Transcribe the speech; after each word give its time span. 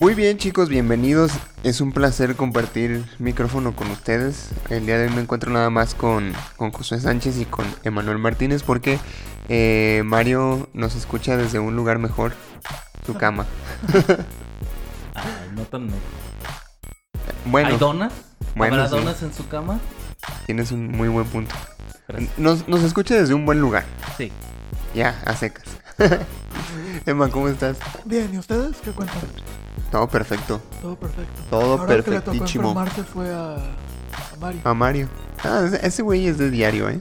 Muy 0.00 0.14
bien 0.14 0.38
chicos, 0.38 0.70
bienvenidos. 0.70 1.30
Es 1.62 1.82
un 1.82 1.92
placer 1.92 2.34
compartir 2.34 3.04
micrófono 3.18 3.76
con 3.76 3.90
ustedes. 3.90 4.48
El 4.70 4.86
día 4.86 4.96
de 4.96 5.08
hoy 5.08 5.14
me 5.14 5.20
encuentro 5.20 5.52
nada 5.52 5.68
más 5.68 5.94
con, 5.94 6.32
con 6.56 6.72
Josué 6.72 6.98
Sánchez 7.00 7.36
y 7.36 7.44
con 7.44 7.66
Emanuel 7.84 8.16
Martínez 8.16 8.62
porque 8.62 8.98
eh, 9.50 10.00
Mario 10.06 10.70
nos 10.72 10.96
escucha 10.96 11.36
desde 11.36 11.58
un 11.58 11.76
lugar 11.76 11.98
mejor, 11.98 12.32
su 13.04 13.12
cama. 13.12 13.44
Ay, 15.14 15.50
no 15.54 15.64
tan 15.64 15.84
mejor. 15.84 16.00
Bueno, 17.44 17.68
¿Hay 17.68 17.76
donas? 17.76 18.14
bueno, 18.54 18.76
¿Habrá 18.76 18.88
sí. 18.88 18.96
donas 18.96 19.22
en 19.22 19.34
su 19.34 19.48
cama? 19.48 19.80
tienes 20.46 20.72
un 20.72 20.88
muy 20.88 21.08
buen 21.08 21.26
punto. 21.26 21.54
Nos, 22.38 22.66
nos 22.68 22.82
escucha 22.84 23.16
desde 23.16 23.34
un 23.34 23.44
buen 23.44 23.60
lugar. 23.60 23.84
Sí. 24.16 24.32
Ya, 24.94 25.20
a 25.26 25.36
secas. 25.36 25.66
Emma, 27.04 27.28
¿cómo 27.28 27.48
estás? 27.48 27.76
Bien, 28.06 28.30
¿y 28.32 28.38
ustedes 28.38 28.78
qué 28.82 28.92
cuentan? 28.92 29.20
Todo 29.90 30.08
perfecto. 30.08 30.60
Todo 30.80 30.96
perfecto. 30.96 31.42
Todo 31.50 31.78
Ahora 31.78 31.86
que 31.86 32.10
le 32.10 32.20
perfectísimo. 32.20 32.68
tocó 32.68 32.80
enfermarse 32.80 33.04
fue 33.04 33.34
a, 33.34 33.54
a 33.56 34.36
Mario. 34.40 34.60
A 34.64 34.74
Mario. 34.74 35.08
Ah, 35.44 35.68
ese- 35.82 36.02
güey 36.02 36.26
es 36.26 36.38
de 36.38 36.50
diario, 36.50 36.88
¿eh? 36.88 37.00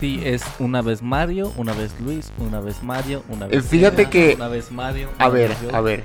Sí, 0.00 0.20
es 0.24 0.42
una 0.58 0.80
vez 0.80 1.02
Mario, 1.02 1.52
una 1.56 1.74
vez 1.74 1.90
Luis, 2.00 2.32
una 2.38 2.60
vez 2.60 2.82
Mario, 2.82 3.22
una 3.28 3.44
Eh, 3.46 3.56
vez. 3.56 3.66
fíjate 3.66 4.02
Eva, 4.02 4.10
que- 4.10 4.34
Una 4.36 4.48
vez 4.48 4.70
Mario. 4.72 5.08
A 5.18 5.26
una 5.26 5.34
ver, 5.34 5.48
vez 5.60 5.74
a 5.74 5.80
ver. 5.82 6.04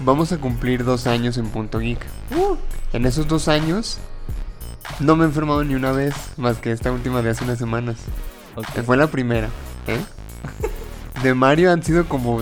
Vamos 0.00 0.32
a 0.32 0.38
cumplir 0.38 0.84
dos 0.84 1.06
años 1.06 1.36
en 1.38 1.46
Punto 1.50 1.78
Geek. 1.78 2.04
Uh. 2.36 2.56
En 2.92 3.06
esos 3.06 3.28
dos 3.28 3.46
años 3.46 3.98
no 4.98 5.14
me 5.14 5.22
he 5.24 5.28
enfermado 5.28 5.62
ni 5.62 5.76
una 5.76 5.92
vez, 5.92 6.14
más 6.36 6.56
que 6.58 6.72
esta 6.72 6.90
última 6.90 7.22
de 7.22 7.30
hace 7.30 7.44
unas 7.44 7.58
semanas. 7.58 7.96
Ok. 8.56 8.66
Que 8.74 8.82
Fue 8.82 8.96
la 8.96 9.06
primera, 9.06 9.48
¿eh? 9.86 10.00
De 11.22 11.34
Mario 11.34 11.70
han 11.70 11.82
sido 11.84 12.08
como 12.08 12.40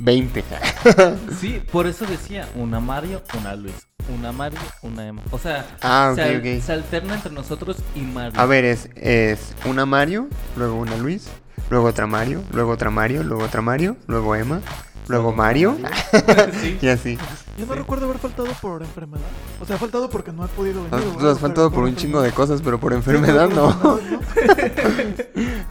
20. 0.00 0.44
Sí, 1.40 1.62
por 1.72 1.86
eso 1.86 2.04
decía 2.06 2.48
una 2.56 2.80
Mario, 2.80 3.22
una 3.38 3.54
Luis. 3.56 3.74
Una 4.14 4.32
Mario, 4.32 4.58
una 4.82 5.06
Emma. 5.06 5.22
O 5.30 5.38
sea, 5.38 5.64
Ah, 5.82 6.12
se, 6.14 6.22
al- 6.22 6.36
ok. 6.38 6.62
se 6.62 6.72
alterna 6.72 7.14
entre 7.14 7.32
nosotros 7.32 7.78
y 7.94 8.00
Mario. 8.00 8.38
A 8.38 8.44
ver, 8.46 8.64
es, 8.66 8.90
es 8.96 9.54
una 9.64 9.86
Mario, 9.86 10.28
luego 10.56 10.74
una 10.76 10.96
Luis, 10.98 11.28
luego 11.70 11.86
otra 11.88 12.06
Mario, 12.06 12.42
luego 12.52 12.72
otra 12.72 12.90
Mario, 12.90 13.22
luego 13.24 13.44
otra 13.44 13.62
Mario, 13.62 13.96
luego 14.06 14.36
Emma, 14.36 14.60
luego 15.08 15.32
Mario, 15.32 15.78
sí. 16.60 16.78
y 16.82 16.88
así. 16.88 17.18
Yo 17.56 17.66
no 17.66 17.74
recuerdo 17.74 18.06
haber 18.06 18.18
faltado 18.18 18.48
por 18.60 18.82
enfermedad. 18.82 19.22
O 19.60 19.64
sea, 19.64 19.76
he 19.76 19.78
faltado 19.78 20.10
porque 20.10 20.32
no 20.32 20.44
he 20.44 20.48
podido 20.48 20.82
venir. 20.82 20.90
Ah, 20.92 21.16
Tú 21.18 21.28
has 21.28 21.38
faltado 21.38 21.70
por 21.70 21.84
un 21.84 21.94
chingo 21.94 22.20
de 22.20 22.32
cosas, 22.32 22.60
pero 22.62 22.80
por 22.80 22.92
enfermedad 22.92 23.48
Sí, 23.48 23.54
no. 23.54 23.78
por 23.80 24.02
¿no? 24.02 24.18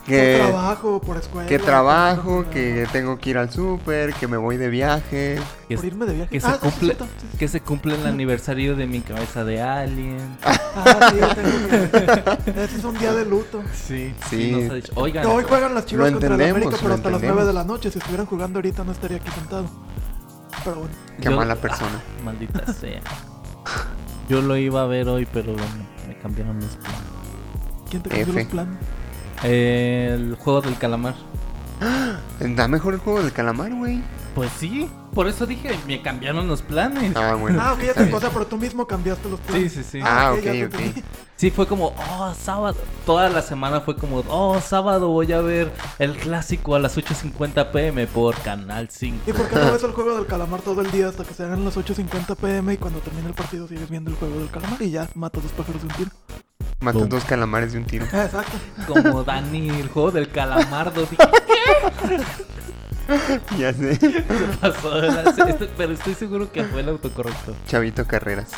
que, 0.06 0.38
Por 0.39 0.48
trabajo, 0.52 1.02
por 1.02 1.17
escuela. 1.17 1.48
que 1.50 1.58
por- 1.59 1.66
trabajo, 1.66 2.23
por- 2.44 2.45
que 2.48 2.88
tengo 2.94 3.17
que 3.17 3.30
ir 3.31 3.38
al 3.38 3.50
súper, 3.52 4.14
que 4.14 4.28
me 4.28 4.38
voy 4.38 4.56
de 4.58 4.70
viaje. 4.70 5.39
Que, 5.67 5.76
Por 5.76 5.86
irme 5.86 6.06
de 6.06 6.14
viaje. 6.14 6.30
que 6.31 6.39
se 6.39 6.48
Ah, 6.48 6.52
sí, 6.61 6.70
sí, 6.70 6.70
cumple, 6.70 6.94
sí, 6.95 7.06
sí. 7.31 7.38
que 7.38 7.48
se 7.50 7.61
cumple 7.61 7.95
el 7.95 8.06
aniversario 8.08 8.76
de 8.76 8.88
mi 8.88 9.02
cabeza 9.02 9.44
de 9.44 9.61
alien. 9.61 10.38
Ah, 10.44 11.09
sí, 11.11 11.17
tengo 11.36 11.92
que- 11.92 12.64
Ese 12.64 12.78
es 12.78 12.84
un 12.84 12.98
día 12.98 13.14
de 13.14 13.26
luto. 13.26 13.61
Sí, 13.73 14.14
Sí. 14.30 14.52
nos 14.52 14.72
ha 14.72 14.76
dicho, 14.76 14.92
Oigan, 14.95 15.26
Hoy 15.26 15.43
juegan 15.43 15.73
las 15.76 15.86
chivas 15.86 16.08
Lo 16.08 16.14
contra 16.14 16.30
la 16.30 16.36
entendemos, 16.36 16.61
América, 16.67 16.77
pero 16.82 16.93
hasta 16.95 17.10
las 17.10 17.16
entendemos. 17.17 17.36
9 17.43 17.48
de 17.48 17.54
la 17.54 17.64
noche. 17.66 17.92
Si 17.92 17.98
estuvieran 17.99 18.26
jugando 18.26 18.60
ahorita 18.60 18.83
no 18.83 18.92
estaría 18.93 19.17
aquí 19.17 19.30
sentado. 19.32 19.66
Qué 21.21 21.29
mala 21.29 21.55
persona. 21.55 21.91
Ah, 21.95 22.21
maldita 22.25 22.71
sea. 22.73 23.01
Yo 24.29 24.41
lo 24.41 24.57
iba 24.57 24.81
a 24.81 24.85
ver 24.85 25.07
hoy, 25.07 25.27
pero 25.31 25.53
bueno, 25.53 25.87
me 26.07 26.17
cambiaron 26.17 26.59
los 26.59 26.75
planes. 26.77 27.01
¿Quién 27.89 28.01
te 28.01 28.09
cambió 28.09 28.33
F. 28.33 28.43
los 28.43 28.51
planes? 28.51 28.77
El 29.43 30.35
juego 30.35 30.61
del 30.61 30.77
calamar. 30.77 31.15
Da 32.55 32.67
mejor 32.67 32.95
el 32.95 32.99
juego 32.99 33.21
del 33.21 33.31
calamar, 33.31 33.73
güey. 33.73 34.01
Pues 34.36 34.52
sí, 34.58 34.89
por 35.14 35.27
eso 35.27 35.45
dije, 35.45 35.77
me 35.86 36.02
cambiaron 36.02 36.48
los 36.48 36.64
planes. 36.64 37.16
Ah, 37.16 37.36
bueno. 37.36 37.60
Ah, 37.61 37.73
ok, 37.73 37.80
ya 37.80 37.86
está 37.89 37.94
te 38.02 38.05
bien. 38.05 38.11
cosa, 38.16 38.32
pero 38.32 38.48
tú 38.48 38.58
mismo 38.58 38.88
cambiaste 38.88 39.30
los 39.30 39.39
planes. 39.42 39.71
Sí, 39.71 39.83
sí, 39.83 39.89
sí. 39.92 39.99
Ah, 40.04 40.33
ya 40.33 40.33
ok, 40.33 40.38
ok. 40.39 40.45
entendí. 40.45 41.04
Sí, 41.36 41.52
fue 41.52 41.67
como, 41.67 41.94
oh, 41.98 42.33
sábado. 42.39 42.77
Toda 43.05 43.30
la 43.30 43.42
semana 43.43 43.82
fue 43.82 43.95
como, 43.95 44.23
oh, 44.30 44.60
sábado 44.60 45.10
voy 45.10 45.32
a 45.33 45.42
ver 45.42 45.72
el 45.99 46.16
clásico 46.17 46.73
a 46.76 46.80
las 46.80 46.98
8.50 46.98 47.72
pm 47.72 48.08
por 48.08 48.36
Canal 48.42 48.89
5. 48.89 49.30
¿Y 49.30 49.33
por 49.33 49.48
qué 49.49 49.55
no 49.55 49.72
ves 49.72 49.83
el 49.83 49.92
juego 49.92 50.16
del 50.16 50.26
calamar 50.26 50.61
todo 50.61 50.82
el 50.82 50.89
día 50.89 51.10
hasta 51.10 51.23
que 51.23 51.33
se 51.33 51.43
hagan 51.43 51.64
las 51.64 51.77
8.50 51.77 52.36
pm 52.36 52.73
y 52.73 52.77
cuando 52.77 52.99
termine 53.02 53.27
el 53.27 53.33
partido 53.36 53.67
sigues 53.67 53.89
viendo 53.89 54.10
el 54.10 54.17
juego 54.17 54.39
del 54.39 54.49
calamar 54.49 54.82
y 54.82 54.89
ya 54.89 55.08
matas 55.14 55.43
dos 55.43 55.52
pájaros 55.52 55.82
de 55.82 55.88
un 55.89 55.93
tiro? 55.93 56.11
Matas 56.80 57.08
dos 57.08 57.23
calamares 57.26 57.73
de 57.73 57.80
un 57.80 57.86
tiro. 57.86 58.05
Ah, 58.11 58.23
Exacto. 58.26 58.58
Como 58.88 59.23
Dani, 59.23 59.70
el 59.70 59.89
juego 59.89 60.11
del 60.11 60.30
calamardo. 60.30 61.02
Dije, 61.05 61.17
ya 63.58 63.73
sé. 63.73 63.97
¿qué 63.99 64.23
pasó? 64.61 65.02
de 65.02 65.08
la- 65.11 65.21
esto- 65.49 65.67
pero 65.77 65.93
estoy 65.93 66.14
seguro 66.15 66.52
que 66.52 66.64
fue 66.64 66.81
el 66.81 66.89
autocorrecto. 66.89 67.55
Chavito 67.67 68.05
Carreras. 68.05 68.52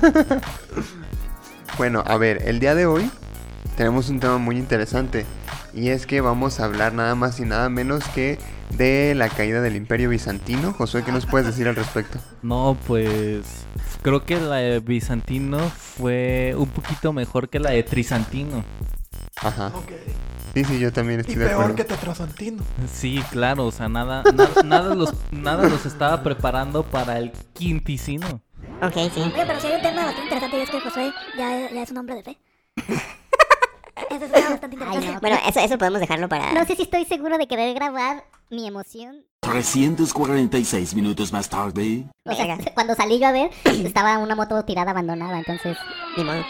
bueno, 1.78 2.02
a 2.06 2.16
ver, 2.16 2.42
el 2.46 2.60
día 2.60 2.74
de 2.74 2.86
hoy 2.86 3.10
tenemos 3.76 4.08
un 4.08 4.20
tema 4.20 4.38
muy 4.38 4.56
interesante. 4.56 5.26
Y 5.74 5.90
es 5.90 6.06
que 6.06 6.22
vamos 6.22 6.58
a 6.60 6.64
hablar 6.64 6.94
nada 6.94 7.14
más 7.14 7.38
y 7.38 7.44
nada 7.44 7.68
menos 7.68 8.02
que 8.14 8.38
de 8.70 9.14
la 9.14 9.28
caída 9.28 9.60
del 9.60 9.76
Imperio 9.76 10.08
Bizantino. 10.08 10.72
Josué, 10.72 11.02
¿qué 11.04 11.12
nos 11.12 11.26
puedes 11.26 11.46
decir 11.46 11.68
al 11.68 11.76
respecto? 11.76 12.18
No, 12.42 12.78
pues 12.86 13.42
creo 14.02 14.24
que 14.24 14.40
la 14.40 14.56
de 14.56 14.80
Bizantino 14.80 15.58
fue 15.68 16.54
un 16.56 16.68
poquito 16.68 17.12
mejor 17.12 17.50
que 17.50 17.60
la 17.60 17.70
de 17.70 17.82
Trisantino. 17.82 18.64
Ajá. 19.42 19.66
Ok. 19.74 19.90
Sí, 20.56 20.64
sí, 20.64 20.78
yo 20.78 20.90
también 20.90 21.18
Y 21.18 21.20
estoy 21.20 21.34
de 21.34 21.44
peor 21.48 21.60
acuerdo. 21.60 21.76
que 21.76 21.84
Tetrasantino. 21.84 22.62
Sí, 22.90 23.22
claro, 23.30 23.66
o 23.66 23.70
sea, 23.70 23.90
nada, 23.90 24.22
na- 24.22 24.48
nada, 24.64 24.94
los, 24.94 25.12
nada 25.30 25.68
los 25.68 25.84
estaba 25.84 26.22
preparando 26.22 26.82
para 26.82 27.18
el 27.18 27.30
quinticino. 27.52 28.40
Ok, 28.80 28.94
sí. 29.12 29.20
Oye, 29.20 29.44
pero 29.46 29.60
si 29.60 29.66
hay 29.66 29.74
un 29.74 29.82
tema 29.82 30.06
bastante 30.06 30.22
interesante 30.22 30.56
y 30.56 30.60
es 30.62 30.70
que 30.70 30.80
Josué 30.80 31.12
ya, 31.36 31.70
ya 31.70 31.82
es 31.82 31.90
un 31.90 31.98
hombre 31.98 32.14
de 32.14 32.22
fe. 32.22 32.38
Eso 34.10 34.24
es 34.24 34.32
algo 34.32 34.50
bastante 34.50 34.76
Ay, 34.80 34.82
interesante. 34.86 35.12
no. 35.12 35.20
Bueno, 35.20 35.36
eso, 35.46 35.60
eso 35.60 35.76
podemos 35.78 36.00
dejarlo 36.00 36.28
para... 36.30 36.52
No 36.54 36.64
sé 36.64 36.74
si 36.74 36.82
estoy 36.84 37.04
seguro 37.04 37.36
de 37.36 37.46
querer 37.46 37.74
grabar 37.74 38.24
mi 38.48 38.66
emoción. 38.66 39.24
346 39.40 40.94
minutos 40.94 41.34
más 41.34 41.50
tarde. 41.50 42.04
O 42.24 42.34
sea, 42.34 42.46
Verga. 42.46 42.72
cuando 42.72 42.94
salí 42.94 43.18
yo 43.18 43.26
a 43.26 43.32
ver, 43.32 43.50
estaba 43.64 44.16
una 44.18 44.34
moto 44.34 44.64
tirada 44.64 44.92
abandonada, 44.92 45.36
entonces... 45.38 45.76
Ni 46.16 46.24
modo. 46.24 46.42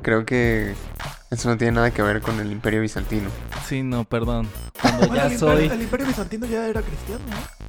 Creo 0.00 0.24
que 0.24 0.74
eso 1.34 1.48
no 1.48 1.56
tiene 1.56 1.72
nada 1.72 1.90
que 1.90 2.02
ver 2.02 2.20
con 2.20 2.40
el 2.40 2.50
Imperio 2.52 2.80
Bizantino. 2.80 3.28
Sí, 3.68 3.82
no, 3.82 4.04
perdón. 4.04 4.48
Cuando 4.80 5.06
Bueno, 5.08 5.14
ya 5.16 5.26
el, 5.26 5.32
imperio, 5.32 5.56
soy... 5.56 5.66
el 5.66 5.82
imperio 5.82 6.06
bizantino 6.06 6.46
ya 6.46 6.66
era 6.66 6.80
cristiano, 6.82 7.20
¿no? 7.28 7.64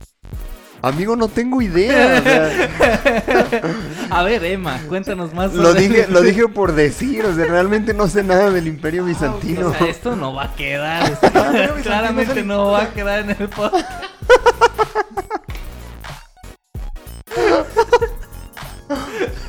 Amigo, 0.81 1.15
no 1.15 1.27
tengo 1.29 1.61
idea. 1.63 2.19
o 2.19 2.23
sea, 2.23 3.61
A 4.11 4.21
ver, 4.23 4.43
Emma, 4.45 4.79
cuéntanos 4.87 5.33
más. 5.33 5.51
lo, 5.53 5.73
dije, 5.73 6.05
lo 6.09 6.21
dije 6.21 6.47
por 6.47 6.73
decir. 6.73 7.25
O 7.25 7.33
sea, 7.33 7.45
realmente 7.45 7.93
no 7.95 8.07
sé 8.07 8.21
nada 8.23 8.51
del 8.51 8.67
Imperio 8.67 9.03
Ah, 9.03 9.07
Bizantino. 9.07 9.69
O 9.69 9.73
sea, 9.73 9.87
esto 9.87 10.15
no 10.15 10.33
va 10.35 10.43
a 10.43 10.53
quedar. 10.55 11.09
Imperio 11.23 11.41
Bizantino 11.75 11.81
Claramente 11.83 12.39
el- 12.41 12.47
no 12.47 12.65
va 12.71 12.83
a 12.83 12.93
quedar 12.93 13.19
en 13.21 13.29
el 13.31 13.49
podcast. 13.49 13.89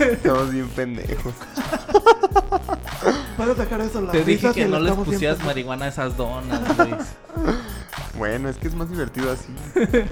Estamos 0.00 0.52
bien 0.52 0.69
pendejos. 0.69 1.35
Puedes 3.37 3.59
dejar 3.59 3.81
eso 3.83 4.00
la 4.00 4.12
Te 4.12 4.25
dije 4.25 4.50
que 4.53 4.65
no 4.67 4.81
les 4.81 4.94
pusieras 4.94 5.44
marihuana 5.44 5.87
a 5.87 5.88
esas 5.88 6.17
donas, 6.17 6.79
Luis. 6.79 6.97
Bueno, 8.17 8.49
es 8.49 8.56
que 8.56 8.69
es 8.69 8.75
más 8.75 8.91
divertido 8.91 9.31
así. 9.31 9.53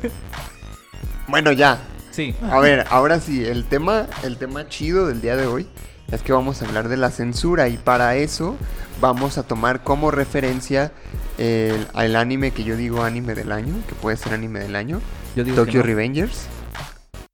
bueno, 1.28 1.52
ya. 1.52 1.78
Sí. 2.10 2.34
A 2.42 2.60
ver, 2.60 2.86
ahora 2.90 3.18
sí, 3.18 3.44
el 3.44 3.64
tema, 3.64 4.06
el 4.22 4.36
tema 4.36 4.68
chido 4.68 5.06
del 5.06 5.20
día 5.20 5.36
de 5.36 5.46
hoy 5.46 5.66
es 6.12 6.22
que 6.22 6.32
vamos 6.32 6.62
a 6.62 6.66
hablar 6.66 6.88
de 6.88 6.96
la 6.96 7.10
censura 7.10 7.68
y 7.68 7.76
para 7.76 8.16
eso 8.16 8.56
vamos 9.00 9.38
a 9.38 9.42
tomar 9.42 9.82
como 9.82 10.10
referencia 10.10 10.92
el, 11.38 11.88
al 11.94 12.14
anime 12.14 12.52
que 12.52 12.62
yo 12.62 12.76
digo 12.76 13.02
anime 13.02 13.34
del 13.34 13.50
año, 13.50 13.74
que 13.88 13.94
puede 13.94 14.16
ser 14.16 14.34
anime 14.34 14.60
del 14.60 14.76
año, 14.76 15.00
Yo 15.34 15.44
digo 15.44 15.56
Tokyo 15.56 15.80
no. 15.80 15.86
Revengers. 15.86 16.46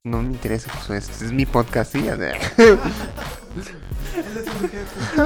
No 0.03 0.23
me 0.23 0.29
interesa, 0.29 0.71
Josué, 0.71 0.97
este 0.97 1.25
es 1.25 1.31
mi 1.31 1.45
podcast, 1.45 1.91
sí. 1.91 2.03
a 4.13 4.17
ver. 4.17 4.25
Él 4.25 4.37
es 4.37 4.47
un 4.61 4.69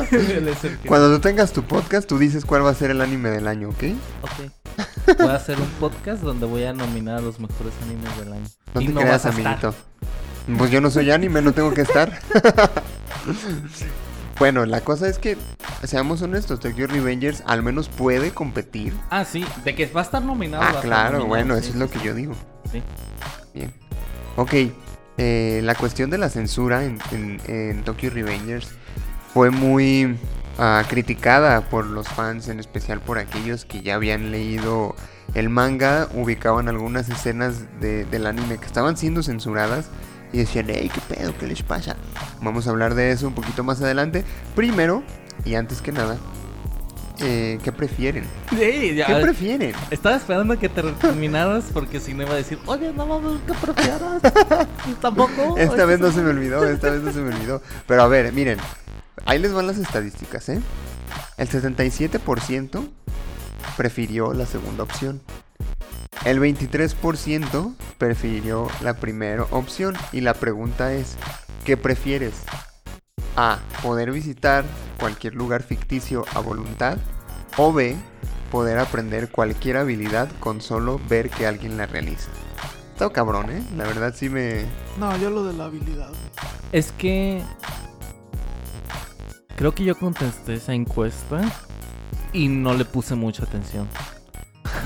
jefe. 0.08 0.38
Él 0.38 0.48
es 0.48 0.64
el 0.64 0.78
que- 0.78 0.88
Cuando 0.88 1.14
tú 1.16 1.20
tengas 1.22 1.52
tu 1.54 1.64
podcast, 1.64 2.08
tú 2.08 2.18
dices 2.18 2.46
cuál 2.46 2.66
va 2.66 2.70
a 2.72 2.74
ser 2.76 2.92
el 2.92 3.02
anime 3.02 3.30
del 3.30 3.48
año, 3.48 3.70
¿ok? 3.70 3.84
Ok. 4.22 5.18
Voy 5.20 5.28
a 5.30 5.36
hacer 5.36 5.60
un 5.60 5.68
podcast 5.80 6.22
donde 6.24 6.46
voy 6.46 6.64
a 6.64 6.74
nominar 6.74 7.18
a 7.18 7.22
los 7.22 7.40
mejores 7.40 7.74
animes 7.84 8.18
del 8.20 8.34
año. 8.34 8.46
No 8.74 8.82
Y 8.82 8.88
te 8.88 8.94
creas, 8.94 9.10
vas 9.24 9.26
a 9.26 9.30
estar. 9.30 9.46
amiguito. 9.48 9.76
Pues 10.58 10.70
yo 10.72 10.82
no 10.82 10.90
soy 10.92 11.12
anime, 11.12 11.42
no 11.42 11.54
tengo 11.54 11.74
que 11.74 11.82
estar. 11.82 12.20
Bueno, 14.38 14.66
la 14.66 14.82
cosa 14.82 15.08
es 15.08 15.18
que, 15.18 15.38
seamos 15.86 16.22
honestos, 16.22 16.60
Tokyo 16.60 16.88
Revengers 16.88 17.42
al 17.48 17.64
menos 17.64 17.88
puede 17.88 18.32
competir. 18.32 18.94
Ah, 19.10 19.24
sí, 19.24 19.46
de 19.64 19.76
que 19.76 19.86
va 19.88 20.02
a 20.02 20.04
estar 20.04 20.22
nominado. 20.22 20.62
Ah, 20.62 20.68
estar 20.72 20.82
claro, 20.84 21.20
nominado, 21.20 21.28
bueno, 21.30 21.54
sí, 21.56 21.60
eso 21.62 21.70
es 21.70 21.76
lo 21.76 21.88
sí. 21.88 21.94
que 21.98 22.06
yo 22.06 22.14
digo. 22.14 22.34
Sí. 22.70 22.84
Bien. 23.54 23.74
Ok, 24.36 24.54
eh, 25.18 25.62
la 25.64 25.76
cuestión 25.76 26.10
de 26.10 26.18
la 26.18 26.30
censura 26.30 26.84
en, 26.84 27.00
en- 27.12 27.40
en 27.48 27.84
Tokyo 27.84 28.10
Revengers 28.10 28.68
fue 29.34 29.50
muy 29.52 30.18
ah, 30.58 30.84
criticada 30.90 31.62
por 31.70 31.86
los 31.86 32.08
fans, 32.08 32.48
en 32.48 32.60
especial 32.60 33.00
por 33.02 33.18
aquellos 33.18 33.66
que 33.66 33.82
ya 33.82 33.96
habían 33.96 34.32
leído 34.32 34.96
el 35.34 35.50
manga, 35.50 36.08
ubicaban 36.14 36.68
algunas 36.70 37.10
escenas 37.10 37.64
de- 37.82 38.06
del 38.06 38.28
anime 38.28 38.58
que 38.58 38.66
estaban 38.66 38.96
siendo 38.98 39.24
censuradas 39.24 39.88
y 40.34 40.38
decían, 40.40 40.68
hey, 40.70 40.90
¿qué 40.94 41.16
pedo? 41.16 41.38
¿Qué 41.38 41.48
les 41.48 41.64
pasa? 41.64 41.96
Vamos 42.42 42.68
a 42.68 42.72
hablar 42.72 42.94
de 42.96 43.12
eso 43.12 43.28
un 43.28 43.34
poquito 43.36 43.64
más 43.64 43.82
adelante. 43.82 44.24
Primero, 44.56 45.04
y 45.46 45.56
antes 45.56 45.82
que 45.82 45.92
nada, 45.92 46.18
eh, 47.20 47.60
¿qué 47.64 47.72
prefieren? 47.72 48.26
Sí, 48.50 48.96
ya. 48.96 49.08
¿Qué 49.08 49.16
prefieren? 49.16 49.74
Estaba 49.92 50.16
esperando 50.16 50.58
que 50.58 50.70
te 50.70 50.82
terminaras 50.82 51.66
porque 51.74 52.00
si 52.00 52.14
no 52.14 52.24
iba 52.24 52.34
a 52.34 52.38
decir, 52.38 52.60
oye, 52.66 52.92
no 52.94 53.06
mames, 53.06 53.42
¿qué 53.46 53.54
prefieras? 53.54 54.22
Tampoco. 55.02 55.58
Esta 55.58 55.86
vez 55.86 56.00
no 56.00 56.12
se 56.12 56.22
me 56.22 56.30
olvidó, 56.30 56.64
esta 56.64 56.90
vez 56.90 57.02
no 57.02 57.12
se 57.12 57.20
me 57.20 57.34
olvidó. 57.34 57.62
Pero 57.88 58.04
a 58.04 58.08
ver, 58.08 58.32
miren, 58.34 58.58
ahí 59.26 59.40
les 59.40 59.54
van 59.54 59.68
las 59.68 59.78
estadísticas, 59.78 60.50
¿eh? 60.50 60.62
El 61.38 61.50
77% 61.50 62.88
prefirió 63.78 64.34
la 64.34 64.46
segunda 64.46 64.84
opción. 64.84 65.22
El 66.24 66.40
23% 66.40 67.76
prefirió 67.98 68.68
la 68.82 68.96
primera 68.96 69.44
opción. 69.52 69.96
Y 70.12 70.22
la 70.22 70.34
pregunta 70.34 70.94
es, 70.94 71.18
¿qué 71.66 71.78
prefieres? 71.78 72.34
A. 73.36 73.60
Poder 73.82 74.12
visitar 74.12 74.64
cualquier 75.00 75.36
lugar 75.36 75.64
ficticio 75.64 76.26
a 76.34 76.40
voluntad. 76.40 76.98
O 77.58 77.74
B. 77.74 77.96
Poder 78.52 78.80
aprender 78.80 79.30
cualquier 79.30 79.78
habilidad 79.78 80.30
con 80.40 80.62
solo 80.62 81.00
ver 81.10 81.30
que 81.30 81.48
alguien 81.48 81.78
la 81.78 81.86
realiza. 81.86 82.30
Está 82.94 83.10
cabrón, 83.10 83.52
¿eh? 83.52 83.62
La 83.76 83.84
verdad 83.84 84.14
sí 84.16 84.30
me... 84.30 84.66
No, 84.98 85.18
yo 85.18 85.30
lo 85.30 85.44
de 85.44 85.54
la 85.54 85.66
habilidad. 85.66 86.12
Es 86.72 86.92
que. 86.94 87.42
Creo 89.58 89.74
que 89.74 89.84
yo 89.84 89.96
contesté 89.98 90.56
esa 90.56 90.74
encuesta 90.74 91.42
y 92.32 92.48
no 92.48 92.74
le 92.74 92.86
puse 92.86 93.16
mucha 93.16 93.44
atención. 93.44 93.88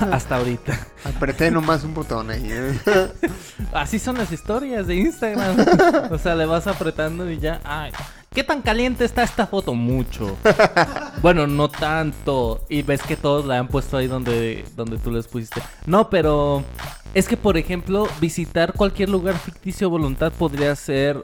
Hasta 0.12 0.36
ahorita. 0.36 0.78
Apreté 1.04 1.50
nomás 1.50 1.84
un 1.84 1.94
botón 1.94 2.30
ahí. 2.30 2.48
¿eh? 2.48 2.80
Así 3.72 3.98
son 3.98 4.18
las 4.18 4.32
historias 4.32 4.86
de 4.86 4.96
Instagram. 4.96 5.56
O 6.10 6.18
sea, 6.18 6.34
le 6.34 6.46
vas 6.46 6.66
apretando 6.66 7.30
y 7.30 7.38
ya. 7.38 7.60
Ay, 7.64 7.92
¿qué 8.32 8.44
tan 8.44 8.62
caliente 8.62 9.04
está 9.04 9.22
esta 9.22 9.46
foto? 9.46 9.74
Mucho. 9.74 10.36
Bueno, 11.22 11.46
no 11.46 11.68
tanto. 11.68 12.64
Y 12.70 12.80
ves 12.80 13.02
que 13.02 13.14
todos 13.14 13.44
la 13.44 13.58
han 13.58 13.68
puesto 13.68 13.98
ahí 13.98 14.06
donde, 14.06 14.64
donde 14.74 14.96
tú 14.96 15.10
les 15.10 15.28
pusiste. 15.28 15.60
No, 15.84 16.08
pero 16.08 16.64
es 17.12 17.28
que, 17.28 17.36
por 17.36 17.58
ejemplo, 17.58 18.08
visitar 18.22 18.72
cualquier 18.72 19.10
lugar 19.10 19.36
ficticio 19.36 19.88
a 19.88 19.90
voluntad 19.90 20.32
podría 20.32 20.74
ser 20.76 21.22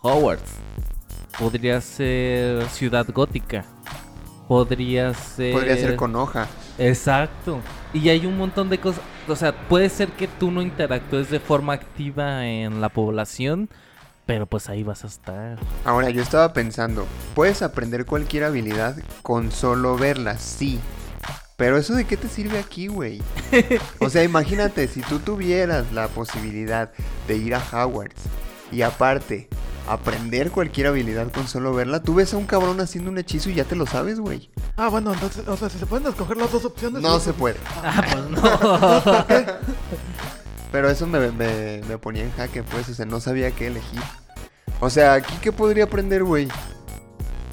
Hogwarts. 0.00 0.50
Podría 1.38 1.82
ser 1.82 2.66
Ciudad 2.70 3.06
Gótica. 3.12 3.66
Podría 4.48 5.12
ser. 5.12 5.52
Podría 5.52 5.76
ser 5.76 5.96
con 5.96 6.16
hoja. 6.16 6.48
Exacto. 6.78 7.60
Y 7.92 8.08
hay 8.08 8.24
un 8.24 8.38
montón 8.38 8.70
de 8.70 8.78
cosas. 8.78 9.02
O 9.28 9.36
sea, 9.36 9.52
puede 9.68 9.90
ser 9.90 10.08
que 10.08 10.26
tú 10.26 10.50
no 10.50 10.62
interactúes 10.62 11.30
de 11.30 11.40
forma 11.40 11.74
activa 11.74 12.46
en 12.46 12.80
la 12.80 12.88
población, 12.88 13.68
pero 14.26 14.46
pues 14.46 14.68
ahí 14.68 14.82
vas 14.82 15.04
a 15.04 15.06
estar. 15.06 15.58
Ahora, 15.84 16.10
yo 16.10 16.22
estaba 16.22 16.52
pensando, 16.52 17.06
puedes 17.34 17.62
aprender 17.62 18.06
cualquier 18.06 18.44
habilidad 18.44 18.96
con 19.22 19.52
solo 19.52 19.96
verla, 19.96 20.38
sí. 20.38 20.80
Pero 21.56 21.76
eso 21.76 21.94
de 21.94 22.04
qué 22.04 22.16
te 22.16 22.28
sirve 22.28 22.58
aquí, 22.58 22.88
güey. 22.88 23.22
O 24.00 24.10
sea, 24.10 24.24
imagínate, 24.24 24.88
si 24.88 25.00
tú 25.02 25.18
tuvieras 25.20 25.92
la 25.92 26.08
posibilidad 26.08 26.90
de 27.28 27.36
ir 27.36 27.54
a 27.54 27.58
Hogwarts 27.60 28.22
y 28.72 28.82
aparte 28.82 29.48
aprender 29.88 30.50
cualquier 30.50 30.88
habilidad 30.88 31.30
con 31.30 31.46
solo 31.46 31.74
verla, 31.74 32.02
tú 32.02 32.14
ves 32.14 32.34
a 32.34 32.38
un 32.38 32.46
cabrón 32.46 32.80
haciendo 32.80 33.10
un 33.10 33.18
hechizo 33.18 33.50
y 33.50 33.54
ya 33.54 33.64
te 33.64 33.76
lo 33.76 33.86
sabes, 33.86 34.18
güey. 34.18 34.50
Ah, 34.76 34.88
bueno, 34.88 35.12
entonces, 35.12 35.46
o 35.46 35.56
sea, 35.56 35.68
si 35.68 35.78
se 35.78 35.86
pueden 35.86 36.06
escoger 36.08 36.36
las 36.36 36.50
dos 36.50 36.64
opciones. 36.64 37.02
No 37.02 37.20
se 37.20 37.32
puede. 37.32 37.56
Ah, 37.82 38.02
pues 38.10 38.30
no. 38.30 39.54
Pero 40.74 40.90
eso 40.90 41.06
me, 41.06 41.30
me, 41.30 41.80
me 41.88 41.98
ponía 41.98 42.24
en 42.24 42.32
jaque, 42.32 42.64
pues, 42.64 42.88
o 42.88 42.94
sea, 42.94 43.06
no 43.06 43.20
sabía 43.20 43.52
qué 43.52 43.68
elegir. 43.68 44.00
O 44.80 44.90
sea, 44.90 45.12
¿aquí 45.14 45.32
qué 45.40 45.52
podría 45.52 45.84
aprender, 45.84 46.24
güey? 46.24 46.48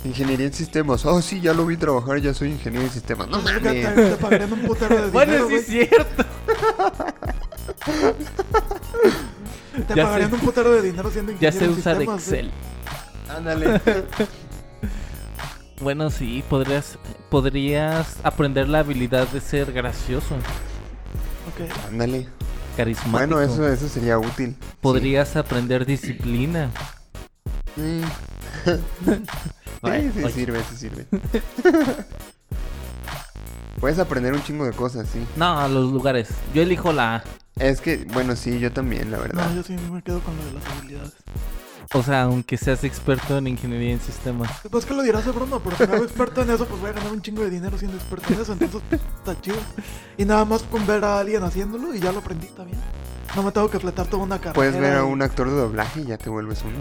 Ingeniería 0.04 0.48
en 0.48 0.54
sistemas. 0.54 1.06
Oh, 1.06 1.22
sí, 1.22 1.40
ya 1.40 1.54
lo 1.54 1.68
vi 1.68 1.78
trabajar, 1.78 2.18
ya 2.20 2.34
soy 2.34 2.50
ingeniero 2.50 2.84
en 2.88 2.92
sistemas. 2.92 3.28
No 3.28 3.40
mames. 3.40 3.62
te 3.62 4.16
pagarían 4.20 4.52
un 4.54 4.62
putero 4.64 5.00
de 5.00 5.08
bueno, 5.12 5.34
dinero, 5.46 5.50
sí 5.50 5.56
es 5.56 5.66
cierto. 5.68 6.26
Te 9.88 9.96
ya 9.96 10.04
pagarían 10.06 10.30
sé- 10.32 10.36
un 10.38 10.42
putero 10.42 10.72
de 10.72 10.82
dinero 10.82 11.12
siendo 11.12 11.32
Ya 11.34 11.50
ingeniero 11.50 11.60
se 11.60 11.66
en 11.66 11.72
usa 11.80 11.94
de. 11.94 12.04
Excel. 12.06 12.52
Ándale. 13.30 13.82
Bueno, 15.80 16.10
sí, 16.12 16.44
podrías, 16.48 17.00
podrías 17.32 18.18
aprender 18.24 18.68
la 18.70 18.80
habilidad 18.80 19.28
de 19.30 19.42
ser 19.42 19.72
gracioso, 19.72 20.36
Ok. 20.36 21.72
Ándale. 21.88 22.28
Carismático. 22.76 23.12
Bueno, 23.12 23.42
eso, 23.42 23.68
eso 23.68 23.88
sería 23.88 24.18
útil. 24.18 24.56
Podrías 24.82 25.36
aprender 25.36 25.86
disciplina. 25.86 26.72
Sí. 27.74 28.02
Sí, 28.66 28.72
Ay, 29.82 30.12
sí, 30.14 30.32
sirve, 30.34 30.62
sí 30.70 30.76
sirve. 30.76 31.06
Puedes 33.80 33.98
aprender 33.98 34.34
un 34.34 34.44
chingo 34.44 34.66
de 34.66 34.74
cosas, 34.74 35.08
sí. 35.12 35.26
No, 35.38 35.68
los 35.70 35.92
lugares. 35.92 36.30
Yo 36.54 36.62
elijo 36.62 36.92
la 36.94 37.16
A. 37.16 37.24
Es 37.58 37.82
que, 37.82 38.06
bueno, 38.14 38.36
sí, 38.36 38.60
yo 38.60 38.72
también, 38.72 39.10
la 39.10 39.18
verdad. 39.20 39.48
No, 39.50 39.56
yo 39.56 39.64
sí 39.64 39.74
me 39.92 40.02
quedo 40.04 40.20
con 40.20 40.36
lo 40.38 40.46
de 40.46 40.52
las 40.52 40.66
habilidades. 40.66 41.14
O 41.94 42.02
sea, 42.02 42.24
aunque 42.24 42.58
seas 42.58 42.84
experto 42.86 43.38
en 43.38 43.48
ingeniería 43.48 43.92
en 43.92 44.00
sistemas. 44.00 44.50
Pues 44.70 44.86
que 44.86 44.94
lo 44.94 45.04
dirás 45.04 45.26
de 45.26 45.32
broma, 45.32 45.60
pero 45.62 45.76
si 45.76 45.86
me 45.88 45.96
hago 45.96 46.06
experto 46.06 46.42
en 46.42 46.52
eso, 46.52 46.66
pues 46.66 46.80
voy 46.80 46.90
a 46.90 46.94
ganar 46.94 47.12
un 47.12 47.22
chingo 47.22 47.44
de 47.44 47.50
dinero 47.50 47.78
siendo 47.78 47.98
experto 47.98 48.34
en 48.34 48.40
eso, 48.40 48.54
entonces 48.54 48.82
está 49.18 49.40
chido. 49.42 49.58
Y 50.18 50.24
nada 50.24 50.46
más 50.46 50.64
con 50.64 50.88
ver 50.88 51.04
a 51.04 51.20
alguien 51.20 51.44
haciéndolo 51.44 51.94
y 51.94 52.00
ya 52.00 52.14
lo 52.14 52.20
aprendí, 52.20 52.48
está 52.48 52.64
bien. 52.64 52.80
No 53.36 53.44
me 53.44 53.52
tengo 53.52 53.70
que 53.70 53.80
fletar 53.80 54.08
toda 54.08 54.24
una 54.24 54.38
carrera. 54.38 54.54
Puedes 54.54 54.80
ver 54.80 54.98
a 54.98 55.04
un 55.04 55.22
actor 55.22 55.50
de 55.50 55.56
doblaje 55.56 56.02
y 56.02 56.06
ya 56.06 56.18
te 56.18 56.30
vuelves 56.30 56.64
uno. 56.64 56.78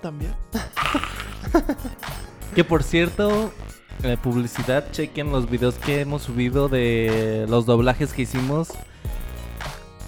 También. 0.00 0.34
Que 2.54 2.64
por 2.64 2.82
cierto, 2.82 3.52
eh, 4.02 4.16
publicidad, 4.22 4.90
chequen 4.92 5.30
los 5.30 5.48
videos 5.48 5.74
que 5.76 6.00
hemos 6.00 6.22
subido 6.22 6.68
de 6.68 7.46
los 7.48 7.66
doblajes 7.66 8.12
que 8.12 8.22
hicimos 8.22 8.68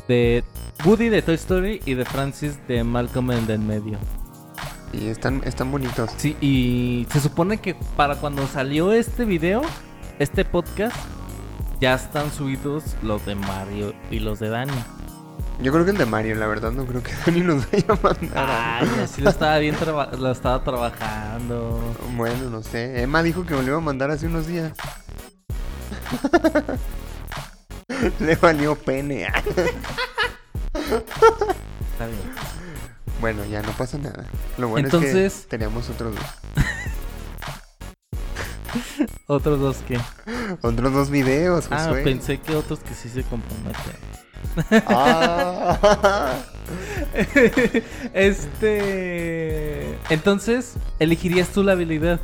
de 0.09 0.45
Woody 0.85 1.09
de 1.09 1.23
Toy 1.23 1.35
Story 1.35 1.81
y 1.85 1.95
de 1.95 2.05
Francis 2.05 2.59
de 2.69 2.85
Malcolm 2.85 3.31
el 3.33 3.51
en 3.51 3.67
medio. 3.67 3.99
Y 4.93 5.09
están, 5.09 5.43
están 5.45 5.71
bonitos. 5.73 6.11
Sí, 6.17 6.37
y 6.41 7.07
se 7.11 7.21
supone 7.21 7.59
que 7.59 7.75
para 7.97 8.17
cuando 8.17 8.47
salió 8.47 8.93
este 8.93 9.25
video, 9.25 9.63
este 10.19 10.45
podcast, 10.45 10.97
ya 11.81 11.95
están 11.95 12.31
subidos 12.33 12.85
los 13.03 13.25
de 13.27 13.35
Mario 13.35 13.95
y 14.11 14.21
los 14.21 14.39
de 14.39 14.49
Dani. 14.49 14.73
Yo 15.61 15.73
creo 15.73 15.85
que 15.85 15.91
el 15.91 15.99
de 15.99 16.07
Mario, 16.07 16.37
la 16.37 16.47
verdad, 16.47 16.71
no 16.71 16.85
creo 16.87 17.03
que 17.03 17.13
Dani 17.27 17.41
nos 17.41 17.69
vaya 17.71 17.85
a 17.89 17.99
mandar. 18.03 18.81
Ay, 18.83 18.89
así 19.03 19.21
lo 19.23 19.31
estaba 19.31 19.59
bien, 19.59 19.75
traba- 19.75 20.13
lo 20.17 20.31
estaba 20.31 20.63
trabajando. 20.63 21.81
Bueno, 22.17 22.49
no 22.51 22.63
sé. 22.63 23.03
Emma 23.03 23.23
dijo 23.23 23.45
que 23.45 23.55
me 23.55 23.63
lo 23.63 23.69
iba 23.69 23.77
a 23.79 23.81
mandar 23.81 24.11
hace 24.11 24.27
unos 24.27 24.47
días. 24.47 24.73
Le 28.21 28.37
valió 28.37 28.77
pene. 28.77 29.27
Está 30.79 32.07
bien. 32.07 32.21
Bueno, 33.21 33.45
ya 33.47 33.63
no 33.63 33.71
pasa 33.73 33.97
nada. 33.99 34.27
Lo 34.59 34.69
bueno 34.69 34.89
es 34.89 34.95
Entonces- 34.95 35.43
que 35.43 35.49
teníamos 35.49 35.89
otros 35.91 36.15
dos. 36.15 36.25
Otros 39.29 39.59
dos 39.59 39.79
que. 39.89 39.99
Otros 40.63 40.93
dos 40.93 41.11
videos, 41.11 41.67
Ah, 41.71 41.85
Josué. 41.87 42.03
pensé 42.05 42.39
que 42.39 42.55
otros 42.55 42.79
que 42.81 42.95
sí 42.95 43.09
se 43.09 43.23
comprometen. 43.25 43.97
Ah. 44.87 46.35
este. 48.15 49.99
Entonces, 50.11 50.75
elegirías 50.99 51.49
tú 51.49 51.63
la 51.63 51.73
habilidad. 51.73 52.21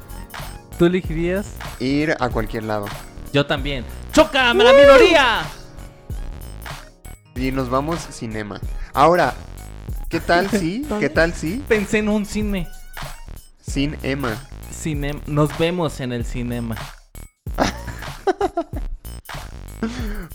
¿Tú 0.78 0.86
elegirías? 0.86 1.46
Ir 1.80 2.14
a 2.20 2.28
cualquier 2.28 2.64
lado. 2.64 2.86
Yo 3.32 3.46
también. 3.46 3.84
¡Chócame 4.12 4.62
la 4.64 4.72
minoría! 4.72 5.42
Y 7.34 7.50
nos 7.50 7.70
vamos 7.70 8.00
cinema. 8.10 8.60
Ahora, 8.92 9.34
¿qué 10.08 10.20
tal 10.20 10.50
si? 10.50 10.86
¿Qué 11.00 11.08
tal 11.08 11.32
si? 11.32 11.62
Pensé 11.68 11.98
en 11.98 12.08
un 12.08 12.26
cine. 12.26 12.68
Sin 13.60 13.96
Emma. 14.02 14.36
Cine... 14.70 15.20
Nos 15.26 15.56
vemos 15.58 16.00
en 16.00 16.12
el 16.12 16.24
cinema. 16.24 16.76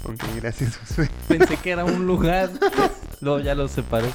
Ok, 0.04 0.24
gracias, 0.36 0.78
Josué. 0.78 1.10
Pensé 1.28 1.58
que 1.58 1.72
era 1.72 1.86
un 1.86 2.06
lugar. 2.06 2.50
Luego 3.22 3.40
ya 3.40 3.56
lo 3.56 3.68
separé. 3.68 4.14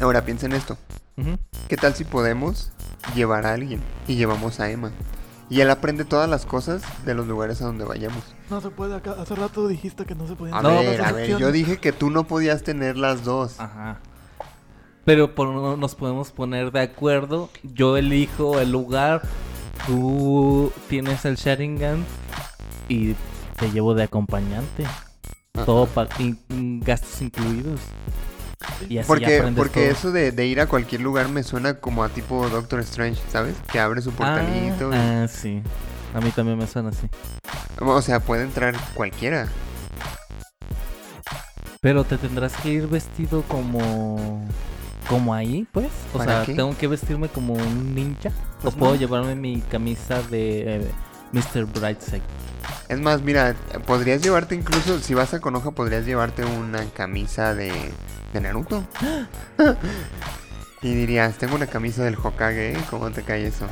Ahora, 0.00 0.24
piensa 0.24 0.46
en 0.46 0.52
esto. 0.52 0.76
¿Qué 1.68 1.76
tal 1.76 1.94
si 1.94 2.04
podemos 2.04 2.72
llevar 3.14 3.46
a 3.46 3.52
alguien? 3.52 3.82
Y 4.06 4.16
llevamos 4.16 4.60
a 4.60 4.70
Emma. 4.70 4.92
Y 5.50 5.60
él 5.60 5.68
aprende 5.70 6.04
todas 6.04 6.30
las 6.30 6.46
cosas 6.46 6.80
de 7.04 7.12
los 7.14 7.26
lugares 7.26 7.60
a 7.60 7.66
donde 7.66 7.84
vayamos. 7.84 8.22
No 8.50 8.60
se 8.60 8.70
puede 8.70 8.94
acá. 8.94 9.16
Hace 9.18 9.34
rato 9.34 9.66
dijiste 9.66 10.04
que 10.06 10.14
no 10.14 10.26
se 10.28 10.36
podían 10.36 10.56
A 10.56 10.62
No, 10.62 10.68
ver, 10.78 11.02
a 11.04 11.10
ver, 11.12 11.36
yo 11.38 11.50
dije 11.50 11.78
que 11.78 11.90
tú 11.92 12.08
no 12.08 12.24
podías 12.24 12.62
tener 12.62 12.96
las 12.96 13.24
dos. 13.24 13.58
Ajá. 13.58 13.98
Pero 15.04 15.34
por- 15.34 15.76
nos 15.76 15.94
podemos 15.96 16.30
poner 16.30 16.70
de 16.70 16.80
acuerdo. 16.82 17.50
Yo 17.64 17.96
elijo 17.96 18.60
el 18.60 18.70
lugar. 18.70 19.22
Tú 19.86 20.72
tienes 20.88 21.24
el 21.24 21.34
Sharingan. 21.36 22.04
Y 22.88 23.14
te 23.58 23.70
llevo 23.72 23.94
de 23.94 24.04
acompañante. 24.04 24.84
Ajá. 25.54 25.64
Todo 25.66 25.86
pa- 25.86 26.08
in- 26.20 26.38
in- 26.50 26.80
gastos 26.80 27.20
incluidos. 27.22 27.80
Y 28.88 28.98
así 28.98 29.06
Porque, 29.06 29.52
porque 29.56 29.80
todo. 29.82 29.90
eso 29.92 30.12
de, 30.12 30.32
de 30.32 30.46
ir 30.46 30.60
a 30.60 30.66
cualquier 30.66 31.00
lugar 31.00 31.28
me 31.28 31.42
suena 31.42 31.74
como 31.74 32.04
a 32.04 32.08
tipo 32.10 32.48
Doctor 32.48 32.80
Strange, 32.80 33.20
¿sabes? 33.30 33.56
Que 33.72 33.80
abre 33.80 34.02
su 34.02 34.12
portalito. 34.12 34.90
y- 34.92 34.96
Ah, 34.96 35.22
ah, 35.24 35.28
sí. 35.28 35.62
A 36.14 36.20
mí 36.20 36.30
también 36.30 36.58
me 36.58 36.66
suena 36.66 36.90
así. 36.90 37.08
O 37.80 38.02
sea, 38.02 38.20
puede 38.20 38.42
entrar 38.42 38.74
cualquiera. 38.94 39.48
Pero 41.80 42.04
te 42.04 42.18
tendrás 42.18 42.54
que 42.56 42.70
ir 42.70 42.86
vestido 42.86 43.42
como. 43.42 44.46
Como 45.08 45.34
ahí, 45.34 45.66
pues. 45.72 45.88
O 46.12 46.18
¿Para 46.18 46.36
sea, 46.38 46.44
qué? 46.46 46.54
tengo 46.54 46.76
que 46.76 46.86
vestirme 46.86 47.28
como 47.28 47.54
un 47.54 47.94
ninja. 47.94 48.30
Pues 48.60 48.74
o 48.74 48.76
puedo 48.76 48.92
no. 48.92 48.98
llevarme 48.98 49.34
mi 49.34 49.60
camisa 49.62 50.22
de 50.22 50.76
eh, 50.76 50.90
Mr. 51.32 51.64
Brightside. 51.64 52.22
Es 52.88 53.00
más, 53.00 53.22
mira, 53.22 53.54
podrías 53.86 54.20
llevarte 54.22 54.54
incluso, 54.54 54.98
si 55.00 55.14
vas 55.14 55.32
a 55.32 55.40
Konoha, 55.40 55.70
podrías 55.70 56.04
llevarte 56.04 56.44
una 56.44 56.84
camisa 56.90 57.54
de, 57.54 57.72
de 58.32 58.40
Naruto. 58.40 58.84
y 60.82 60.94
dirías, 60.94 61.36
tengo 61.38 61.56
una 61.56 61.66
camisa 61.66 62.04
del 62.04 62.16
Hokage, 62.16 62.72
¿eh? 62.72 62.78
¿cómo 62.88 63.10
te 63.10 63.22
cae 63.22 63.46
eso? 63.46 63.66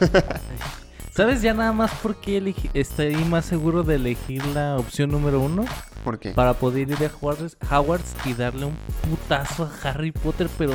¿Sabes 1.10 1.42
ya 1.42 1.54
nada 1.54 1.72
más 1.72 1.92
por 1.92 2.16
qué 2.16 2.54
estoy 2.74 3.14
más 3.16 3.44
seguro 3.44 3.84
de 3.84 3.94
elegir 3.94 4.44
la 4.46 4.76
opción 4.76 5.10
número 5.10 5.40
uno? 5.40 5.64
¿Por 6.02 6.18
qué? 6.18 6.30
Para 6.30 6.54
poder 6.54 6.90
ir 6.90 6.98
a 7.04 7.78
Hogwarts 7.78 8.16
y 8.24 8.34
darle 8.34 8.66
un 8.66 8.76
putazo 9.08 9.64
a 9.64 9.88
Harry 9.88 10.10
Potter, 10.10 10.48
pero... 10.58 10.72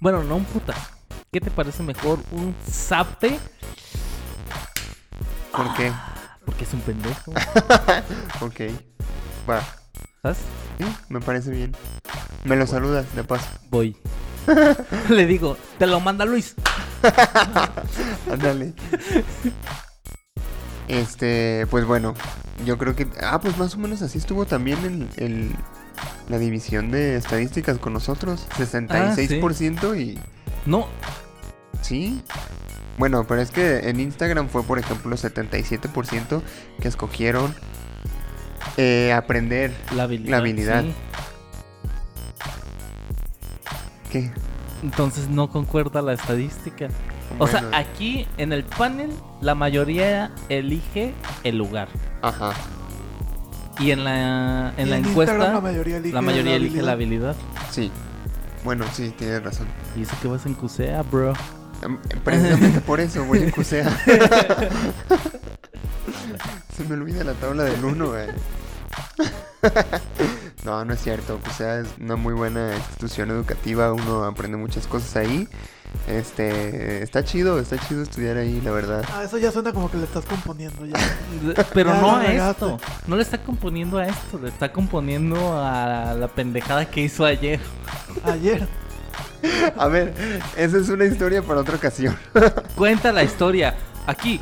Bueno, 0.00 0.22
no 0.22 0.36
un 0.36 0.44
putazo. 0.44 0.92
¿Qué 1.32 1.40
te 1.40 1.50
parece 1.50 1.82
mejor? 1.82 2.20
¿Un 2.30 2.54
zape? 2.68 3.38
¿Por 5.52 5.74
qué? 5.74 5.90
Porque 6.44 6.64
es 6.64 6.72
un 6.74 6.80
pendejo. 6.80 7.32
Ok. 8.40 8.60
Va. 9.48 9.77
Sí, 10.36 10.84
me 11.08 11.20
parece 11.20 11.50
bien. 11.50 11.72
Me 12.44 12.56
lo 12.56 12.66
saludas, 12.66 13.06
de 13.16 13.24
paso. 13.24 13.46
Voy. 13.70 13.96
Le 15.08 15.26
digo, 15.26 15.56
te 15.78 15.86
lo 15.86 16.00
manda 16.00 16.24
Luis. 16.24 16.54
Ándale. 18.32 18.72
Este, 20.88 21.66
pues 21.70 21.84
bueno, 21.84 22.14
yo 22.64 22.78
creo 22.78 22.96
que... 22.96 23.06
Ah, 23.22 23.40
pues 23.40 23.58
más 23.58 23.74
o 23.74 23.78
menos 23.78 24.00
así 24.02 24.18
estuvo 24.18 24.46
también 24.46 24.78
el, 25.16 25.24
el- 25.24 25.56
la 26.28 26.38
división 26.38 26.90
de 26.90 27.16
estadísticas 27.16 27.78
con 27.78 27.92
nosotros. 27.94 28.46
66% 28.56 29.98
y... 30.00 30.18
No, 30.66 30.86
Sí. 31.82 32.22
Bueno, 32.98 33.24
pero 33.26 33.40
es 33.40 33.50
que 33.50 33.88
en 33.88 34.00
Instagram 34.00 34.48
fue, 34.48 34.62
por 34.64 34.78
ejemplo, 34.78 35.16
77% 35.16 36.42
que 36.80 36.88
escogieron 36.88 37.54
eh, 38.76 39.12
aprender. 39.12 39.72
la 39.94 40.04
habilidad. 40.04 40.30
La 40.30 40.36
habilidad. 40.38 40.82
sí. 40.82 40.94
¿Qué? 44.10 44.30
Entonces 44.82 45.28
no 45.28 45.50
concuerda 45.50 46.00
la 46.02 46.14
estadística. 46.14 46.88
O 47.38 47.46
sea, 47.46 47.68
aquí 47.74 48.26
en 48.38 48.52
el 48.52 48.64
panel 48.64 49.10
la 49.40 49.54
mayoría 49.54 50.32
elige 50.48 51.12
el 51.44 51.58
lugar. 51.58 51.88
Ajá. 52.22 52.52
Y 53.78 53.90
en 53.90 54.04
la, 54.04 54.72
en 54.76 54.86
Y 54.86 54.90
la 54.90 54.96
en 54.96 55.04
encuesta 55.04 55.34
Instagram 55.34 55.54
la 55.54 55.60
mayoría 55.60 55.96
elige, 55.98 56.14
la 56.14 56.22
mayoría 56.22 56.56
elige 56.56 56.82
la 56.82 56.92
habilidad. 56.92 57.36
Sí. 57.70 57.92
Bueno, 58.64 58.84
sí, 58.92 59.12
tienes 59.16 59.42
razón. 59.42 59.68
Y 59.94 60.00
dice 60.00 60.16
que 60.20 60.28
vas 60.28 60.46
en 60.46 60.54
CUSEA, 60.54 61.02
bro. 61.02 61.32
Em, 61.82 61.98
Precisamente 62.24 62.80
por 62.80 62.98
eso 62.98 63.24
voy 63.24 63.42
en 63.42 63.50
CUSEA. 63.50 63.88
Se 66.78 66.84
me 66.84 66.94
olvida 66.94 67.24
la 67.24 67.32
tabla 67.32 67.64
del 67.64 67.84
1, 67.84 68.12
No, 70.64 70.84
no 70.84 70.94
es 70.94 71.02
cierto. 71.02 71.40
CUSEA 71.44 71.80
es 71.80 71.88
una 72.00 72.14
muy 72.14 72.34
buena 72.34 72.76
institución 72.76 73.30
educativa. 73.30 73.92
Uno 73.92 74.22
aprende 74.22 74.56
muchas 74.56 74.86
cosas 74.86 75.16
ahí. 75.16 75.48
Este, 76.06 77.02
está 77.02 77.24
chido, 77.24 77.58
está 77.58 77.78
chido 77.78 78.04
estudiar 78.04 78.36
ahí, 78.36 78.60
la 78.60 78.70
verdad. 78.70 79.04
Ah, 79.12 79.24
eso 79.24 79.38
ya 79.38 79.50
suena 79.50 79.72
como 79.72 79.90
que 79.90 79.96
le 79.96 80.04
estás 80.04 80.24
componiendo 80.24 80.86
ya. 80.86 80.96
Pero 81.74 81.92
Ya 81.92 82.00
no 82.00 82.16
a 82.16 82.26
esto. 82.26 82.78
No 83.08 83.16
le 83.16 83.22
está 83.22 83.38
componiendo 83.38 83.98
a 83.98 84.06
esto. 84.06 84.38
Le 84.38 84.48
está 84.48 84.70
componiendo 84.70 85.60
a 85.60 86.14
la 86.14 86.28
pendejada 86.28 86.88
que 86.88 87.00
hizo 87.00 87.24
ayer. 87.24 87.58
Ayer. 88.22 88.68
A 89.76 89.88
ver, 89.88 90.14
esa 90.56 90.78
es 90.78 90.88
una 90.90 91.06
historia 91.06 91.42
para 91.42 91.58
otra 91.58 91.74
ocasión. 91.74 92.16
Cuenta 92.76 93.10
la 93.10 93.24
historia. 93.24 93.74
Aquí. 94.08 94.40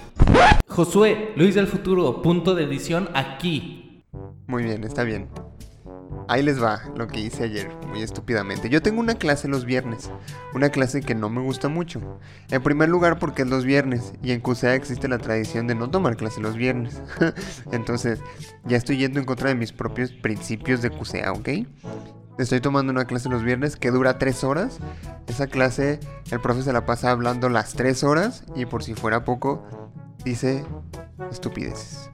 Josué, 0.68 1.32
Luis 1.34 1.56
del 1.56 1.66
futuro. 1.66 2.22
Punto 2.22 2.54
de 2.54 2.62
edición 2.62 3.08
aquí. 3.14 4.04
Muy 4.46 4.62
bien, 4.62 4.84
está 4.84 5.02
bien. 5.02 5.28
Ahí 6.28 6.44
les 6.44 6.62
va 6.62 6.82
lo 6.94 7.08
que 7.08 7.18
hice 7.18 7.42
ayer, 7.42 7.68
muy 7.88 8.00
estúpidamente. 8.00 8.68
Yo 8.68 8.80
tengo 8.80 9.00
una 9.00 9.16
clase 9.16 9.48
los 9.48 9.64
viernes, 9.64 10.08
una 10.54 10.70
clase 10.70 11.00
que 11.00 11.16
no 11.16 11.30
me 11.30 11.40
gusta 11.40 11.68
mucho. 11.68 12.20
En 12.48 12.62
primer 12.62 12.88
lugar 12.88 13.18
porque 13.18 13.42
es 13.42 13.48
los 13.48 13.64
viernes 13.64 14.12
y 14.22 14.30
en 14.30 14.40
CUSEA 14.40 14.76
existe 14.76 15.08
la 15.08 15.18
tradición 15.18 15.66
de 15.66 15.74
no 15.74 15.90
tomar 15.90 16.16
clase 16.16 16.40
los 16.40 16.56
viernes. 16.56 17.02
Entonces, 17.72 18.20
ya 18.66 18.76
estoy 18.76 18.98
yendo 18.98 19.18
en 19.18 19.26
contra 19.26 19.48
de 19.48 19.56
mis 19.56 19.72
propios 19.72 20.12
principios 20.12 20.80
de 20.80 20.90
CUSEA, 20.90 21.32
¿ok? 21.32 21.48
Estoy 22.38 22.60
tomando 22.60 22.92
una 22.92 23.06
clase 23.06 23.28
los 23.28 23.42
viernes 23.42 23.76
que 23.76 23.90
dura 23.90 24.18
tres 24.18 24.44
horas. 24.44 24.78
Esa 25.26 25.46
clase, 25.46 26.00
el 26.30 26.40
profe 26.40 26.62
se 26.62 26.72
la 26.72 26.84
pasa 26.84 27.10
hablando 27.10 27.48
las 27.48 27.72
tres 27.74 28.04
horas 28.04 28.44
y 28.54 28.66
por 28.66 28.82
si 28.82 28.94
fuera 28.94 29.24
poco, 29.24 29.64
dice 30.24 30.64
estupideces. 31.30 32.10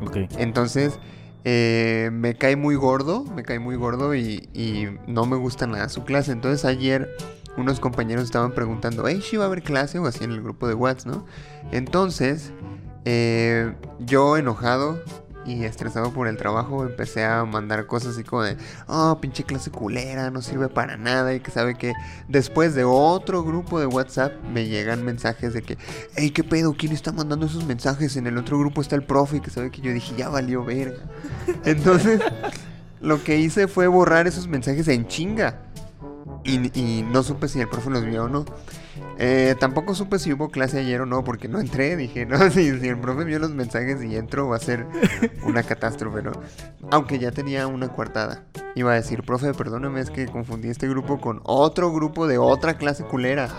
Ok. 0.00 0.16
Entonces, 0.38 0.98
eh, 1.44 2.10
me 2.12 2.34
cae 2.34 2.56
muy 2.56 2.76
gordo, 2.76 3.24
me 3.24 3.42
cae 3.42 3.58
muy 3.58 3.76
gordo 3.76 4.14
y, 4.14 4.48
y 4.54 4.86
no 5.06 5.26
me 5.26 5.36
gusta 5.36 5.66
nada 5.66 5.88
su 5.88 6.04
clase. 6.04 6.32
Entonces 6.32 6.64
ayer 6.64 7.14
unos 7.56 7.80
compañeros 7.80 8.24
estaban 8.24 8.52
preguntando, 8.52 9.06
hey, 9.06 9.22
¿sí 9.22 9.36
va 9.36 9.44
a 9.44 9.46
haber 9.48 9.62
clase 9.62 9.98
o 9.98 10.06
así 10.06 10.24
en 10.24 10.32
el 10.32 10.42
grupo 10.42 10.66
de 10.66 10.74
WhatsApp, 10.74 11.12
no? 11.12 11.26
Entonces, 11.70 12.52
eh, 13.04 13.74
yo 13.98 14.36
enojado 14.36 15.02
y 15.46 15.64
estresado 15.64 16.12
por 16.12 16.28
el 16.28 16.36
trabajo, 16.36 16.84
empecé 16.84 17.24
a 17.24 17.44
mandar 17.44 17.86
cosas 17.86 18.14
así 18.14 18.24
como 18.24 18.42
de, 18.42 18.56
oh, 18.86 19.18
pinche 19.20 19.44
clase 19.44 19.70
culera, 19.70 20.30
no 20.30 20.42
sirve 20.42 20.68
para 20.68 20.96
nada. 20.96 21.34
Y 21.34 21.40
que 21.40 21.50
sabe 21.50 21.74
que 21.74 21.92
después 22.28 22.74
de 22.74 22.84
otro 22.84 23.42
grupo 23.42 23.80
de 23.80 23.86
WhatsApp 23.86 24.32
me 24.52 24.66
llegan 24.66 25.04
mensajes 25.04 25.52
de 25.52 25.62
que, 25.62 25.78
hey, 26.16 26.30
¿qué 26.30 26.44
pedo? 26.44 26.74
¿Quién 26.74 26.92
está 26.92 27.12
mandando 27.12 27.46
esos 27.46 27.64
mensajes? 27.64 28.16
En 28.16 28.26
el 28.26 28.38
otro 28.38 28.58
grupo 28.58 28.80
está 28.80 28.96
el 28.96 29.02
profe 29.02 29.38
y 29.38 29.40
que 29.40 29.50
sabe 29.50 29.70
que 29.70 29.80
yo 29.80 29.92
dije, 29.92 30.14
ya 30.16 30.28
valió 30.28 30.64
verga. 30.64 31.02
Entonces, 31.64 32.20
lo 33.00 33.22
que 33.22 33.38
hice 33.38 33.68
fue 33.68 33.86
borrar 33.88 34.26
esos 34.26 34.46
mensajes 34.46 34.88
en 34.88 35.06
chinga. 35.06 35.58
Y, 36.44 36.78
y 36.78 37.02
no 37.02 37.22
supe 37.22 37.48
si 37.48 37.60
el 37.60 37.68
profe 37.68 37.90
los 37.90 38.04
vio 38.04 38.24
o 38.24 38.28
no. 38.28 38.44
Eh, 39.18 39.54
tampoco 39.58 39.94
supe 39.94 40.18
si 40.18 40.32
hubo 40.32 40.48
clase 40.50 40.80
ayer 40.80 41.00
o 41.00 41.06
no, 41.06 41.22
porque 41.24 41.48
no 41.48 41.60
entré. 41.60 41.96
Dije, 41.96 42.26
no, 42.28 42.50
si, 42.50 42.78
si 42.80 42.88
el 42.88 42.98
profe 42.98 43.24
vio 43.24 43.38
los 43.38 43.50
mensajes 43.50 44.02
y 44.02 44.16
entro, 44.16 44.48
va 44.48 44.56
a 44.56 44.60
ser 44.60 44.86
una 45.44 45.62
catástrofe, 45.62 46.22
¿no? 46.22 46.32
Aunque 46.90 47.18
ya 47.18 47.30
tenía 47.30 47.66
una 47.66 47.88
coartada. 47.88 48.44
Iba 48.74 48.92
a 48.92 48.94
decir, 48.94 49.22
profe, 49.22 49.52
perdóname, 49.54 50.00
es 50.00 50.10
que 50.10 50.26
confundí 50.26 50.68
este 50.68 50.88
grupo 50.88 51.20
con 51.20 51.40
otro 51.44 51.92
grupo 51.92 52.26
de 52.26 52.38
otra 52.38 52.78
clase 52.78 53.04
culera. 53.04 53.48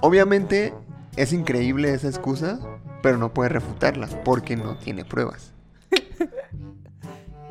Obviamente, 0.00 0.72
es 1.16 1.32
increíble 1.32 1.92
esa 1.92 2.08
excusa, 2.08 2.60
pero 3.02 3.18
no 3.18 3.34
puede 3.34 3.50
refutarla, 3.50 4.08
porque 4.24 4.56
no 4.56 4.78
tiene 4.78 5.04
pruebas. 5.04 5.52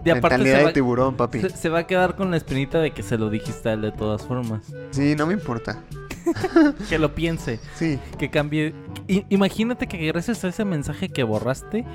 Y 0.07 0.11
aparte 0.11 0.37
Mentalidad 0.37 0.53
se 0.55 0.59
de 0.59 0.65
va, 0.65 0.73
tiburón, 0.73 1.15
papi. 1.15 1.41
se- 1.41 1.49
se 1.49 1.69
va 1.69 1.79
a 1.79 1.87
quedar 1.87 2.15
con 2.15 2.31
la 2.31 2.37
espinita 2.37 2.79
de 2.79 2.91
que 2.91 3.03
se 3.03 3.17
lo 3.17 3.29
dijiste 3.29 3.69
a 3.69 3.73
él 3.73 3.81
de 3.81 3.91
todas 3.91 4.21
formas. 4.25 4.63
Sí, 4.91 5.15
no 5.15 5.25
me 5.27 5.33
importa. 5.33 5.81
Que 6.89 6.99
lo 6.99 7.15
piense. 7.15 7.57
Sí. 7.75 7.99
Que 8.17 8.29
cambie. 8.29 8.75
I- 9.07 9.25
imagínate 9.29 9.87
que 9.87 9.97
gracias 10.07 10.43
a 10.43 10.49
ese 10.49 10.65
mensaje 10.65 11.07
que 11.07 11.23
borraste, 11.23 11.85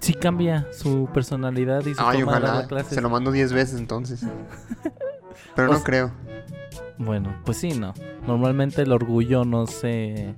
sí 0.00 0.12
cambia 0.12 0.66
su 0.72 1.08
personalidad 1.14 1.84
y 1.86 1.94
su 1.94 2.02
Ay, 2.02 2.18
de 2.18 2.24
dar 2.26 2.42
ojalá. 2.42 2.60
la 2.62 2.66
clase. 2.68 2.94
Se 2.94 3.00
lo 3.00 3.08
mando 3.08 3.32
10 3.32 3.52
veces 3.54 3.78
entonces. 3.80 4.20
Pero 5.56 5.70
O 5.70 5.74
no 5.74 5.82
creo. 5.82 6.10
Bueno, 6.98 7.34
pues 7.46 7.56
sí, 7.56 7.70
no. 7.72 7.94
Normalmente 8.26 8.82
el 8.82 8.92
orgullo 8.92 9.44
no 9.46 9.66
se. 9.66 10.34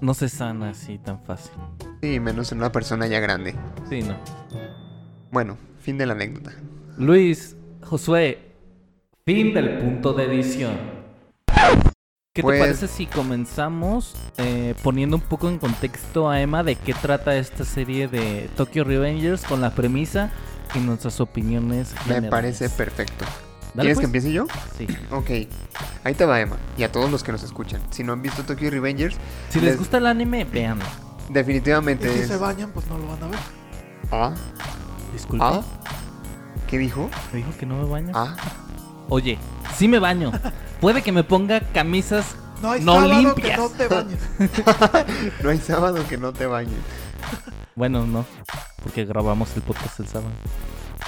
No 0.00 0.14
se 0.14 0.30
sana 0.30 0.70
así 0.70 0.96
tan 0.98 1.22
fácil. 1.22 1.52
Sí, 2.02 2.20
menos 2.20 2.50
en 2.52 2.58
una 2.58 2.72
persona 2.72 3.06
ya 3.06 3.20
grande. 3.20 3.54
Sí, 3.90 4.02
no. 4.02 4.16
Bueno, 5.30 5.58
fin 5.84 5.98
de 5.98 6.06
la 6.06 6.14
anécdota. 6.14 6.52
Luis, 6.98 7.56
Josué, 7.82 8.38
Fin 9.26 9.54
del 9.54 9.78
punto 9.78 10.12
de 10.12 10.24
edición. 10.24 10.74
¿Qué 12.34 12.42
Pues- 12.42 12.58
te 12.58 12.64
parece 12.64 12.88
si 12.88 13.06
comenzamos 13.06 14.14
eh, 14.38 14.74
poniendo 14.82 15.16
un 15.16 15.22
poco 15.22 15.48
en 15.48 15.58
contexto 15.58 16.28
a 16.28 16.40
Emma 16.40 16.62
de 16.64 16.74
qué 16.76 16.92
trata 16.94 17.36
esta 17.36 17.64
serie 17.64 18.08
de 18.08 18.50
Tokyo 18.56 18.84
Revengers 18.84 19.42
con 19.44 19.60
la 19.60 19.70
premisa 19.74 20.30
y 20.74 20.80
nuestras 20.80 21.20
opiniones? 21.20 21.92
Me 21.94 22.14
generales? 22.16 22.30
parece 22.30 22.68
perfecto. 22.70 23.24
Dale, 23.74 23.88
¿Quieres 23.94 23.98
que 23.98 24.02
pues. 24.02 24.24
empiece 24.24 24.32
yo? 24.32 24.46
Sí. 24.76 24.86
Ok. 25.10 25.30
Ahí 26.04 26.14
te 26.14 26.24
va, 26.26 26.40
Emma. 26.40 26.56
Y 26.76 26.82
a 26.82 26.92
todos 26.92 27.10
los 27.10 27.22
que 27.22 27.32
nos 27.32 27.42
escuchan. 27.44 27.80
Si 27.90 28.02
no 28.04 28.12
han 28.12 28.20
visto 28.22 28.42
Tokyo 28.44 28.68
Revengers, 28.70 29.16
Si 29.48 29.60
les 29.60 29.70
Les- 29.70 29.78
gusta 29.78 29.96
el 29.98 30.06
anime, 30.06 30.44
véanlo. 30.44 30.84
Y 31.30 31.32
definitivamente 31.32 32.12
si 32.12 32.20
es... 32.20 32.28
se 32.28 32.36
bañan, 32.36 32.72
pues 32.72 32.86
no 32.88 32.98
lo 32.98 33.06
van 33.06 33.22
a 33.22 33.26
ver. 33.28 33.38
Ah, 34.12 34.34
Disculpe. 35.14 35.44
ah. 35.44 35.62
¿Qué 36.68 36.76
dijo? 36.78 37.08
¿Me 37.32 37.38
dijo 37.38 37.50
que 37.58 37.64
no 37.66 37.76
me 37.76 37.84
baño? 37.88 38.12
Ah. 38.14 38.36
Oye, 39.08 39.38
sí 39.76 39.86
me 39.88 39.98
baño. 39.98 40.32
Puede 40.80 41.02
que 41.02 41.12
me 41.12 41.22
ponga 41.24 41.60
camisas 41.72 42.36
No 42.62 42.70
hay 42.72 42.82
no 42.82 42.94
sábado 42.94 43.10
que 43.10 43.42
limpias. 43.42 43.58
no 43.58 43.68
te 43.70 43.88
bañes. 43.88 44.18
No 45.42 45.50
hay 45.50 45.58
sábado 45.58 46.04
que 46.08 46.16
no 46.18 46.32
te 46.32 46.46
bañes. 46.46 46.78
Bueno, 47.74 48.06
no. 48.06 48.24
Porque 48.82 49.04
grabamos 49.04 49.54
el 49.56 49.62
podcast 49.62 50.00
el 50.00 50.08
sábado. 50.08 50.30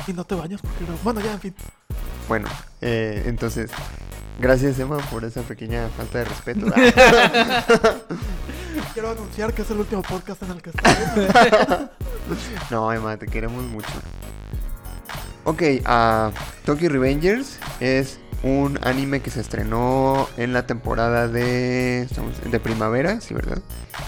Y 0.06 0.12
no 0.12 0.24
te 0.24 0.34
bañas 0.34 0.60
porque... 0.62 0.84
Bueno, 1.02 1.20
ya, 1.20 1.32
en 1.32 1.40
fin. 1.40 1.54
Bueno, 2.28 2.48
eh, 2.80 3.22
entonces, 3.26 3.70
gracias 4.38 4.78
Emma 4.78 4.98
por 4.98 5.24
esa 5.24 5.42
pequeña 5.42 5.88
falta 5.96 6.18
de 6.18 6.24
respeto. 6.26 6.66
Quiero 8.92 9.10
anunciar 9.10 9.52
que 9.54 9.62
es 9.62 9.70
el 9.70 9.78
último 9.78 10.02
podcast 10.02 10.42
en 10.42 10.50
el 10.52 10.62
que 10.62 10.70
estoy. 10.70 10.92
no, 12.70 12.92
Emma, 12.92 13.16
te 13.16 13.26
queremos 13.26 13.62
mucho. 13.64 13.88
Ok, 15.44 15.62
ah, 15.84 16.30
Tokyo 16.64 16.88
Revengers 16.88 17.58
es 17.80 18.18
un 18.42 18.78
anime 18.82 19.20
que 19.20 19.30
se 19.30 19.40
estrenó 19.40 20.28
en 20.36 20.52
la 20.52 20.66
temporada 20.66 21.28
de, 21.28 22.02
estamos- 22.02 22.40
de 22.50 22.60
primavera, 22.60 23.20
sí, 23.20 23.32
¿verdad? 23.32 23.58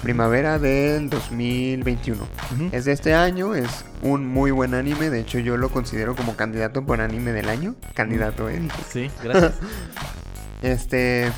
Primavera 0.02 0.58
del 0.58 1.08
2021. 1.10 2.22
Ujú. 2.22 2.68
Es 2.72 2.84
de 2.84 2.92
este 2.92 3.14
año, 3.14 3.54
es 3.54 3.84
un 4.02 4.26
muy 4.26 4.50
buen 4.50 4.74
anime, 4.74 5.10
de 5.10 5.20
hecho 5.20 5.38
yo 5.38 5.56
lo 5.56 5.70
considero 5.70 6.14
como 6.14 6.36
candidato 6.36 6.84
por 6.84 7.00
anime 7.00 7.32
del 7.32 7.48
año. 7.48 7.74
Candidato, 7.94 8.48
eh. 8.48 8.68
Sí, 8.90 9.10
gracias. 9.22 9.54
Este. 10.62 11.30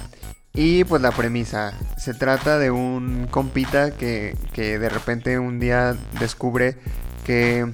Y 0.53 0.85
pues 0.85 1.01
la 1.01 1.13
premisa. 1.13 1.73
Se 1.97 2.15
trata 2.15 2.59
de 2.59 2.71
un 2.71 3.29
compita 3.31 3.93
que, 3.93 4.37
que 4.53 4.79
de 4.79 4.89
repente 4.89 5.39
un 5.39 5.61
día 5.61 5.97
descubre 6.19 6.77
que 7.25 7.73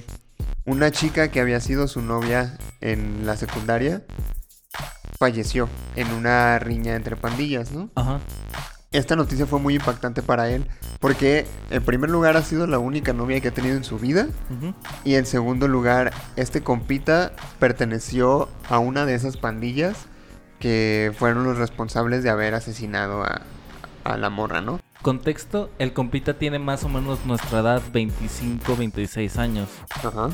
una 0.65 0.91
chica 0.91 1.29
que 1.29 1.39
había 1.39 1.59
sido 1.59 1.87
su 1.87 2.01
novia 2.01 2.57
en 2.81 3.25
la 3.25 3.37
secundaria 3.37 4.03
falleció 5.17 5.67
en 5.95 6.11
una 6.11 6.59
riña 6.59 6.95
entre 6.95 7.15
pandillas, 7.15 7.71
¿no? 7.71 7.89
Ajá. 7.95 8.19
Esta 8.91 9.15
noticia 9.15 9.45
fue 9.45 9.59
muy 9.59 9.75
impactante 9.75 10.21
para 10.21 10.49
él 10.49 10.67
porque 10.99 11.45
en 11.69 11.83
primer 11.83 12.09
lugar 12.09 12.37
ha 12.37 12.41
sido 12.41 12.67
la 12.67 12.79
única 12.79 13.13
novia 13.13 13.39
que 13.41 13.49
ha 13.49 13.53
tenido 13.53 13.75
en 13.75 13.83
su 13.83 13.99
vida 13.99 14.27
y 15.03 15.15
en 15.15 15.25
segundo 15.25 15.67
lugar, 15.67 16.13
este 16.35 16.63
compita 16.63 17.33
perteneció 17.59 18.49
a 18.69 18.79
una 18.79 19.05
de 19.05 19.15
esas 19.15 19.35
pandillas 19.37 20.05
que 20.59 21.13
fueron 21.17 21.43
los 21.43 21.57
responsables 21.57 22.23
de 22.23 22.29
haber 22.29 22.53
asesinado 22.53 23.23
a, 23.23 23.41
a 24.03 24.17
la 24.17 24.29
morra, 24.29 24.61
¿no? 24.61 24.79
Contexto, 25.01 25.69
el 25.79 25.93
compita 25.93 26.33
tiene 26.33 26.59
más 26.59 26.83
o 26.83 26.89
menos 26.89 27.25
nuestra 27.25 27.59
edad, 27.59 27.81
25, 27.93 28.75
26 28.75 29.37
años. 29.37 29.69
Ajá. 29.89 30.29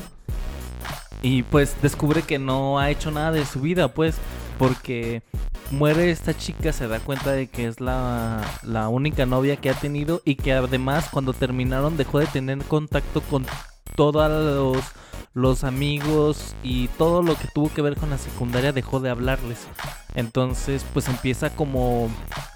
Y 1.22 1.42
pues 1.42 1.76
descubre 1.80 2.22
que 2.22 2.38
no 2.38 2.78
ha 2.78 2.90
hecho 2.90 3.10
nada 3.10 3.32
de 3.32 3.46
su 3.46 3.60
vida, 3.60 3.88
pues, 3.88 4.16
porque 4.58 5.22
muere 5.70 6.10
esta 6.10 6.36
chica, 6.36 6.72
se 6.72 6.88
da 6.88 7.00
cuenta 7.00 7.32
de 7.32 7.48
que 7.48 7.66
es 7.66 7.80
la, 7.80 8.42
la 8.62 8.88
única 8.88 9.26
novia 9.26 9.56
que 9.56 9.70
ha 9.70 9.74
tenido 9.74 10.22
y 10.24 10.36
que 10.36 10.52
además 10.52 11.08
cuando 11.10 11.32
terminaron 11.32 11.96
dejó 11.96 12.18
de 12.18 12.26
tener 12.26 12.58
contacto 12.64 13.20
con 13.22 13.46
todos 13.96 14.30
los, 14.30 14.84
los 15.34 15.64
amigos 15.64 16.54
y 16.62 16.88
todo 16.88 17.22
lo 17.22 17.34
que 17.36 17.48
tuvo 17.48 17.72
que 17.72 17.82
ver 17.82 17.96
con 17.96 18.10
la 18.10 18.18
secundaria 18.18 18.72
dejó 18.72 19.00
de 19.00 19.10
hablarles. 19.10 19.58
Entonces 20.14 20.84
pues 20.94 21.08
empieza 21.08 21.50
como, 21.50 22.08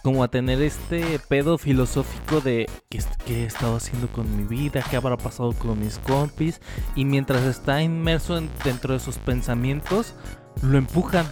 como 0.05 0.23
a 0.23 0.29
tener 0.29 0.62
este 0.62 1.19
pedo 1.29 1.59
filosófico 1.59 2.41
de 2.41 2.71
¿qué, 2.88 3.03
qué 3.27 3.43
he 3.43 3.47
estado 3.47 3.77
haciendo 3.77 4.07
con 4.09 4.37
mi 4.37 4.45
vida, 4.45 4.85
qué 4.88 4.97
habrá 4.97 5.17
pasado 5.17 5.53
con 5.55 5.81
mis 5.81 5.99
compis 5.99 6.61
y 6.95 7.05
mientras 7.05 7.43
está 7.43 7.83
inmerso 7.83 8.38
en- 8.38 8.49
dentro 8.64 8.95
de 8.95 9.01
sus 9.01 9.17
pensamientos, 9.17 10.14
lo 10.62 10.79
empujan. 10.79 11.27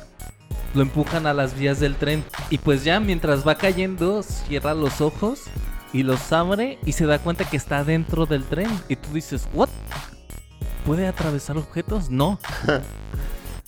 Lo 0.75 0.83
empujan 0.83 1.27
a 1.27 1.33
las 1.33 1.59
vías 1.59 1.81
del 1.81 1.95
tren. 1.97 2.23
Y 2.51 2.59
pues 2.59 2.85
ya 2.85 3.01
mientras 3.01 3.47
va 3.47 3.55
cayendo, 3.55 4.23
cierra 4.23 4.75
los 4.75 5.01
ojos 5.01 5.45
y 5.93 6.03
los 6.03 6.33
abre 6.33 6.79
y 6.85 6.93
se 6.93 7.07
da 7.07 7.19
cuenta 7.19 7.49
que 7.49 7.57
está 7.57 7.83
dentro 7.83 8.27
del 8.27 8.45
tren. 8.45 8.69
Y 8.89 8.97
tú 8.97 9.09
dices, 9.15 9.49
¿what? 9.55 9.71
¿Puede 10.87 11.09
atravesar 11.09 11.59
objetos? 11.59 12.11
No. 12.11 12.39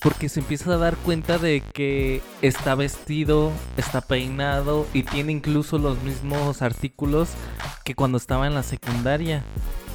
Porque 0.00 0.28
se 0.28 0.38
empieza 0.38 0.72
a 0.72 0.76
dar 0.76 0.96
cuenta 0.96 1.36
de 1.36 1.64
que 1.74 2.22
está 2.42 2.76
vestido, 2.76 3.50
está 3.76 4.00
peinado 4.00 4.86
y 4.94 5.02
tiene 5.02 5.32
incluso 5.32 5.78
los 5.78 6.00
mismos 6.04 6.62
artículos 6.62 7.30
que 7.84 7.96
cuando 7.96 8.18
estaba 8.18 8.46
en 8.46 8.54
la 8.54 8.62
secundaria. 8.62 9.42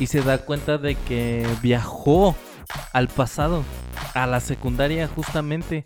Y 0.02 0.08
se 0.08 0.22
da 0.22 0.40
cuenta 0.40 0.78
de 0.78 0.96
que 0.96 1.48
viajó 1.62 2.36
al 2.92 3.08
pasado, 3.08 3.64
a 4.14 4.28
la 4.28 4.42
secundaria 4.42 5.08
justamente. 5.08 5.86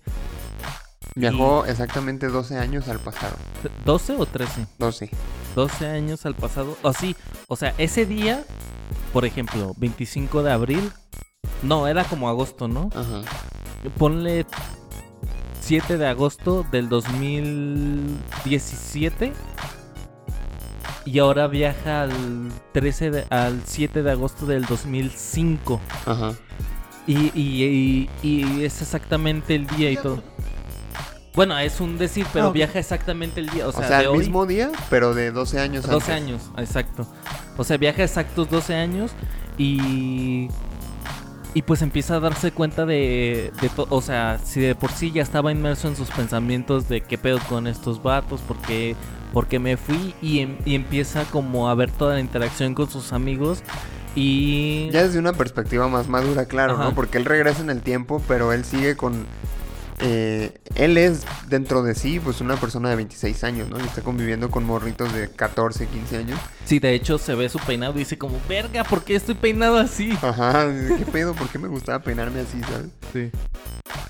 Viajó 1.14 1.66
exactamente 1.66 2.30
12 2.30 2.58
años 2.58 2.88
al 2.88 2.98
pasado. 3.00 3.36
¿12 3.86 4.16
o 4.18 4.26
13? 4.26 4.66
12. 4.80 5.12
12 5.54 5.86
años 5.86 6.26
al 6.26 6.34
pasado. 6.34 6.76
O 6.82 6.94
sí, 6.94 7.16
o 7.48 7.56
sea, 7.56 7.76
ese 7.78 8.08
día, 8.08 8.44
por 9.14 9.26
ejemplo, 9.26 9.76
25 9.78 10.42
de 10.42 10.52
abril. 10.52 10.92
No, 11.64 11.88
era 11.88 12.04
como 12.04 12.30
agosto, 12.30 12.68
¿no? 12.68 12.90
Ajá. 12.94 13.22
Ponle 13.98 14.46
7 15.62 15.98
de 15.98 16.08
agosto 16.08 16.64
del 16.72 16.88
2017. 16.90 19.34
Y 21.06 21.20
ahora 21.20 21.48
viaja 21.48 22.02
al 22.04 22.12
13 22.74 23.12
de- 23.12 23.26
al 23.30 23.62
7 23.66 24.04
de 24.04 24.12
agosto 24.12 24.46
del 24.46 24.66
2005. 24.66 25.80
Ajá. 26.06 26.34
Y, 27.06 27.32
y, 27.34 27.64
y- 27.64 28.10
y 28.22 28.64
es 28.66 28.82
exactamente 28.82 29.56
el 29.56 29.66
día 29.68 29.90
y 29.92 29.96
todo. 29.96 30.22
Bueno, 31.34 31.58
es 31.60 31.80
un 31.80 31.98
decir, 31.98 32.26
pero 32.34 32.48
Ah, 32.48 32.52
viaja 32.52 32.80
exactamente 32.80 33.40
el 33.40 33.50
día. 33.50 33.68
O 33.68 33.70
O 33.70 33.72
sea, 33.72 33.88
sea, 33.88 33.98
de 34.00 34.04
el 34.06 34.10
hoy- 34.10 34.18
mismo 34.18 34.46
día, 34.46 34.70
pero 34.90 35.14
de 35.14 35.32
12 35.32 35.60
años 35.60 35.86
12 35.88 36.12
antes. 36.12 36.28
años, 36.28 36.42
exacto. 36.58 37.08
O 37.58 37.64
sea, 37.64 37.78
viaja 37.78 38.04
exactos 38.04 38.50
12 38.50 38.76
años 38.76 39.12
y. 39.58 40.50
Y 41.54 41.64
pues 41.64 41.82
empieza 41.82 42.16
a 42.16 42.20
darse 42.20 42.52
cuenta 42.52 42.86
de, 42.86 43.52
de 43.62 43.72
O 43.90 44.02
sea, 44.02 44.40
si 44.44 44.60
de 44.60 44.76
por 44.76 44.92
sí 44.92 45.12
ya 45.12 45.24
estaba 45.24 45.52
inmerso 45.52 45.88
en 45.88 45.96
sus 45.96 46.10
pensamientos 46.10 46.88
de 46.88 47.02
qué 47.02 47.18
pedo 47.18 47.40
con 47.50 47.66
estos 47.68 48.04
vatos, 48.04 48.42
por 48.42 48.58
qué, 48.58 48.96
por 49.34 49.48
qué 49.48 49.58
me 49.58 49.76
fui, 49.78 50.14
y, 50.22 50.40
em- 50.40 50.58
y 50.66 50.76
empieza 50.76 51.24
como 51.26 51.70
a 51.70 51.76
ver 51.76 51.90
toda 51.90 52.14
la 52.16 52.20
interacción 52.20 52.74
con 52.76 52.90
sus 52.90 53.12
amigos. 53.14 53.64
Y. 54.16 54.90
Ya 54.92 55.04
desde 55.04 55.20
una 55.20 55.34
perspectiva 55.34 55.88
más 55.88 56.08
madura, 56.08 56.46
claro, 56.46 56.74
Ajá. 56.74 56.84
¿no? 56.86 56.96
Porque 56.96 57.18
él 57.18 57.26
regresa 57.26 57.62
en 57.62 57.70
el 57.70 57.82
tiempo, 57.82 58.22
pero 58.28 58.52
él 58.54 58.66
sigue 58.66 58.96
con... 58.96 59.26
eh, 60.00 60.54
él 60.76 60.98
es 60.98 61.26
dentro 61.48 61.82
de 61.82 61.96
sí, 61.96 62.20
pues 62.20 62.40
una 62.40 62.56
persona 62.58 62.90
de 62.90 62.96
26 62.98 63.44
años, 63.44 63.70
¿no? 63.70 63.80
Y 63.80 63.84
está 63.84 64.02
conviviendo 64.02 64.52
con 64.52 64.64
morritos 64.64 65.12
de 65.14 65.30
14, 65.30 65.88
15 65.88 66.18
años. 66.18 66.40
Sí, 66.66 66.80
de 66.80 66.94
hecho 66.94 67.18
se 67.18 67.34
ve 67.34 67.50
su 67.50 67.58
peinado 67.60 67.94
y 67.96 68.00
dice 68.00 68.18
como, 68.18 68.40
verga, 68.48 68.84
¿por 68.84 69.04
qué 69.04 69.16
estoy 69.16 69.36
peinado 69.36 69.78
así? 69.78 70.12
Ajá, 70.22 70.68
¿qué 70.98 71.06
pedo? 71.06 71.34
¿Por 71.34 71.50
qué 71.50 71.58
me 71.58 71.68
gustaba 71.68 72.00
peinarme 72.00 72.42
así, 72.42 72.62
sabes? 72.62 72.90
Sí. 73.12 73.32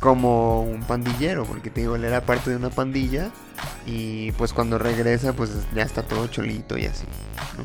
Como 0.02 0.64
un 0.64 0.84
pandillero, 0.84 1.46
porque 1.46 1.70
te 1.70 1.82
digo, 1.82 1.96
él 1.96 2.04
era 2.04 2.22
parte 2.22 2.50
de 2.50 2.58
una 2.58 2.70
pandilla 2.70 3.32
y 3.86 4.34
pues 4.34 4.52
cuando 4.52 4.78
regresa 4.78 5.34
pues 5.34 5.52
ya 5.74 5.84
está 5.84 6.04
todo 6.04 6.28
cholito 6.28 6.78
y 6.78 6.86
así, 6.86 7.06
¿no? 7.58 7.64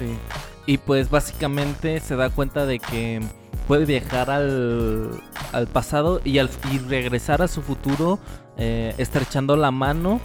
Sí. 0.00 0.18
Y 0.66 0.78
pues 0.78 1.08
básicamente 1.08 2.00
se 2.00 2.16
da 2.16 2.30
cuenta 2.30 2.66
de 2.66 2.80
que 2.80 3.20
puede 3.66 3.84
viajar 3.84 4.30
al, 4.30 5.10
al 5.52 5.66
pasado 5.66 6.20
y, 6.24 6.38
al, 6.38 6.50
y 6.72 6.78
regresar 6.78 7.42
a 7.42 7.48
su 7.48 7.62
futuro 7.62 8.18
eh, 8.56 8.94
estrechando 8.98 9.56
la 9.56 9.70
mano 9.70 10.20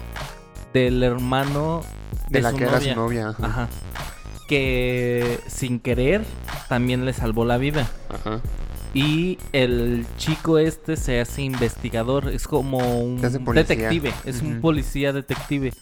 del 0.74 1.02
hermano 1.04 1.82
de, 2.30 2.40
De 2.40 2.42
la 2.42 2.52
su 2.52 2.58
que 2.58 2.64
era 2.64 2.82
su 2.82 2.96
novia, 2.96 3.30
ajá. 3.30 3.46
Ajá. 3.46 3.70
Que 4.48 5.40
sin 5.48 5.80
querer 5.80 6.24
también 6.68 7.06
le 7.06 7.14
salvó 7.14 7.46
la 7.46 7.58
vida. 7.58 7.88
Ajá. 8.10 8.42
Y 8.94 9.38
el 9.54 10.06
chico 10.18 10.58
este 10.58 10.98
se 10.98 11.20
hace 11.20 11.44
investigador, 11.44 12.30
es 12.30 12.48
como 12.48 12.80
un 13.02 13.22
detective, 13.22 14.12
es 14.26 14.42
un 14.42 14.62
policía 14.62 15.14
detective. 15.14 15.74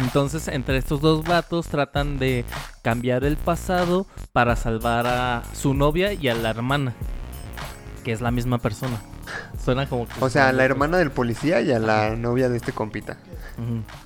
Entonces, 0.00 0.48
entre 0.48 0.78
estos 0.78 1.00
dos 1.00 1.24
vatos 1.24 1.68
tratan 1.68 2.18
de 2.18 2.44
cambiar 2.82 3.24
el 3.24 3.36
pasado 3.36 4.06
para 4.32 4.56
salvar 4.56 5.06
a 5.06 5.42
su 5.52 5.74
novia 5.74 6.12
y 6.12 6.28
a 6.28 6.34
la 6.34 6.50
hermana, 6.50 6.94
que 8.04 8.12
es 8.12 8.20
la 8.20 8.30
misma 8.30 8.58
persona. 8.58 9.00
suena 9.62 9.88
como 9.88 10.06
que... 10.06 10.14
O 10.20 10.30
sea, 10.30 10.48
a 10.48 10.52
la 10.52 10.64
hermana 10.64 10.98
del 10.98 11.10
policía 11.10 11.60
y 11.60 11.72
a 11.72 11.78
la 11.78 12.16
novia 12.16 12.48
de 12.48 12.56
este 12.56 12.72
compita, 12.72 13.18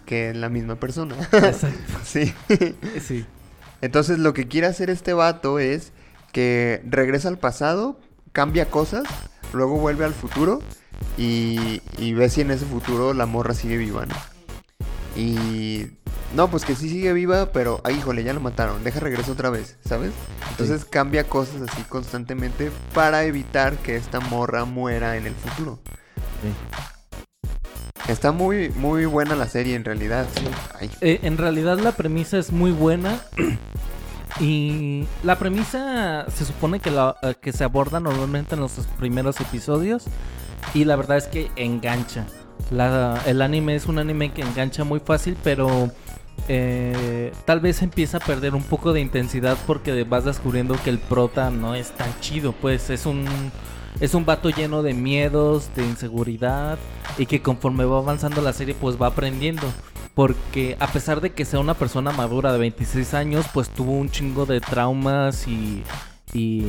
que 0.05 0.31
es 0.31 0.37
la 0.37 0.49
misma 0.49 0.77
persona. 0.77 1.15
Exacto. 1.33 1.79
sí. 2.05 2.35
Sí. 3.01 3.25
Entonces 3.81 4.19
lo 4.19 4.35
que 4.35 4.49
quiere 4.49 4.67
hacer 4.67 4.91
este 4.91 5.13
vato 5.13 5.59
es 5.59 5.93
que 6.33 6.83
regresa 6.87 7.29
al 7.29 7.39
pasado, 7.39 8.01
cambia 8.33 8.71
cosas, 8.71 9.05
luego 9.53 9.79
vuelve 9.79 10.05
al 10.05 10.15
futuro 10.15 10.61
y, 11.17 11.83
y 11.99 12.15
ve 12.15 12.29
si 12.29 12.41
en 12.41 12.51
ese 12.51 12.65
futuro 12.65 13.15
la 13.15 13.27
morra 13.27 13.55
sigue 13.55 13.77
viva, 13.77 14.07
¿no? 14.07 14.34
Y... 15.17 15.87
No, 16.35 16.51
pues 16.51 16.65
que 16.65 16.75
sí 16.75 16.89
sigue 16.89 17.13
viva, 17.13 17.53
pero... 17.53 17.81
Ay, 17.85 17.97
híjole, 17.97 18.25
ya 18.25 18.33
la 18.33 18.41
mataron. 18.41 18.83
Deja 18.83 18.99
regreso 19.01 19.33
otra 19.33 19.51
vez, 19.51 19.77
¿sabes? 19.87 20.13
Entonces 20.51 20.85
cambia 20.85 21.25
cosas 21.25 21.63
así 21.63 21.83
constantemente 21.83 22.73
para 22.93 23.25
evitar 23.25 23.77
que 23.77 23.97
esta 23.97 24.21
morra 24.21 24.65
muera 24.65 25.17
en 25.17 25.27
el 25.27 25.35
futuro. 25.35 25.79
Está 28.09 28.33
muy, 28.33 28.71
muy 28.71 29.07
buena 29.07 29.35
la 29.35 29.49
serie 29.49 29.77
en 29.77 29.85
realidad. 29.85 30.27
Eh, 31.01 31.21
en 31.23 31.39
realidad 31.39 31.79
la 31.79 31.93
premisa 31.93 32.39
es 32.39 32.53
muy 32.53 32.73
buena. 32.73 33.21
Y 34.41 35.07
la 35.23 35.39
premisa 35.39 36.27
se 36.29 36.45
supone 36.45 36.81
que, 36.81 36.91
la, 36.91 37.15
eh, 37.23 37.37
que 37.41 37.53
se 37.53 37.63
aborda 37.63 38.01
normalmente 38.01 38.57
en 38.57 38.63
los 38.63 38.73
primeros 38.99 39.41
episodios. 39.41 40.07
Y 40.75 40.85
la 40.85 40.97
verdad 40.97 41.19
es 41.19 41.29
que 41.29 41.53
engancha. 41.55 42.27
La- 42.75 43.21
el 43.27 43.41
anime 43.43 43.75
es 43.77 43.87
un 43.87 43.99
anime 43.99 44.33
que 44.33 44.43
engancha 44.43 44.85
muy 44.85 45.01
fácil, 45.01 45.37
pero 45.43 45.91
eh, 46.49 47.33
tal 47.45 47.61
vez 47.61 47.81
empieza 47.83 48.19
a 48.19 48.21
perder 48.21 48.55
un 48.55 48.63
poco 48.63 48.93
de 48.93 49.01
intensidad 49.01 49.57
porque 49.67 50.05
vas 50.05 50.25
descubriendo 50.25 50.77
que 50.83 50.91
el 50.91 50.99
prota 50.99 51.51
no 51.51 51.75
es 51.75 51.93
tan 51.93 52.09
chido. 52.21 52.53
Pues 52.53 52.91
es 52.91 53.07
un, 53.07 53.25
es 54.01 54.15
un 54.15 54.25
vato 54.27 54.51
lleno 54.51 54.83
de 54.83 54.95
miedos, 54.95 55.71
de 55.75 55.85
inseguridad. 55.85 56.79
Y 57.19 57.27
que 57.27 57.41
conforme 57.43 57.85
va 57.85 57.99
avanzando 57.99 58.41
la 58.43 58.53
serie, 58.53 58.75
pues 58.75 59.01
va 59.01 59.07
aprendiendo. 59.09 59.63
Porque 60.15 60.77
a 60.79 60.87
pesar 60.89 61.21
de 61.21 61.33
que 61.33 61.45
sea 61.45 61.59
una 61.61 61.75
persona 61.75 62.13
madura 62.13 62.53
de 62.53 62.59
26 62.59 63.15
años, 63.15 63.47
pues 63.53 63.69
tuvo 63.71 63.93
un 63.93 64.11
chingo 64.11 64.47
de 64.47 64.61
traumas 64.61 65.47
y, 65.49 65.83
y 66.33 66.63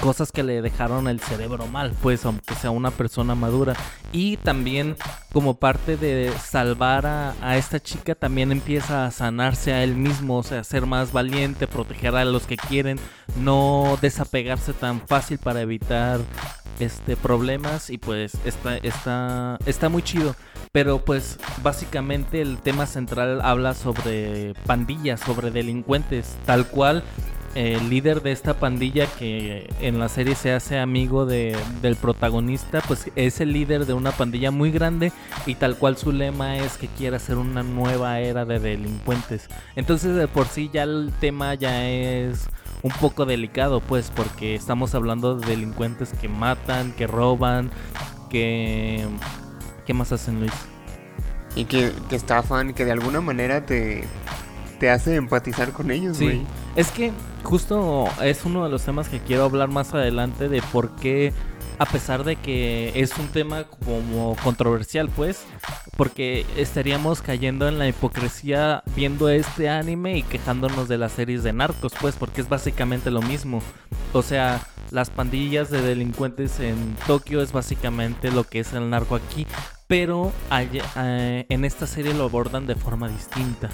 cosas 0.00 0.32
que 0.32 0.42
le 0.42 0.62
dejaron 0.62 1.06
el 1.08 1.20
cerebro 1.20 1.66
mal, 1.66 1.92
pues 2.02 2.24
aunque 2.24 2.54
sea 2.54 2.70
una 2.70 2.90
persona 2.90 3.34
madura. 3.34 3.74
Y 4.12 4.36
también 4.38 4.96
como 5.32 5.54
parte 5.54 5.96
de 5.96 6.32
salvar 6.42 7.06
a, 7.06 7.56
esta 7.56 7.80
chica, 7.80 8.14
también 8.14 8.52
empieza 8.52 9.06
a 9.06 9.10
sanarse 9.10 9.72
a 9.72 9.84
él 9.84 9.96
mismo, 9.96 10.38
o 10.38 10.42
sea, 10.42 10.64
ser 10.64 10.86
más 10.86 11.12
valiente, 11.12 11.66
proteger 11.66 12.16
a 12.16 12.24
los 12.24 12.46
que 12.46 12.56
quieren, 12.56 12.98
no 13.40 13.98
desapegarse 14.00 14.72
tan 14.72 15.00
fácil 15.06 15.38
para 15.38 15.60
evitar 15.60 16.20
este 16.80 17.16
problemas 17.16 17.88
y 17.88 17.98
pues 17.98 18.32
está 18.44 18.76
está 18.78 19.58
está 19.64 19.88
muy 19.88 20.02
chido 20.02 20.34
pero 20.72 21.04
pues 21.04 21.38
básicamente 21.62 22.40
el 22.40 22.58
tema 22.58 22.86
central 22.86 23.40
habla 23.42 23.74
sobre 23.74 24.54
pandillas 24.66 25.20
sobre 25.20 25.52
delincuentes 25.52 26.36
tal 26.46 26.66
cual 26.66 27.04
el 27.54 27.88
líder 27.88 28.22
de 28.22 28.32
esta 28.32 28.54
pandilla 28.54 29.06
que 29.18 29.68
en 29.80 29.98
la 29.98 30.08
serie 30.08 30.34
se 30.34 30.52
hace 30.52 30.78
amigo 30.78 31.24
de- 31.26 31.56
del 31.82 31.96
protagonista 31.96 32.80
pues 32.86 33.10
es 33.16 33.40
el 33.40 33.52
líder 33.52 33.86
de 33.86 33.92
una 33.92 34.10
pandilla 34.12 34.50
muy 34.50 34.70
grande 34.70 35.12
y 35.46 35.54
tal 35.54 35.76
cual 35.76 35.96
su 35.96 36.10
lema 36.12 36.56
es 36.56 36.76
que 36.78 36.88
quiere 36.88 37.16
hacer 37.16 37.36
una 37.36 37.62
nueva 37.62 38.20
era 38.20 38.44
de 38.44 38.58
delincuentes 38.58 39.48
entonces 39.76 40.16
de 40.16 40.26
por 40.28 40.46
sí 40.48 40.70
ya 40.72 40.82
el 40.82 41.12
tema 41.20 41.54
ya 41.54 41.88
es 41.88 42.48
un 42.82 42.90
poco 43.00 43.24
delicado, 43.24 43.80
pues, 43.80 44.12
porque 44.14 44.54
estamos 44.54 44.94
hablando 44.94 45.36
de 45.36 45.46
delincuentes 45.46 46.12
que 46.20 46.28
matan, 46.28 46.92
que 46.92 47.06
roban, 47.06 47.70
que... 48.28 49.06
¿Qué 49.86 49.94
más 49.94 50.12
hacen, 50.12 50.40
Luis? 50.40 50.52
Y 51.56 51.64
que, 51.64 51.92
que 52.10 52.16
estafan, 52.16 52.74
que 52.74 52.84
de 52.84 52.92
alguna 52.92 53.22
manera 53.22 53.64
te, 53.64 54.04
te 54.78 54.90
hace 54.90 55.16
empatizar 55.16 55.72
con 55.72 55.90
ellos, 55.90 56.16
Sí, 56.16 56.24
güey. 56.24 56.42
es 56.76 56.90
que 56.90 57.12
justo 57.42 58.06
es 58.22 58.44
uno 58.44 58.64
de 58.64 58.70
los 58.70 58.82
temas 58.82 59.08
que 59.08 59.20
quiero 59.20 59.44
hablar 59.44 59.68
más 59.68 59.94
adelante 59.94 60.48
de 60.48 60.62
por 60.72 60.94
qué, 60.96 61.32
a 61.78 61.86
pesar 61.86 62.24
de 62.24 62.36
que 62.36 62.92
es 62.94 63.16
un 63.18 63.28
tema 63.28 63.64
como 63.64 64.36
controversial, 64.44 65.08
pues, 65.08 65.44
porque 65.96 66.46
estaríamos 66.56 67.20
cayendo 67.22 67.68
en 67.68 67.78
la 67.78 67.88
hipocresía 67.88 68.82
viendo 68.96 69.28
este 69.28 69.68
anime 69.68 70.18
y 70.18 70.22
quejándonos 70.22 70.88
de 70.88 70.98
las 70.98 71.12
series 71.12 71.42
de 71.42 71.52
narcos, 71.52 71.92
pues, 72.00 72.14
porque 72.16 72.40
es 72.40 72.48
básicamente 72.48 73.10
lo 73.10 73.22
mismo. 73.22 73.60
O 74.12 74.22
sea, 74.22 74.60
las 74.90 75.10
pandillas 75.10 75.70
de 75.70 75.82
delincuentes 75.82 76.60
en 76.60 76.94
Tokio 77.06 77.42
es 77.42 77.50
básicamente 77.52 78.30
lo 78.30 78.44
que 78.44 78.60
es 78.60 78.72
el 78.72 78.88
narco 78.90 79.16
aquí, 79.16 79.44
pero 79.88 80.32
eh, 80.96 81.46
en 81.48 81.64
esta 81.64 81.86
serie 81.86 82.14
lo 82.14 82.24
abordan 82.24 82.66
de 82.66 82.74
forma 82.76 83.08
distinta. 83.08 83.68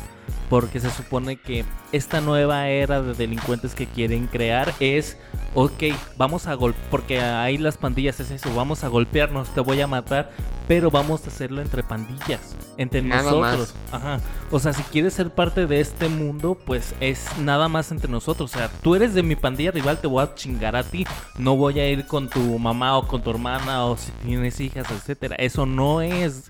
Porque 0.49 0.81
se 0.81 0.91
supone 0.91 1.37
que 1.37 1.65
esta 1.93 2.21
nueva 2.21 2.69
era 2.69 3.03
de 3.03 3.15
delincuentes 3.15 3.75
que 3.75 3.87
quieren 3.87 4.27
crear 4.27 4.75
es, 4.81 5.17
ok, 5.55 5.85
vamos 6.17 6.47
a 6.47 6.55
golpear, 6.55 6.91
porque 6.91 7.21
ahí 7.21 7.59
las 7.59 7.77
pandillas 7.77 8.21
es 8.21 8.31
eso, 8.31 8.55
vamos 8.55 8.85
a 8.85 8.89
golpearnos, 8.89 9.49
te 9.55 9.61
voy 9.61 9.81
a 9.81 9.87
matar, 9.87 10.31
pero 10.67 10.91
vamos 10.91 11.25
a 11.25 11.29
hacerlo 11.29 11.63
entre 11.63 11.83
pandillas, 11.83 12.57
entre 12.77 13.03
Nada 13.03 13.31
nosotros. 13.31 13.75
Ajá. 13.91 14.21
O 14.51 14.61
sea, 14.61 14.73
si 14.73 14.83
quieres 14.85 15.15
ser 15.15 15.31
parte 15.31 15.67
de 15.67 15.81
este 15.81 16.09
mundo, 16.09 16.57
pues 16.65 16.95
es 17.01 17.27
nada 17.39 17.69
más 17.69 17.91
entre 17.91 18.11
nosotros. 18.11 18.55
O 18.55 18.57
sea, 18.57 18.71
tú 18.83 18.95
eres 18.95 19.15
de 19.15 19.23
mi 19.23 19.37
pandilla 19.37 19.73
rival, 19.73 20.01
te 20.01 20.07
voy 20.07 20.23
a 20.23 20.35
chingar 20.35 20.77
a 20.77 20.85
ti. 20.85 21.07
No 21.39 21.57
voy 21.57 21.81
a 21.81 21.89
ir 21.89 22.07
con 22.07 22.29
tu 22.29 22.59
mamá 22.59 22.97
o 22.97 23.09
con 23.09 23.23
tu 23.23 23.31
hermana 23.31 23.85
o 23.85 23.97
si 23.97 24.13
tienes 24.25 24.61
hijas, 24.61 24.89
etcétera. 24.91 25.35
Eso 25.37 25.67
no 25.67 26.03
es 26.03 26.49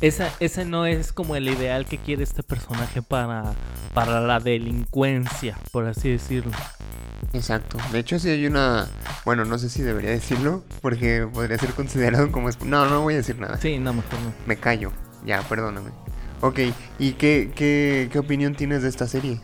esa, 0.00 0.30
ese 0.40 0.64
no 0.64 0.86
es 0.86 1.12
como 1.12 1.36
el 1.36 1.48
ideal 1.48 1.86
que 1.86 1.98
quiere 1.98 2.22
este 2.22 2.42
personaje 2.42 3.02
para, 3.02 3.54
para 3.92 4.20
la 4.20 4.40
delincuencia, 4.40 5.58
por 5.72 5.86
así 5.86 6.10
decirlo. 6.10 6.52
Exacto. 7.32 7.78
De 7.92 7.98
hecho, 7.98 8.18
sí 8.18 8.28
hay 8.28 8.46
una... 8.46 8.86
Bueno, 9.24 9.44
no 9.44 9.58
sé 9.58 9.68
si 9.68 9.82
debería 9.82 10.10
decirlo, 10.10 10.62
porque 10.80 11.26
podría 11.32 11.58
ser 11.58 11.70
considerado 11.70 12.30
como... 12.30 12.50
No, 12.64 12.86
no 12.86 13.02
voy 13.02 13.14
a 13.14 13.18
decir 13.18 13.38
nada. 13.38 13.58
Sí, 13.58 13.78
no, 13.78 13.92
mejor 13.92 14.20
no. 14.20 14.32
Me 14.46 14.56
callo. 14.56 14.92
Ya, 15.24 15.42
perdóname. 15.42 15.90
Ok, 16.40 16.60
¿y 16.98 17.12
qué, 17.12 17.50
qué, 17.54 18.08
qué 18.12 18.18
opinión 18.18 18.54
tienes 18.54 18.82
de 18.82 18.88
esta 18.88 19.08
serie? 19.08 19.40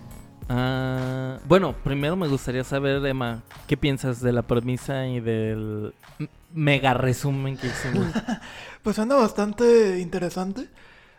Ah, 0.53 1.39
bueno, 1.47 1.77
primero 1.85 2.17
me 2.17 2.27
gustaría 2.27 2.65
saber, 2.65 3.07
Emma, 3.07 3.45
¿qué 3.69 3.77
piensas 3.77 4.21
de 4.21 4.33
la 4.33 4.43
premisa 4.43 5.07
y 5.07 5.21
del 5.21 5.95
mega 6.53 6.93
resumen 6.93 7.57
que 7.57 7.69
hicimos? 7.69 8.07
Pues 8.83 8.97
suena 8.97 9.15
bastante 9.15 10.01
interesante. 10.01 10.67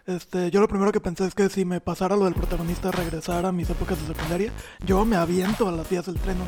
Este, 0.07 0.49
yo 0.49 0.61
lo 0.61 0.67
primero 0.67 0.91
que 0.91 0.99
pensé 0.99 1.27
es 1.27 1.35
que 1.35 1.47
si 1.47 1.63
me 1.63 1.79
pasara 1.79 2.15
lo 2.15 2.25
del 2.25 2.33
protagonista 2.33 2.89
regresar 2.89 3.45
a 3.45 3.51
mis 3.51 3.69
épocas 3.69 4.01
de 4.01 4.07
secundaria, 4.15 4.51
yo 4.83 5.05
me 5.05 5.15
aviento 5.15 5.69
a 5.69 5.71
las 5.71 5.87
vías 5.87 6.07
del 6.07 6.15
tren. 6.15 6.39
No. 6.39 6.45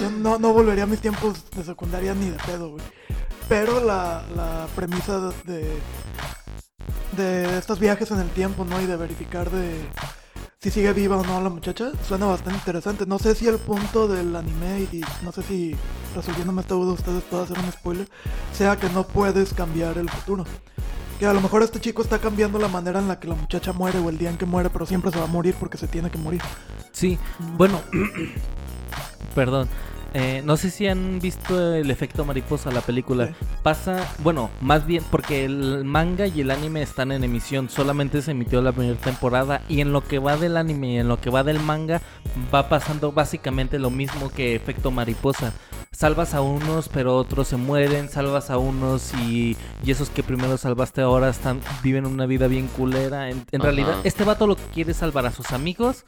Yo 0.00 0.38
no 0.38 0.52
volvería 0.52 0.84
a 0.84 0.86
mis 0.86 1.00
tiempos 1.00 1.50
de 1.50 1.64
secundaria 1.64 2.14
ni 2.14 2.30
de 2.30 2.38
pedo, 2.46 2.70
güey. 2.70 2.84
Pero 3.48 3.84
la, 3.84 4.22
la 4.36 4.68
premisa 4.76 5.32
de, 5.44 5.76
de 7.16 7.58
estos 7.58 7.80
viajes 7.80 8.08
en 8.12 8.20
el 8.20 8.30
tiempo, 8.30 8.64
¿no? 8.64 8.80
Y 8.80 8.86
de 8.86 8.96
verificar 8.96 9.50
de 9.50 9.80
si 10.62 10.70
sigue 10.70 10.92
viva 10.92 11.16
o 11.16 11.24
no 11.24 11.40
la 11.40 11.48
muchacha, 11.48 11.90
suena 12.06 12.26
bastante 12.26 12.58
interesante. 12.58 13.06
No 13.06 13.18
sé 13.18 13.34
si 13.34 13.48
el 13.48 13.56
punto 13.56 14.06
del 14.06 14.36
anime, 14.36 14.86
y 14.92 15.00
no 15.22 15.32
sé 15.32 15.42
si 15.42 15.74
resolviéndome 16.14 16.60
esta 16.60 16.74
duda 16.74 16.92
ustedes 16.92 17.22
puedo 17.22 17.44
hacer 17.44 17.58
un 17.58 17.72
spoiler, 17.72 18.06
sea 18.52 18.76
que 18.76 18.90
no 18.90 19.04
puedes 19.06 19.54
cambiar 19.54 19.96
el 19.96 20.10
futuro. 20.10 20.44
Que 21.18 21.24
a 21.24 21.32
lo 21.32 21.40
mejor 21.40 21.62
este 21.62 21.80
chico 21.80 22.02
está 22.02 22.18
cambiando 22.18 22.58
la 22.58 22.68
manera 22.68 22.98
en 22.98 23.08
la 23.08 23.18
que 23.18 23.26
la 23.26 23.36
muchacha 23.36 23.72
muere 23.72 24.00
o 24.00 24.10
el 24.10 24.18
día 24.18 24.28
en 24.28 24.36
que 24.36 24.44
muere, 24.44 24.68
pero 24.68 24.84
siempre 24.84 25.10
se 25.10 25.18
va 25.18 25.24
a 25.24 25.28
morir 25.28 25.54
porque 25.58 25.78
se 25.78 25.88
tiene 25.88 26.10
que 26.10 26.18
morir. 26.18 26.42
Sí, 26.92 27.18
bueno, 27.56 27.80
perdón. 29.34 29.66
Eh, 30.12 30.42
no 30.44 30.56
sé 30.56 30.70
si 30.70 30.88
han 30.88 31.20
visto 31.20 31.74
el 31.74 31.90
efecto 31.90 32.24
mariposa, 32.24 32.70
la 32.70 32.80
película. 32.80 33.28
Sí. 33.28 33.34
Pasa, 33.62 34.06
bueno, 34.18 34.50
más 34.60 34.86
bien 34.86 35.04
porque 35.10 35.44
el 35.44 35.84
manga 35.84 36.26
y 36.26 36.40
el 36.40 36.50
anime 36.50 36.82
están 36.82 37.12
en 37.12 37.22
emisión. 37.22 37.68
Solamente 37.68 38.20
se 38.22 38.32
emitió 38.32 38.60
la 38.62 38.72
primera 38.72 38.98
temporada. 38.98 39.62
Y 39.68 39.80
en 39.80 39.92
lo 39.92 40.02
que 40.02 40.18
va 40.18 40.36
del 40.36 40.56
anime 40.56 40.94
y 40.94 40.98
en 40.98 41.08
lo 41.08 41.20
que 41.20 41.30
va 41.30 41.44
del 41.44 41.60
manga, 41.60 42.00
va 42.52 42.68
pasando 42.68 43.12
básicamente 43.12 43.78
lo 43.78 43.90
mismo 43.90 44.30
que 44.30 44.54
efecto 44.54 44.90
mariposa. 44.90 45.52
Salvas 45.92 46.34
a 46.34 46.40
unos, 46.40 46.88
pero 46.88 47.16
otros 47.16 47.48
se 47.48 47.56
mueren. 47.56 48.08
Salvas 48.08 48.50
a 48.50 48.58
unos 48.58 49.12
y, 49.14 49.56
y 49.84 49.90
esos 49.90 50.10
que 50.10 50.22
primero 50.22 50.56
salvaste 50.56 51.02
ahora 51.02 51.28
están, 51.28 51.60
viven 51.82 52.06
una 52.06 52.26
vida 52.26 52.48
bien 52.48 52.66
culera. 52.68 53.30
En, 53.30 53.44
en 53.52 53.60
realidad, 53.60 53.96
este 54.04 54.24
vato 54.24 54.46
lo 54.46 54.56
que 54.56 54.64
quiere 54.74 54.92
es 54.92 54.96
salvar 54.96 55.26
a 55.26 55.32
sus 55.32 55.52
amigos 55.52 56.04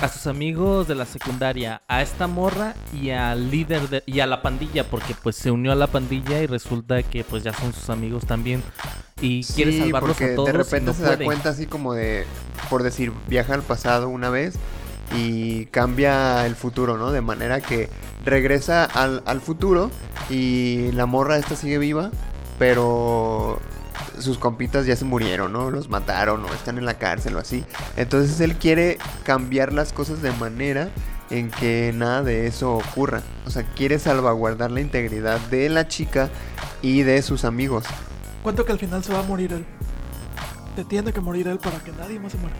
a 0.00 0.08
sus 0.08 0.26
amigos 0.26 0.88
de 0.88 0.94
la 0.94 1.06
secundaria, 1.06 1.82
a 1.88 2.02
esta 2.02 2.26
morra 2.26 2.74
y 2.92 3.10
al 3.10 3.50
líder 3.50 3.88
de, 3.88 4.02
y 4.06 4.20
a 4.20 4.26
la 4.26 4.42
pandilla, 4.42 4.84
porque 4.84 5.14
pues 5.20 5.36
se 5.36 5.50
unió 5.50 5.72
a 5.72 5.74
la 5.74 5.86
pandilla 5.86 6.42
y 6.42 6.46
resulta 6.46 7.02
que 7.02 7.24
pues 7.24 7.42
ya 7.42 7.52
son 7.52 7.72
sus 7.72 7.90
amigos 7.90 8.26
también 8.26 8.62
y 9.20 9.44
quiere 9.44 9.78
salvarlos 9.78 10.16
porque 10.16 10.32
a 10.32 10.34
todos 10.34 10.46
de 10.46 10.52
repente 10.52 10.86
no 10.86 10.94
se 10.94 11.02
puede. 11.02 11.16
da 11.16 11.24
cuenta 11.24 11.48
así 11.50 11.66
como 11.66 11.94
de, 11.94 12.26
por 12.68 12.82
decir, 12.82 13.12
viaja 13.28 13.54
al 13.54 13.62
pasado 13.62 14.08
una 14.08 14.30
vez 14.30 14.54
y 15.16 15.66
cambia 15.66 16.46
el 16.46 16.56
futuro, 16.56 16.96
¿no? 16.96 17.12
De 17.12 17.20
manera 17.20 17.60
que 17.60 17.88
regresa 18.24 18.84
al, 18.84 19.22
al 19.26 19.40
futuro 19.40 19.90
y 20.30 20.90
la 20.92 21.06
morra 21.06 21.36
esta 21.38 21.56
sigue 21.56 21.78
viva, 21.78 22.10
pero 22.58 23.60
sus 24.18 24.38
compitas 24.38 24.86
ya 24.86 24.96
se 24.96 25.04
murieron, 25.04 25.52
¿no? 25.52 25.70
Los 25.70 25.88
mataron 25.88 26.44
o 26.44 26.48
están 26.54 26.78
en 26.78 26.84
la 26.84 26.94
cárcel 26.98 27.36
o 27.36 27.38
así. 27.38 27.64
Entonces 27.96 28.40
él 28.40 28.56
quiere 28.56 28.98
cambiar 29.24 29.72
las 29.72 29.92
cosas 29.92 30.22
de 30.22 30.32
manera 30.32 30.88
en 31.30 31.50
que 31.50 31.92
nada 31.94 32.22
de 32.22 32.46
eso 32.46 32.74
ocurra. 32.74 33.22
O 33.46 33.50
sea, 33.50 33.62
quiere 33.74 33.98
salvaguardar 33.98 34.70
la 34.70 34.80
integridad 34.80 35.40
de 35.50 35.68
la 35.68 35.88
chica 35.88 36.28
y 36.82 37.02
de 37.02 37.22
sus 37.22 37.44
amigos. 37.44 37.84
¿Cuánto 38.42 38.64
que 38.64 38.72
al 38.72 38.78
final 38.78 39.02
se 39.02 39.12
va 39.12 39.20
a 39.20 39.22
morir 39.24 39.52
él? 39.52 39.64
Se 40.76 40.84
tiene 40.84 41.12
que 41.12 41.20
morir 41.20 41.48
él 41.48 41.58
para 41.58 41.78
que 41.78 41.92
nadie 41.92 42.18
más 42.18 42.32
se 42.32 42.38
muera. 42.38 42.56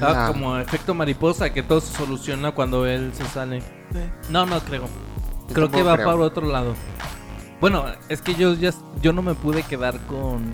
Ah, 0.00 0.28
como 0.32 0.56
efecto 0.58 0.94
mariposa, 0.94 1.50
que 1.52 1.62
todo 1.62 1.80
se 1.80 1.94
soluciona 1.96 2.52
cuando 2.52 2.86
él 2.86 3.12
se 3.14 3.24
sale. 3.26 3.60
Sí. 3.60 3.98
No, 4.30 4.46
no 4.46 4.60
creo. 4.60 4.88
Yo 5.48 5.54
Creo 5.54 5.70
que 5.70 5.82
va 5.82 5.94
creo. 5.94 6.06
para 6.06 6.18
otro 6.18 6.46
lado. 6.46 6.74
Bueno, 7.60 7.84
es 8.08 8.20
que 8.22 8.34
yo 8.34 8.54
ya 8.54 8.70
yo 9.02 9.12
no 9.12 9.22
me 9.22 9.34
pude 9.34 9.62
quedar 9.62 9.98
con 10.06 10.52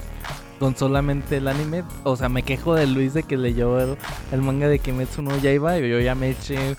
con 0.58 0.76
solamente 0.76 1.38
el 1.38 1.48
anime, 1.48 1.82
o 2.04 2.14
sea, 2.16 2.28
me 2.28 2.44
quejo 2.44 2.74
de 2.76 2.86
Luis 2.86 3.14
de 3.14 3.24
que 3.24 3.36
leyó 3.36 3.80
el, 3.80 3.96
el 4.30 4.42
manga 4.42 4.68
de 4.68 4.78
Kimetsu 4.78 5.20
no 5.20 5.36
Yaiba 5.38 5.76
y 5.78 5.90
yo 5.90 5.98
ya 5.98 6.14
me 6.14 6.30
eché 6.30 6.76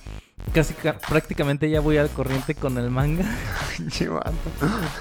casi 0.53 0.73
ca- 0.73 0.97
prácticamente 0.97 1.69
ya 1.69 1.81
voy 1.81 1.97
al 1.97 2.09
corriente 2.09 2.55
con 2.55 2.77
el 2.77 2.89
manga. 2.89 3.25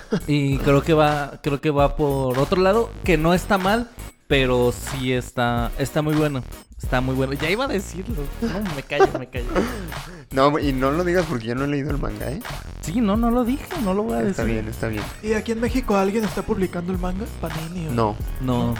Y 0.27 0.59
creo 0.59 0.83
que 0.83 0.95
va 0.95 1.41
creo 1.43 1.61
que 1.61 1.71
va 1.71 1.95
por 1.97 2.39
otro 2.41 2.61
lado 2.61 2.91
que 3.05 3.17
no 3.17 3.35
está 3.35 3.57
mal, 3.59 3.89
pero 4.27 4.73
sí 4.73 5.13
está 5.13 5.71
está 5.79 6.03
muy 6.03 6.15
bueno. 6.15 6.43
Está 6.83 7.01
muy 7.01 7.15
bueno. 7.15 7.33
Ya 7.35 7.49
iba 7.51 7.65
a 7.65 7.69
decirlo. 7.69 8.23
No, 8.41 8.75
me 8.75 8.83
callo, 8.83 9.07
me 9.19 9.29
callo. 9.29 9.47
No, 10.33 10.59
y 10.59 10.73
no 10.73 10.91
lo 10.91 11.05
digas 11.05 11.27
porque 11.29 11.49
yo 11.49 11.55
no 11.55 11.65
he 11.65 11.69
leído 11.69 11.91
el 11.91 11.99
manga, 11.99 12.31
¿eh? 12.31 12.41
Sí, 12.81 13.03
no, 13.03 13.19
no 13.19 13.31
lo 13.31 13.45
dije, 13.45 13.67
no 13.85 13.93
lo 13.93 14.03
voy 14.05 14.15
a 14.15 14.23
Está 14.23 14.45
decir. 14.45 14.63
bien, 14.63 14.69
está 14.69 14.89
bien. 14.89 15.03
¿Y 15.23 15.35
aquí 15.35 15.53
en 15.53 15.61
México 15.61 15.95
alguien 15.95 16.25
está 16.25 16.41
publicando 16.41 16.91
el 16.91 16.99
manga? 16.99 17.27
Panini 17.39 17.89
o... 17.89 17.91
No, 17.93 18.17
No. 18.41 18.75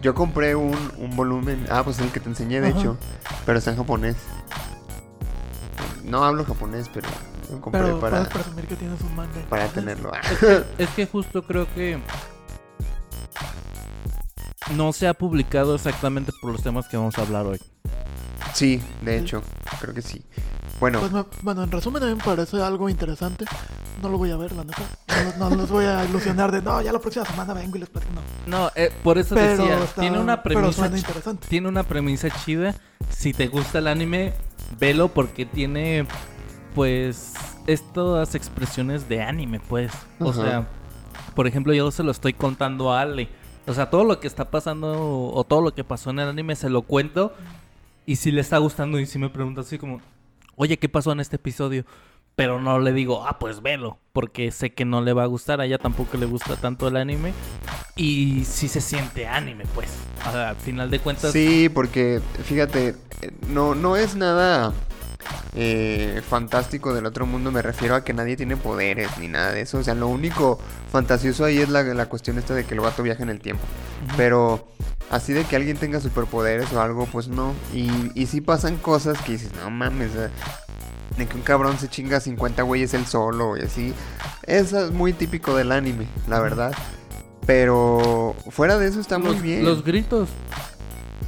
yo 0.00 0.14
compré 0.14 0.54
un, 0.54 0.76
un 0.98 1.16
volumen, 1.16 1.66
ah, 1.70 1.82
pues 1.82 1.98
el 1.98 2.10
que 2.12 2.20
te 2.20 2.28
enseñé 2.28 2.60
de 2.60 2.68
Ajá. 2.68 2.78
hecho, 2.78 2.96
pero 3.44 3.58
está 3.58 3.72
en 3.72 3.78
japonés. 3.78 4.14
No 6.04 6.22
hablo 6.24 6.44
japonés, 6.44 6.88
pero 6.94 7.08
lo 7.50 7.60
compré 7.60 7.82
Pero 7.82 7.98
para, 7.98 8.18
puedes 8.18 8.32
presumir 8.32 8.66
que 8.68 8.76
tienes 8.76 9.00
un 9.00 9.16
manga. 9.16 9.40
para 9.48 9.66
tenerlo. 9.66 10.12
Es 10.78 10.88
que 10.90 11.06
justo 11.06 11.42
creo 11.42 11.66
que 11.74 11.98
no 14.76 14.92
se 14.92 15.06
ha 15.08 15.14
publicado 15.14 15.74
exactamente 15.74 16.32
por 16.40 16.52
los 16.52 16.62
temas 16.62 16.88
que 16.88 16.96
vamos 16.96 17.16
a 17.18 17.22
hablar 17.22 17.46
hoy. 17.46 17.60
sí, 18.54 18.82
de 19.02 19.18
hecho, 19.18 19.42
creo 19.80 19.94
que 19.94 20.02
sí. 20.02 20.22
Bueno, 20.80 20.98
Pues 21.00 21.12
me- 21.12 21.24
bueno, 21.42 21.62
en 21.62 21.70
resumen 21.70 22.02
a 22.02 22.06
mí 22.06 22.14
me 22.16 22.22
parece 22.24 22.60
algo 22.60 22.88
interesante. 22.88 23.44
No 24.02 24.08
lo 24.08 24.18
voy 24.18 24.32
a 24.32 24.36
ver, 24.36 24.50
la 24.52 24.64
neta. 24.64 24.82
No, 25.38 25.48
no 25.48 25.54
los 25.56 25.70
voy 25.70 25.84
a 25.84 26.04
ilusionar 26.04 26.50
de, 26.50 26.60
no, 26.60 26.82
ya 26.82 26.92
la 26.92 26.98
próxima 26.98 27.24
semana 27.24 27.54
vengo 27.54 27.76
y 27.76 27.80
les 27.80 27.88
platico. 27.88 28.12
No. 28.46 28.64
No, 28.64 28.70
eh, 28.74 28.90
por 29.04 29.16
eso 29.16 29.36
Pero, 29.36 29.62
decía, 29.62 29.84
está- 29.84 30.00
tiene 30.00 30.18
una 30.18 30.42
premisa 30.42 30.86
interesante. 30.88 31.46
tiene 31.48 31.68
una 31.68 31.84
premisa 31.84 32.28
chida. 32.44 32.74
Si 33.10 33.32
te 33.32 33.46
gusta 33.46 33.78
el 33.78 33.86
anime, 33.86 34.32
velo 34.80 35.06
porque 35.08 35.46
tiene 35.46 36.04
pues 36.74 37.32
estas 37.68 38.34
expresiones 38.34 39.08
de 39.08 39.22
anime, 39.22 39.60
pues. 39.60 39.92
O 40.18 40.32
sea, 40.32 40.66
por 41.36 41.46
ejemplo, 41.46 41.72
yo 41.74 41.90
se 41.92 42.02
lo 42.02 42.10
estoy 42.10 42.32
contando 42.32 42.92
a 42.92 43.02
Ale. 43.02 43.28
O 43.66 43.74
sea, 43.74 43.90
todo 43.90 44.04
lo 44.04 44.18
que 44.20 44.26
está 44.26 44.50
pasando 44.50 45.30
o 45.32 45.44
todo 45.44 45.62
lo 45.62 45.74
que 45.74 45.84
pasó 45.84 46.10
en 46.10 46.18
el 46.18 46.28
anime 46.28 46.56
se 46.56 46.68
lo 46.68 46.82
cuento 46.82 47.32
y 48.06 48.16
si 48.16 48.32
le 48.32 48.40
está 48.40 48.58
gustando 48.58 48.98
y 48.98 49.06
si 49.06 49.18
me 49.18 49.28
pregunta 49.30 49.60
así 49.60 49.78
como, 49.78 50.00
"Oye, 50.56 50.78
¿qué 50.78 50.88
pasó 50.88 51.12
en 51.12 51.20
este 51.20 51.36
episodio?" 51.36 51.84
Pero 52.34 52.60
no 52.60 52.78
le 52.80 52.92
digo, 52.92 53.24
"Ah, 53.26 53.38
pues 53.38 53.62
velo", 53.62 53.98
porque 54.12 54.50
sé 54.50 54.72
que 54.72 54.84
no 54.84 55.00
le 55.02 55.12
va 55.12 55.22
a 55.22 55.26
gustar, 55.26 55.60
a 55.60 55.66
ella 55.66 55.78
tampoco 55.78 56.16
le 56.16 56.26
gusta 56.26 56.56
tanto 56.56 56.88
el 56.88 56.96
anime 56.96 57.32
y 57.94 58.44
sí 58.44 58.68
se 58.68 58.80
siente 58.80 59.26
anime, 59.26 59.64
pues. 59.74 59.90
O 60.28 60.32
sea, 60.32 60.50
al 60.50 60.56
final 60.56 60.90
de 60.90 60.98
cuentas 60.98 61.32
sí, 61.32 61.68
porque 61.68 62.20
fíjate, 62.44 62.96
eh, 63.20 63.30
no, 63.48 63.74
no 63.74 63.96
es 63.96 64.16
nada 64.16 64.72
eh, 65.54 66.22
fantástico 66.28 66.94
del 66.94 67.06
otro 67.06 67.26
mundo, 67.26 67.50
me 67.50 67.62
refiero 67.62 67.94
a 67.94 68.04
que 68.04 68.12
nadie 68.12 68.36
tiene 68.36 68.56
poderes 68.56 69.18
ni 69.18 69.28
nada 69.28 69.52
de 69.52 69.62
eso. 69.62 69.78
O 69.78 69.82
sea, 69.82 69.94
lo 69.94 70.08
único 70.08 70.58
fantasioso 70.90 71.44
ahí 71.44 71.58
es 71.58 71.68
la, 71.68 71.82
la 71.82 72.06
cuestión 72.06 72.38
esta 72.38 72.54
de 72.54 72.64
que 72.64 72.74
el 72.74 72.80
vato 72.80 73.02
viaja 73.02 73.22
en 73.22 73.30
el 73.30 73.40
tiempo. 73.40 73.64
Pero 74.16 74.66
así 75.10 75.32
de 75.32 75.44
que 75.44 75.56
alguien 75.56 75.76
tenga 75.76 76.00
superpoderes 76.00 76.72
o 76.72 76.80
algo, 76.80 77.06
pues 77.06 77.28
no. 77.28 77.54
Y, 77.74 77.90
y 78.14 78.26
sí 78.26 78.40
pasan 78.40 78.76
cosas 78.76 79.20
que 79.22 79.32
dices, 79.32 79.52
no 79.62 79.70
mames, 79.70 80.10
de 80.14 80.30
que 81.26 81.36
un 81.36 81.42
cabrón 81.42 81.78
se 81.78 81.88
chinga 81.88 82.20
50 82.20 82.62
güeyes 82.62 82.94
él 82.94 83.06
solo 83.06 83.56
y 83.56 83.62
así. 83.62 83.94
Eso 84.46 84.86
es 84.86 84.90
muy 84.92 85.12
típico 85.12 85.54
del 85.54 85.72
anime, 85.72 86.06
la 86.28 86.40
verdad. 86.40 86.72
Pero 87.46 88.36
fuera 88.50 88.78
de 88.78 88.88
eso 88.88 89.00
está 89.00 89.18
muy 89.18 89.32
los, 89.32 89.42
bien. 89.42 89.64
los 89.64 89.84
gritos. 89.84 90.28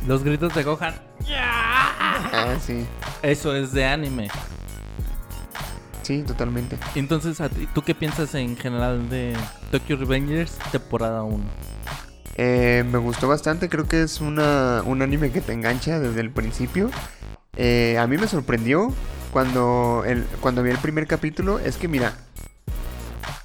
Los 0.07 0.23
gritos 0.23 0.55
de 0.55 0.63
Gohan. 0.63 0.95
Ah, 2.37 2.57
sí, 2.65 2.85
Eso 3.23 3.55
es 3.55 3.73
de 3.73 3.85
anime. 3.85 4.29
sí, 6.03 6.23
totalmente. 6.23 6.77
Entonces, 6.95 7.41
¿a 7.41 7.49
ti- 7.49 7.69
¿tú 7.75 7.83
qué 7.83 7.95
piensas 7.95 8.35
en 8.35 8.57
general 8.57 9.09
de 9.09 9.35
Tokyo 9.71 9.97
Revengers 9.97 10.53
temporada 10.73 11.23
1? 11.23 11.45
Eh, 12.37 12.85
me 12.91 12.99
gustó 12.99 13.29
bastante, 13.29 13.69
creo 13.69 13.87
que 13.87 14.03
es 14.03 14.21
una, 14.21 14.83
un 14.85 15.03
anime 15.03 15.31
que 15.31 15.41
te 15.41 15.53
engancha 15.53 16.01
desde 16.01 16.21
el 16.21 16.31
principio. 16.31 16.91
Eh, 17.57 17.97
a 17.99 18.07
mí 18.07 18.19
me 18.19 18.27
sorprendió 18.27 18.93
cuando, 19.33 20.03
el, 20.07 20.25
cuando 20.41 20.63
vi 20.63 20.71
el 20.71 20.79
primer 20.79 21.07
capítulo. 21.07 21.59
Es 21.61 21.77
que 21.77 21.87
mira, 21.89 22.15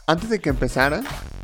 antes 0.10 0.32
de 0.32 0.40
que 0.40 0.50
empezara, 0.50 1.04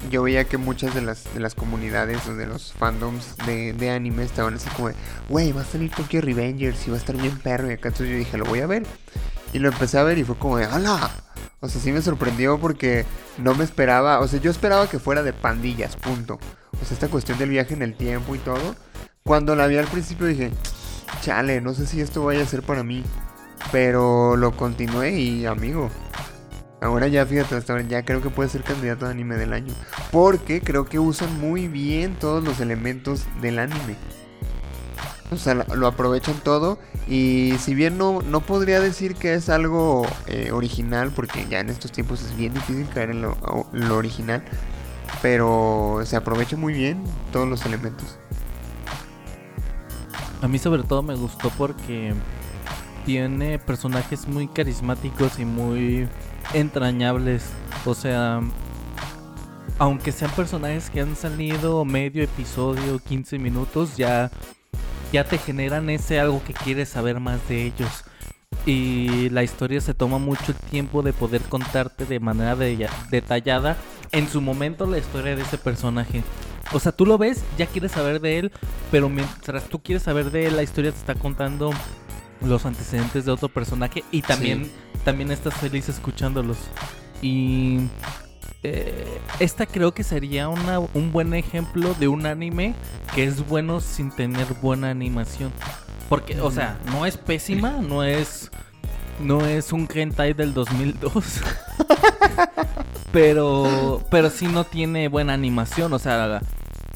yo 0.10 0.23
veía 0.23 0.45
que 0.45 0.58
muchas 0.58 0.95
de 0.95 1.04
las, 1.04 1.32
de 1.36 1.39
las 1.39 1.54
comunidades 1.54 2.28
o 2.28 2.36
de 2.36 2.47
los 2.47 2.73
fandoms 2.73 3.38
de, 3.45 3.73
de 3.73 3.91
anime 3.91 4.23
estaban 4.23 4.56
así 4.56 4.67
como, 4.71 4.89
güey, 5.30 5.51
va 5.51 5.62
a 5.62 5.65
salir 5.65 5.91
Tokyo 5.91 6.19
Revengers 6.19 6.88
y 6.88 6.89
va 6.89 6.97
a 6.97 6.99
estar 6.99 7.15
bien 7.15 7.38
perro. 7.38 7.69
Y 7.69 7.73
acá 7.73 7.89
entonces 7.89 8.10
yo 8.10 8.17
dije, 8.17 8.39
lo 8.39 8.45
voy 8.45 8.62
a 8.62 8.67
ver. 8.67 8.84
Y 9.54 9.60
lo 9.60 9.69
empecé 9.69 9.99
a 9.99 10.04
ver 10.04 10.17
y 10.17 10.23
fue 10.23 10.36
como 10.36 10.58
¡hala! 10.58 11.12
O 11.60 11.69
sea, 11.69 11.80
sí 11.80 11.91
me 11.91 12.01
sorprendió 12.01 12.60
porque 12.60 13.06
no 13.38 13.54
me 13.54 13.63
esperaba, 13.63 14.19
o 14.19 14.28
sea, 14.28 14.41
yo 14.41 14.49
esperaba 14.49 14.89
que 14.89 14.97
fuera 14.97 15.21
de 15.21 15.32
pandillas, 15.32 15.95
punto. 15.95 16.39
O 16.82 16.86
sea, 16.86 16.95
esta 16.95 17.08
cuestión 17.08 17.38
del 17.38 17.51
viaje 17.51 17.75
en 17.75 17.84
el 17.84 17.95
tiempo 17.95 18.34
y 18.34 18.39
todo. 18.39 18.75
Cuando 19.23 19.56
la 19.56 19.67
vi 19.67 19.78
al 19.78 19.86
principio 19.86 20.25
dije, 20.25 20.49
chale, 21.21 21.62
no 21.62 21.75
sé 21.75 21.86
si 21.86 22.01
esto 22.01 22.25
vaya 22.25 22.41
a 22.41 22.47
ser 22.47 22.63
para 22.63 22.82
mí. 22.82 23.04
Pero 23.71 24.36
lo 24.36 24.58
continué 24.58 25.19
y 25.19 25.45
amigo. 25.45 25.91
Ahora 26.86 27.08
ya 27.08 27.26
fíjate, 27.26 27.56
ahora 27.71 27.82
ya 27.84 28.04
creo 28.06 28.21
que 28.21 28.30
puede 28.30 28.50
ser 28.50 28.63
candidato 28.63 29.06
a 29.06 29.10
anime 29.10 29.36
del 29.36 29.54
año. 29.54 29.74
Porque 30.12 30.62
creo 30.62 30.86
que 30.86 31.00
usan 31.00 31.39
muy 31.39 31.67
bien 31.67 32.15
todos 32.15 32.43
los 32.43 32.60
elementos 32.60 33.26
del 33.41 33.60
anime. 33.60 33.95
O 35.32 35.38
sea, 35.38 35.56
lo- 35.56 35.88
aprovechan 35.88 36.36
todo. 36.43 36.78
Y 37.08 37.56
si 37.60 37.74
bien 37.76 37.98
no, 37.98 38.21
no 38.21 38.41
podría 38.41 38.80
decir 38.80 39.15
que 39.15 39.34
es 39.34 39.50
algo 39.50 40.06
eh, 40.28 40.52
original, 40.52 41.12
porque 41.12 41.45
ya 41.50 41.60
en 41.60 41.69
estos 41.69 41.91
tiempos 41.91 42.21
es 42.24 42.36
bien 42.36 42.54
difícil 42.54 42.88
caer 42.93 43.10
en 43.12 43.21
lo, 43.24 43.36
lo 43.71 43.98
original. 43.98 44.43
Pero 45.21 46.02
se 46.06 46.15
aprovecha 46.15 46.56
muy 46.58 46.74
bien 46.74 47.04
todos 47.32 47.48
los 47.48 47.65
elementos. 47.65 48.17
A 50.41 50.48
mí 50.48 50.60
sobre 50.60 50.84
todo 50.84 51.02
me 51.02 51.15
gustó 51.15 51.50
porque 51.58 52.13
tiene 53.06 53.58
personajes 53.60 54.28
muy 54.28 54.48
carismáticos 54.48 55.39
y 55.39 55.45
muy 55.45 56.08
entrañables. 56.54 57.44
O 57.86 57.94
sea, 57.94 58.42
aunque 59.78 60.12
sean 60.12 60.32
personajes 60.32 60.90
que 60.90 61.02
han 61.02 61.16
salido 61.16 61.84
medio 61.86 62.24
episodio, 62.24 63.00
15 63.00 63.40
minutos, 63.40 63.98
ya, 63.98 64.32
ya 65.12 65.24
te 65.24 65.38
generan 65.38 65.90
ese 65.90 66.20
algo 66.20 66.42
que 66.44 66.54
quieres 66.54 66.90
saber 66.90 67.20
más 67.20 67.46
de 67.48 67.66
ellos. 67.66 68.04
Y 68.66 69.30
la 69.30 69.44
historia 69.44 69.82
se 69.82 69.94
toma 69.94 70.18
mucho 70.18 70.54
tiempo 70.72 71.02
de 71.04 71.14
poder 71.14 71.42
contarte 71.42 72.06
de 72.06 72.20
manera 72.20 72.56
de- 72.56 72.90
detallada 73.12 73.76
en 74.12 74.28
su 74.30 74.42
momento 74.42 74.88
la 74.88 74.98
historia 74.98 75.36
de 75.36 75.42
ese 75.44 75.58
personaje. 75.58 76.24
O 76.72 76.80
sea, 76.80 76.92
tú 76.92 77.06
lo 77.06 77.18
ves, 77.20 77.44
ya 77.58 77.68
quieres 77.68 77.92
saber 77.92 78.22
de 78.22 78.40
él, 78.40 78.52
pero 78.90 79.08
mientras 79.10 79.66
tú 79.66 79.84
quieres 79.84 80.04
saber 80.04 80.32
de 80.32 80.48
él, 80.48 80.56
la 80.56 80.64
historia 80.64 80.92
te 80.92 80.98
está 80.98 81.14
contando 81.14 81.72
los 82.41 82.65
antecedentes 82.65 83.26
de 83.26 83.32
otro 83.32 83.50
personaje 83.50 84.04
y 84.12 84.21
también, 84.21 84.69
también 85.04 85.32
estás 85.32 85.54
feliz 85.56 85.89
escuchándolos. 85.89 86.58
Y 87.21 87.80
eh, 88.63 89.19
esta 89.39 89.65
creo 89.65 89.93
que 89.93 90.04
sería 90.04 90.50
una- 90.50 90.80
un 90.80 91.12
buen 91.12 91.34
ejemplo 91.34 91.93
de 92.00 92.08
un 92.08 92.26
anime 92.26 92.74
que 93.13 93.24
es 93.24 93.48
bueno 93.48 93.80
sin 93.80 94.12
tener 94.12 94.45
buena 94.62 94.89
animación. 94.89 95.52
Porque, 96.10 96.39
o 96.39 96.52
sea, 96.52 96.78
no 96.91 97.06
es 97.06 97.17
pésima, 97.17 97.71
no 97.82 98.04
es 98.04 98.52
no 99.19 99.45
es 99.45 99.71
un 99.71 99.88
hentai 99.91 100.34
del 100.34 100.54
2002. 100.54 101.13
pero 103.12 104.02
pero 104.12 104.30
sí 104.30 104.48
no 104.48 104.63
tiene 104.65 105.08
buena 105.08 105.34
animación, 105.34 105.93
o 105.93 106.00
sea, 106.00 106.41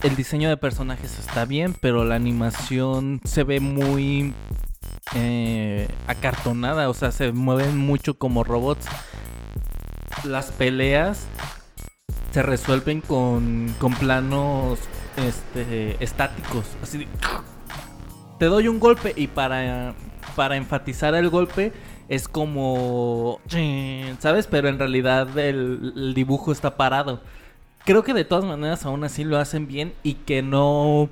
el 0.04 0.16
diseño 0.16 0.50
de 0.50 0.58
personajes 0.58 1.18
está 1.20 1.46
bien, 1.46 1.76
pero 1.80 2.04
la 2.04 2.16
animación 2.16 3.22
se 3.24 3.44
ve 3.44 3.60
muy 3.60 4.34
eh, 5.16 5.88
acartonada, 6.08 6.90
o 6.90 6.94
sea, 6.94 7.12
se 7.12 7.32
mueven 7.32 7.78
mucho 7.78 8.18
como 8.18 8.44
robots. 8.44 8.86
Las 10.24 10.52
peleas 10.52 11.28
se 12.32 12.44
resuelven 12.44 13.02
con, 13.02 13.74
con 13.80 13.94
planos 13.94 14.80
este, 15.18 16.04
estáticos. 16.04 16.66
Así 16.84 17.00
de, 17.00 17.08
te 18.38 18.46
doy 18.46 18.68
un 18.68 18.80
golpe 18.80 19.14
y 19.16 19.28
para, 19.28 19.94
para 20.36 20.58
enfatizar 20.58 21.16
el 21.16 21.30
golpe 21.30 21.74
es 22.08 22.28
como... 22.28 23.40
¿Sabes? 24.20 24.48
Pero 24.48 24.70
en 24.70 24.80
realidad 24.80 25.38
el, 25.38 25.94
el 25.96 26.14
dibujo 26.14 26.52
está 26.52 26.78
parado. 26.78 27.22
Creo 27.86 28.04
que 28.04 28.14
de 28.14 28.26
todas 28.26 28.46
maneras 28.46 28.86
aún 28.86 29.04
así 29.04 29.24
lo 29.24 29.38
hacen 29.38 29.68
bien 29.68 29.94
y 30.04 30.16
que 30.16 30.42
no 30.42 31.10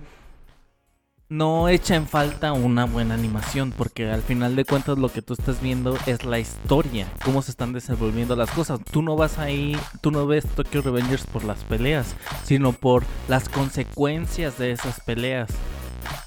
no 1.29 1.67
echa 1.67 1.95
en 1.95 2.07
falta 2.07 2.53
una 2.53 2.85
buena 2.85 3.13
animación, 3.13 3.73
porque 3.75 4.09
al 4.09 4.21
final 4.21 4.55
de 4.55 4.63
cuentas 4.63 4.97
lo 4.97 5.09
que 5.09 5.21
tú 5.21 5.33
estás 5.33 5.61
viendo 5.61 5.97
es 6.05 6.23
la 6.23 6.39
historia, 6.39 7.11
cómo 7.23 7.41
se 7.41 7.51
están 7.51 7.73
desenvolviendo 7.73 8.35
las 8.35 8.49
cosas. 8.51 8.79
Tú 8.91 9.01
no 9.01 9.15
vas 9.15 9.37
ahí, 9.37 9.77
tú 10.01 10.11
no 10.11 10.25
ves 10.25 10.45
Tokyo 10.45 10.81
Revengers 10.81 11.25
por 11.25 11.43
las 11.43 11.63
peleas, 11.65 12.15
sino 12.45 12.71
por 12.71 13.03
las 13.27 13.49
consecuencias 13.49 14.57
de 14.57 14.71
esas 14.71 15.01
peleas. 15.01 15.49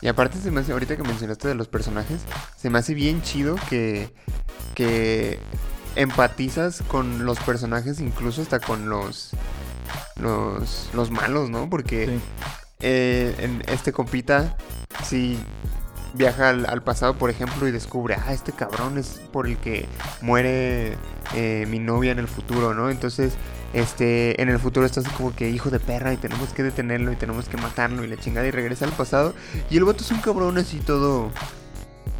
Y 0.02 0.08
aparte, 0.08 0.38
se 0.38 0.50
me 0.50 0.60
hace, 0.60 0.72
ahorita 0.72 0.96
que 0.96 1.02
mencionaste 1.02 1.48
de 1.48 1.54
los 1.54 1.68
personajes, 1.68 2.20
se 2.56 2.68
me 2.68 2.78
hace 2.78 2.92
bien 2.92 3.22
chido 3.22 3.56
que, 3.70 4.12
que 4.74 5.38
empatizas 5.96 6.82
con 6.88 7.24
los 7.24 7.38
personajes, 7.40 8.00
incluso 8.00 8.42
hasta 8.42 8.60
con 8.60 8.90
los, 8.90 9.30
los, 10.20 10.90
los 10.92 11.10
malos, 11.10 11.48
¿no? 11.48 11.70
Porque 11.70 12.06
Sí. 12.06 12.20
Eh, 12.80 13.34
en 13.38 13.62
este 13.68 13.92
compita 13.92 14.56
si 15.04 15.38
viaja 16.14 16.48
al, 16.50 16.82
pasado, 16.82 17.14
por 17.14 17.30
ejemplo, 17.30 17.68
y 17.68 17.70
descubre, 17.70 18.16
ah, 18.18 18.32
este 18.32 18.52
cabrón 18.52 18.98
es 18.98 19.20
por 19.32 19.46
el 19.46 19.56
que 19.58 19.86
muere 20.22 20.96
eh, 21.34 21.66
mi 21.68 21.78
novia 21.78 22.10
en 22.12 22.18
el 22.18 22.26
futuro, 22.26 22.74
¿no? 22.74 22.90
Entonces, 22.90 23.34
este, 23.74 24.40
en 24.42 24.48
el 24.48 24.58
futuro 24.58 24.84
estás 24.84 25.06
como 25.10 25.34
que 25.36 25.48
hijo 25.50 25.70
de 25.70 25.78
perra 25.78 26.12
y 26.12 26.16
tenemos 26.16 26.48
que 26.52 26.64
detenerlo 26.64 27.12
y 27.12 27.16
tenemos 27.16 27.48
que 27.48 27.56
matarlo 27.56 28.02
y 28.04 28.08
la 28.08 28.16
chingada 28.16 28.46
y 28.48 28.50
regresa 28.50 28.84
al 28.86 28.92
pasado. 28.92 29.34
Y 29.70 29.76
el 29.76 29.84
vato 29.84 30.02
es 30.02 30.10
un 30.10 30.20
cabrón 30.20 30.58
así 30.58 30.78
todo... 30.80 31.30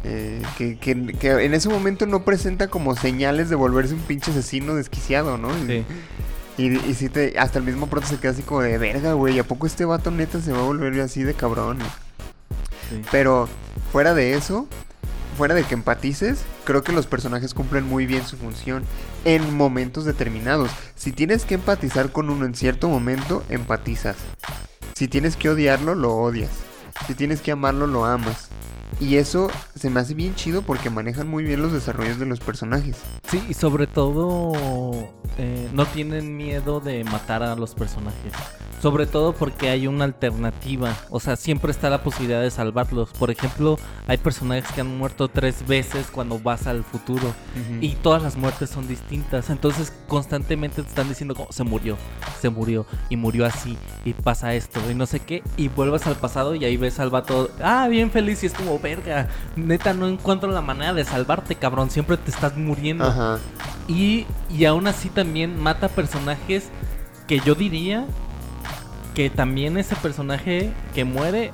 eh, 0.05 0.41
que, 0.57 0.77
que- 0.79 1.13
que 1.19 1.29
en 1.45 1.53
ese 1.53 1.67
momento 1.69 2.05
no 2.05 2.23
presenta 2.23 2.69
como 2.69 2.95
señales 2.95 3.49
de 3.49 3.55
volverse 3.55 3.93
un 3.93 3.99
pinche 4.01 4.31
asesino 4.31 4.73
desquiciado, 4.75 5.37
¿no? 5.37 5.49
Sí. 5.67 5.85
Y, 6.67 6.89
y 6.89 6.93
sí 6.93 7.09
te, 7.09 7.37
hasta 7.39 7.59
el 7.59 7.65
mismo 7.65 7.87
pronto 7.87 8.07
se 8.07 8.17
queda 8.17 8.31
así 8.31 8.43
como 8.43 8.61
de 8.61 8.77
verga, 8.77 9.13
güey. 9.13 9.39
¿A 9.39 9.43
poco 9.43 9.65
este 9.67 9.85
vato 9.85 10.11
neta 10.11 10.41
se 10.41 10.51
va 10.51 10.59
a 10.59 10.63
volver 10.63 10.99
así 11.01 11.23
de 11.23 11.33
cabrón? 11.33 11.79
Sí. 12.89 13.01
Pero 13.11 13.47
fuera 13.91 14.13
de 14.13 14.33
eso, 14.33 14.67
fuera 15.37 15.55
de 15.55 15.63
que 15.63 15.73
empatices, 15.73 16.43
creo 16.65 16.83
que 16.83 16.91
los 16.91 17.07
personajes 17.07 17.53
cumplen 17.53 17.87
muy 17.87 18.05
bien 18.05 18.25
su 18.25 18.37
función 18.37 18.83
en 19.25 19.55
momentos 19.55 20.05
determinados. 20.05 20.69
Si 20.95 21.11
tienes 21.11 21.45
que 21.45 21.55
empatizar 21.55 22.11
con 22.11 22.29
uno 22.29 22.45
en 22.45 22.55
cierto 22.55 22.89
momento, 22.89 23.43
empatizas. 23.49 24.17
Si 24.93 25.07
tienes 25.07 25.35
que 25.35 25.49
odiarlo, 25.49 25.95
lo 25.95 26.13
odias. 26.13 26.51
Si 27.07 27.15
tienes 27.15 27.41
que 27.41 27.51
amarlo, 27.51 27.87
lo 27.87 28.05
amas. 28.05 28.49
Y 28.99 29.15
eso 29.15 29.49
se 29.75 29.89
me 29.89 29.99
hace 29.99 30.13
bien 30.13 30.35
chido 30.35 30.61
porque 30.61 30.89
manejan 30.89 31.27
muy 31.27 31.43
bien 31.43 31.61
los 31.61 31.73
desarrollos 31.73 32.19
de 32.19 32.25
los 32.25 32.39
personajes. 32.39 32.97
Sí, 33.29 33.43
y 33.49 33.53
sobre 33.53 33.87
todo 33.87 34.51
eh, 35.37 35.69
no 35.73 35.85
tienen 35.85 36.35
miedo 36.37 36.79
de 36.79 37.03
matar 37.03 37.43
a 37.43 37.55
los 37.55 37.73
personajes. 37.73 38.33
Sobre 38.81 39.05
todo 39.05 39.33
porque 39.33 39.69
hay 39.69 39.85
una 39.85 40.05
alternativa. 40.05 40.97
O 41.11 41.19
sea, 41.19 41.35
siempre 41.35 41.71
está 41.71 41.91
la 41.91 42.01
posibilidad 42.01 42.41
de 42.41 42.49
salvarlos. 42.49 43.11
Por 43.11 43.29
ejemplo, 43.29 43.77
hay 44.07 44.17
personajes 44.17 44.71
que 44.71 44.81
han 44.81 44.97
muerto 44.97 45.27
tres 45.27 45.67
veces 45.67 46.07
cuando 46.11 46.39
vas 46.39 46.65
al 46.65 46.83
futuro. 46.83 47.31
Y 47.79 47.89
todas 47.95 48.23
las 48.23 48.37
muertes 48.37 48.71
son 48.71 48.87
distintas. 48.87 49.51
Entonces 49.51 49.93
constantemente 50.07 50.81
te 50.81 50.89
están 50.89 51.09
diciendo 51.09 51.35
como 51.35 51.51
se 51.51 51.63
murió, 51.63 51.95
se 52.41 52.49
murió 52.49 52.87
y 53.09 53.17
murió 53.17 53.45
así. 53.45 53.77
Y 54.03 54.13
pasa 54.13 54.55
esto 54.55 54.79
y 54.89 54.95
no 54.95 55.05
sé 55.05 55.19
qué. 55.19 55.43
Y 55.57 55.67
vuelves 55.67 56.07
al 56.07 56.15
pasado 56.15 56.55
y 56.55 56.65
ahí 56.65 56.75
ves 56.75 56.99
al 56.99 57.11
vato. 57.11 57.51
Ah, 57.63 57.87
bien 57.87 58.09
feliz. 58.09 58.41
Y 58.41 58.47
es 58.47 58.53
como, 58.53 58.80
verga. 58.81 59.27
Neta, 59.55 59.93
no 59.93 60.07
encuentro 60.07 60.51
la 60.51 60.61
manera 60.61 60.93
de 60.93 61.05
salvarte, 61.05 61.55
cabrón. 61.55 61.89
Siempre 61.89 62.17
te 62.17 62.31
estás 62.31 62.57
muriendo. 62.57 63.05
Ajá. 63.05 63.39
Y, 63.87 64.25
y 64.49 64.65
aún 64.65 64.87
así 64.87 65.09
también 65.09 65.59
mata 65.61 65.87
personajes 65.89 66.69
que 67.27 67.39
yo 67.39 67.55
diría 67.55 68.05
que 69.13 69.29
también 69.29 69.77
ese 69.77 69.95
personaje 69.95 70.71
que 70.93 71.03
muere 71.05 71.51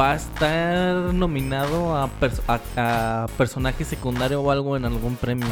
va 0.00 0.12
a 0.12 0.16
estar 0.16 0.94
nominado 1.14 1.96
a, 1.96 2.08
pers- 2.20 2.40
a- 2.48 3.22
a 3.24 3.26
personaje 3.36 3.84
secundario 3.84 4.40
o 4.40 4.50
algo 4.50 4.76
en 4.76 4.84
algún 4.86 5.16
premio. 5.16 5.48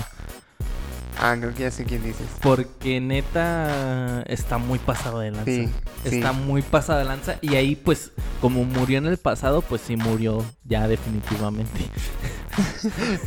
Ah, 1.20 1.36
creo 1.38 1.54
que 1.54 1.62
ya 1.62 1.70
sé 1.70 1.84
quién 1.84 2.02
dices. 2.02 2.26
Porque 2.40 3.00
neta 3.00 4.22
está 4.22 4.58
muy 4.58 4.78
pasado 4.78 5.20
de 5.20 5.30
lanza. 5.30 5.44
Sí, 5.44 5.68
sí. 6.04 6.16
Está 6.16 6.32
muy 6.32 6.62
pasado 6.62 6.98
de 6.98 7.04
lanza. 7.04 7.36
Y 7.40 7.54
ahí 7.54 7.76
pues 7.76 8.10
como 8.40 8.64
murió 8.64 8.98
en 8.98 9.06
el 9.06 9.18
pasado, 9.18 9.62
pues 9.62 9.82
sí 9.82 9.96
murió 9.96 10.44
ya 10.64 10.88
definitivamente. 10.88 11.80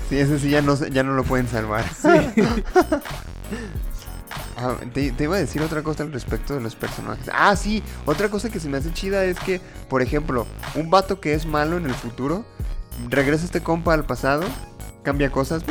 Sí, 0.09 0.19
ese 0.19 0.37
sí 0.37 0.51
ya 0.51 0.61
no, 0.61 0.75
ya 0.75 1.01
no 1.01 1.13
lo 1.13 1.23
pueden 1.23 1.47
salvar. 1.47 1.83
Ah, 4.57 4.75
te, 4.93 5.11
te 5.11 5.23
iba 5.25 5.35
a 5.35 5.39
decir 5.39 5.61
otra 5.61 5.83
cosa 5.83 6.03
al 6.03 6.13
respecto 6.13 6.53
de 6.53 6.61
los 6.61 6.75
personajes. 6.75 7.29
Ah, 7.33 7.55
sí, 7.57 7.83
otra 8.05 8.29
cosa 8.29 8.49
que 8.49 8.61
se 8.61 8.69
me 8.69 8.77
hace 8.77 8.93
chida 8.93 9.25
es 9.25 9.37
que, 9.39 9.59
por 9.89 10.01
ejemplo, 10.01 10.47
un 10.75 10.89
vato 10.89 11.19
que 11.19 11.33
es 11.33 11.45
malo 11.45 11.75
en 11.77 11.85
el 11.85 11.93
futuro, 11.93 12.45
regresa 13.09 13.43
este 13.43 13.61
compa 13.61 13.93
al 13.93 14.05
pasado, 14.05 14.43
cambia 15.03 15.29
cosas, 15.29 15.63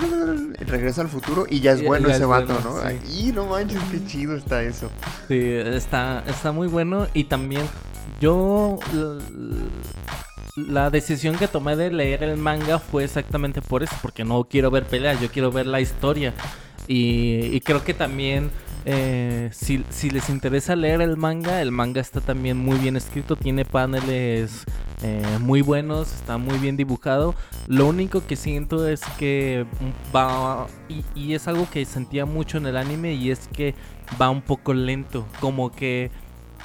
regresa 0.60 1.00
al 1.02 1.08
futuro 1.08 1.46
y 1.48 1.60
ya 1.60 1.72
es 1.72 1.80
Y- 1.82 1.86
bueno 1.86 2.08
ya 2.08 2.14
ese 2.14 2.22
es 2.24 2.28
vato, 2.28 2.54
bueno, 2.54 2.82
¿no? 2.82 2.88
sí. 2.90 3.26
Y 3.28 3.32
no 3.32 3.46
manches, 3.46 3.80
qué 3.90 4.04
chido 4.06 4.36
está 4.36 4.62
eso. 4.62 4.90
Sí, 5.28 5.38
está, 5.40 6.22
está 6.26 6.52
muy 6.52 6.68
bueno 6.68 7.06
y 7.14 7.24
también 7.24 7.62
yo 8.20 8.78
la 10.56 10.90
decisión 10.90 11.36
que 11.36 11.48
tomé 11.48 11.76
de 11.76 11.90
leer 11.90 12.22
el 12.22 12.36
manga 12.36 12.78
fue 12.78 13.04
exactamente 13.04 13.60
por 13.60 13.82
eso, 13.82 13.96
porque 14.02 14.24
no 14.24 14.44
quiero 14.44 14.70
ver 14.70 14.84
peleas, 14.84 15.20
yo 15.20 15.28
quiero 15.30 15.50
ver 15.50 15.66
la 15.66 15.80
historia 15.80 16.32
y, 16.86 17.46
y 17.52 17.60
creo 17.60 17.82
que 17.82 17.94
también 17.94 18.50
eh, 18.86 19.50
si, 19.52 19.84
si 19.88 20.10
les 20.10 20.28
interesa 20.28 20.76
leer 20.76 21.00
el 21.00 21.16
manga, 21.16 21.62
el 21.62 21.70
manga 21.70 22.00
está 22.00 22.20
también 22.20 22.58
muy 22.58 22.78
bien 22.78 22.96
escrito, 22.96 23.36
tiene 23.36 23.64
paneles 23.64 24.64
eh, 25.02 25.22
muy 25.40 25.62
buenos, 25.62 26.12
está 26.12 26.36
muy 26.36 26.58
bien 26.58 26.76
dibujado. 26.76 27.34
Lo 27.66 27.86
único 27.86 28.26
que 28.26 28.36
siento 28.36 28.86
es 28.86 29.00
que 29.18 29.64
va, 30.14 30.66
y, 30.88 31.04
y 31.14 31.34
es 31.34 31.48
algo 31.48 31.68
que 31.70 31.84
sentía 31.84 32.26
mucho 32.26 32.58
en 32.58 32.66
el 32.66 32.76
anime, 32.76 33.14
y 33.14 33.30
es 33.30 33.48
que 33.48 33.74
va 34.20 34.28
un 34.28 34.42
poco 34.42 34.74
lento, 34.74 35.26
como 35.40 35.72
que 35.72 36.10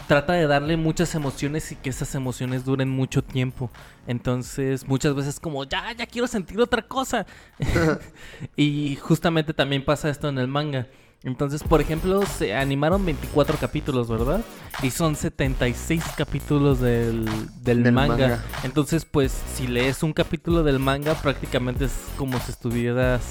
trata 0.08 0.34
de 0.34 0.48
darle 0.48 0.76
muchas 0.76 1.14
emociones 1.16 1.72
y 1.72 1.76
que 1.76 1.90
esas 1.90 2.16
emociones 2.16 2.66
duren 2.66 2.90
mucho 2.90 3.24
tiempo. 3.24 3.70
Entonces, 4.08 4.88
muchas 4.88 5.16
veces 5.16 5.40
como, 5.40 5.64
ya, 5.64 5.94
ya 5.94 6.06
quiero 6.06 6.28
sentir 6.28 6.60
otra 6.60 6.82
cosa. 6.82 7.26
y 8.58 8.98
justamente 8.98 9.54
también 9.54 9.86
pasa 9.86 10.10
esto 10.10 10.28
en 10.28 10.38
el 10.38 10.48
manga. 10.48 10.88
Entonces, 11.24 11.64
por 11.64 11.82
ejemplo, 11.82 12.26
se 12.26 12.56
animaron 12.56 13.06
24 13.06 13.58
capítulos, 13.58 14.08
¿verdad? 14.08 14.42
Y 14.82 14.92
son 14.92 15.18
76 15.18 16.02
capítulos 16.16 16.80
del, 16.80 17.26
del, 17.62 17.84
Del 17.84 17.94
manga. 17.94 18.16
manga. 18.16 18.44
Entonces, 18.64 19.04
pues, 19.04 19.34
si 19.54 19.68
lees 19.68 20.02
un 20.02 20.14
capítulo 20.14 20.64
del 20.64 20.80
manga, 20.80 21.16
prácticamente 21.16 21.86
es 21.86 21.92
como 22.16 22.40
si 22.40 22.52
estuvieras 22.52 23.22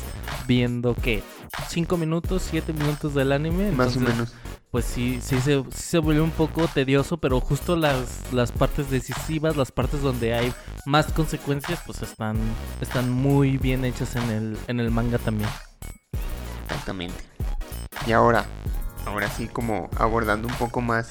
viendo, 0.46 0.94
¿qué? 0.94 1.22
5 1.68 1.96
minutos, 1.96 2.46
7 2.50 2.74
minutos 2.74 3.14
del 3.14 3.32
anime. 3.32 3.72
Más 3.72 3.96
o 3.96 4.00
menos. 4.00 4.34
pues 4.70 4.84
sí, 4.84 5.18
sí 5.22 5.40
se, 5.40 5.62
sí 5.70 5.82
se 5.82 5.98
vuelve 5.98 6.20
un 6.20 6.30
poco 6.30 6.68
tedioso, 6.68 7.16
pero 7.16 7.40
justo 7.40 7.74
las, 7.74 8.34
las 8.34 8.52
partes 8.52 8.90
decisivas, 8.90 9.56
las 9.56 9.72
partes 9.72 10.02
donde 10.02 10.34
hay 10.34 10.52
más 10.84 11.06
consecuencias, 11.06 11.80
pues 11.86 12.02
están, 12.02 12.36
están 12.82 13.08
muy 13.08 13.56
bien 13.56 13.86
hechas 13.86 14.14
en 14.16 14.28
el, 14.28 14.58
en 14.66 14.78
el 14.78 14.90
manga 14.90 15.16
también. 15.16 15.48
Exactamente. 16.66 17.27
Y 18.06 18.12
ahora, 18.12 18.46
ahora 19.06 19.28
sí 19.30 19.48
como 19.48 19.88
abordando 19.96 20.48
un 20.48 20.54
poco 20.54 20.80
más 20.80 21.10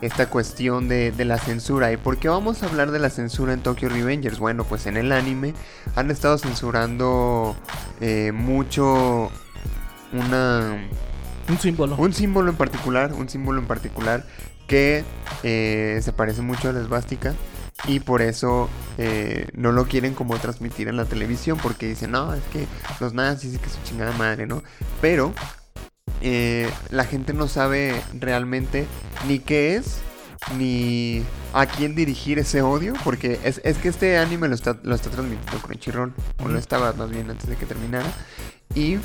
esta 0.00 0.28
cuestión 0.28 0.88
de, 0.88 1.12
de 1.12 1.24
la 1.24 1.38
censura. 1.38 1.92
¿Y 1.92 1.96
por 1.96 2.18
qué 2.18 2.28
vamos 2.28 2.62
a 2.62 2.66
hablar 2.66 2.90
de 2.90 2.98
la 2.98 3.10
censura 3.10 3.52
en 3.52 3.62
Tokyo 3.62 3.88
Revengers? 3.88 4.38
Bueno, 4.38 4.64
pues 4.64 4.86
en 4.86 4.96
el 4.96 5.12
anime 5.12 5.54
han 5.94 6.10
estado 6.10 6.36
censurando 6.38 7.56
eh, 8.00 8.32
mucho 8.32 9.30
una, 10.12 10.76
Un 11.48 11.58
símbolo. 11.58 11.96
un 11.96 12.12
símbolo 12.12 12.50
en 12.50 12.56
particular, 12.56 13.12
un 13.14 13.28
símbolo 13.28 13.60
en 13.60 13.66
particular 13.66 14.26
que 14.66 15.04
eh, 15.42 16.00
se 16.02 16.12
parece 16.12 16.42
mucho 16.42 16.68
a 16.70 16.72
la 16.72 16.80
esvástica 16.80 17.34
y 17.86 18.00
por 18.00 18.22
eso 18.22 18.70
eh, 18.98 19.48
no 19.54 19.72
lo 19.72 19.86
quieren 19.86 20.14
como 20.14 20.38
transmitir 20.38 20.88
en 20.88 20.96
la 20.96 21.04
televisión 21.06 21.58
porque 21.62 21.86
dicen, 21.86 22.12
no, 22.12 22.32
es 22.34 22.42
que 22.44 22.68
los 23.00 23.12
nazis 23.14 23.54
y 23.54 23.58
que 23.58 23.68
su 23.68 23.82
chingada 23.82 24.12
madre, 24.12 24.46
¿no? 24.46 24.62
Pero 25.00 25.34
eh, 26.20 26.70
la 26.90 27.04
gente 27.04 27.32
no 27.32 27.48
sabe 27.48 28.00
realmente 28.18 28.86
ni 29.26 29.38
qué 29.38 29.76
es 29.76 29.98
ni 30.58 31.22
a 31.54 31.64
quién 31.66 31.94
dirigir 31.94 32.38
ese 32.38 32.60
odio 32.60 32.92
porque 33.02 33.40
es, 33.44 33.60
es 33.64 33.78
que 33.78 33.88
este 33.88 34.18
anime 34.18 34.48
lo 34.48 34.54
está, 34.54 34.78
lo 34.82 34.94
está 34.94 35.08
transmitiendo 35.10 35.58
Crunchyroll 35.58 36.12
o 36.42 36.48
lo 36.48 36.58
estaba 36.58 36.92
más 36.92 37.10
bien 37.10 37.30
antes 37.30 37.48
de 37.48 37.56
que 37.56 37.64
terminara 37.64 38.12
y 38.74 38.98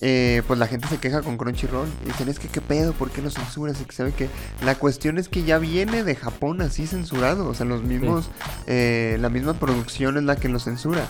eh, 0.00 0.42
pues 0.46 0.58
la 0.58 0.66
gente 0.66 0.88
se 0.88 0.98
queja 0.98 1.22
con 1.22 1.36
Crunchyroll. 1.36 1.88
Y 2.02 2.06
dicen, 2.06 2.28
es 2.28 2.38
que 2.38 2.48
qué 2.48 2.60
pedo, 2.60 2.92
¿por 2.92 3.10
qué 3.10 3.22
lo 3.22 3.30
censuras? 3.30 3.80
Y 3.80 3.84
que 3.84 3.94
sabe 3.94 4.12
que 4.12 4.28
la 4.64 4.74
cuestión 4.76 5.18
es 5.18 5.28
que 5.28 5.44
ya 5.44 5.58
viene 5.58 6.04
de 6.04 6.16
Japón 6.16 6.62
así 6.62 6.86
censurado. 6.86 7.48
O 7.48 7.54
sea, 7.54 7.66
los 7.66 7.82
mismos, 7.82 8.30
eh, 8.66 9.16
la 9.20 9.28
misma 9.28 9.54
producción 9.54 10.16
es 10.16 10.24
la 10.24 10.36
que 10.36 10.48
lo 10.48 10.58
censura. 10.58 11.06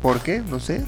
¿Por 0.00 0.20
qué? 0.20 0.40
No 0.40 0.60
sé. 0.60 0.84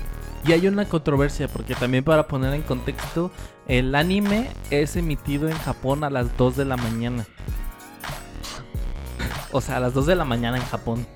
Y 0.46 0.52
hay 0.52 0.66
una 0.68 0.84
controversia, 0.86 1.48
porque 1.48 1.74
también 1.74 2.04
para 2.04 2.28
poner 2.28 2.52
en 2.52 2.62
contexto, 2.62 3.30
el 3.66 3.94
anime 3.94 4.50
es 4.70 4.94
emitido 4.96 5.48
en 5.48 5.56
Japón 5.56 6.04
a 6.04 6.10
las 6.10 6.36
2 6.36 6.56
de 6.56 6.64
la 6.66 6.76
mañana. 6.76 7.24
O 9.52 9.60
sea, 9.60 9.78
a 9.78 9.80
las 9.80 9.94
2 9.94 10.06
de 10.06 10.16
la 10.16 10.24
mañana 10.24 10.58
en 10.58 10.64
Japón. 10.64 11.06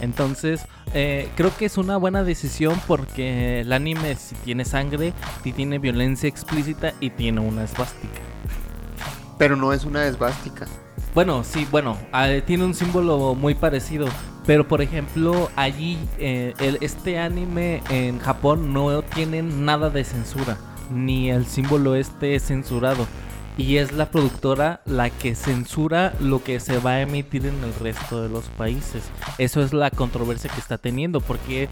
Entonces, 0.00 0.64
eh, 0.94 1.28
creo 1.36 1.56
que 1.56 1.66
es 1.66 1.76
una 1.76 1.96
buena 1.96 2.22
decisión 2.22 2.80
porque 2.86 3.60
el 3.60 3.72
anime 3.72 4.14
si 4.14 4.36
tiene 4.36 4.64
sangre, 4.64 5.12
si 5.42 5.52
tiene 5.52 5.78
violencia 5.78 6.28
explícita 6.28 6.94
y 7.00 7.10
tiene 7.10 7.40
una 7.40 7.64
esvástica. 7.64 8.20
Pero 9.38 9.56
no 9.56 9.72
es 9.72 9.84
una 9.84 10.06
esvástica. 10.06 10.66
Bueno, 11.14 11.42
sí, 11.42 11.66
bueno, 11.70 11.96
ah, 12.12 12.28
tiene 12.46 12.64
un 12.64 12.74
símbolo 12.74 13.34
muy 13.34 13.54
parecido. 13.54 14.06
Pero 14.48 14.66
por 14.66 14.80
ejemplo, 14.80 15.50
allí, 15.56 15.98
eh, 16.16 16.54
este 16.80 17.18
anime 17.18 17.82
en 17.90 18.18
Japón 18.18 18.72
no 18.72 19.02
tiene 19.02 19.42
nada 19.42 19.90
de 19.90 20.04
censura. 20.04 20.56
Ni 20.90 21.30
el 21.30 21.44
símbolo 21.44 21.94
este 21.94 22.34
es 22.34 22.46
censurado. 22.46 23.06
Y 23.58 23.76
es 23.76 23.92
la 23.92 24.10
productora 24.10 24.80
la 24.86 25.10
que 25.10 25.34
censura 25.34 26.14
lo 26.18 26.42
que 26.42 26.60
se 26.60 26.78
va 26.78 26.92
a 26.92 27.02
emitir 27.02 27.44
en 27.44 27.62
el 27.62 27.74
resto 27.74 28.22
de 28.22 28.30
los 28.30 28.46
países. 28.46 29.02
Eso 29.36 29.60
es 29.60 29.74
la 29.74 29.90
controversia 29.90 30.48
que 30.48 30.60
está 30.60 30.78
teniendo. 30.78 31.20
Porque 31.20 31.68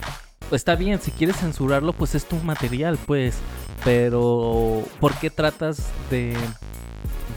está 0.51 0.74
bien, 0.74 1.01
si 1.01 1.12
quieres 1.12 1.37
censurarlo, 1.37 1.95
pues 1.95 2.14
es 2.14 2.27
tu 2.27 2.37
material, 2.37 2.99
pues. 3.07 3.39
Pero, 3.85 4.83
¿por 5.01 5.14
qué 5.14 5.31
tratas 5.31 5.89
de 6.11 6.37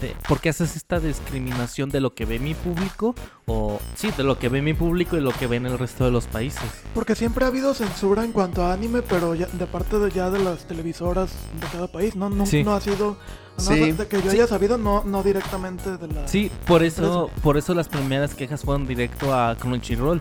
de- 0.00 0.14
¿Por 0.28 0.40
qué 0.40 0.48
haces 0.48 0.76
esta 0.76 0.98
discriminación 1.00 1.90
de 1.90 2.00
lo 2.00 2.14
que 2.14 2.24
ve 2.24 2.38
mi 2.38 2.54
público? 2.54 3.14
O 3.46 3.80
sí, 3.94 4.10
de 4.16 4.22
lo 4.24 4.38
que 4.38 4.48
ve 4.48 4.62
mi 4.62 4.74
público 4.74 5.16
y 5.16 5.20
lo 5.20 5.32
que 5.32 5.46
ve 5.46 5.56
en 5.56 5.66
el 5.66 5.78
resto 5.78 6.04
de 6.04 6.10
los 6.10 6.26
países. 6.26 6.62
Porque 6.94 7.14
siempre 7.14 7.44
ha 7.44 7.48
habido 7.48 7.74
censura 7.74 8.24
en 8.24 8.32
cuanto 8.32 8.64
a 8.64 8.72
anime, 8.72 9.02
pero 9.02 9.34
ya, 9.34 9.46
de 9.46 9.66
parte 9.66 9.98
de 9.98 10.10
ya 10.10 10.30
de 10.30 10.38
las 10.38 10.66
televisoras 10.66 11.30
de 11.60 11.66
cada 11.72 11.86
país, 11.88 12.16
¿no? 12.16 12.30
No, 12.30 12.46
Sí. 12.46 12.62
no 12.64 12.74
ha 12.74 12.80
sido... 12.80 13.16
no, 13.58 13.62
Sí. 13.64 13.92
de 13.92 14.06
que 14.06 14.22
yo 14.22 14.30
Sí. 14.30 14.36
haya 14.38 14.46
sabido, 14.46 14.78
no, 14.78 15.04
no 15.04 15.22
directamente 15.22 15.96
de 15.98 16.08
la... 16.08 16.26
Sí, 16.28 16.50
por 16.66 16.82
eso, 16.82 17.28
por 17.42 17.56
eso 17.58 17.74
las 17.74 17.88
primeras 17.88 18.34
quejas 18.34 18.62
fueron 18.62 18.86
directo 18.86 19.34
a 19.34 19.54
Crunchyroll. 19.56 20.20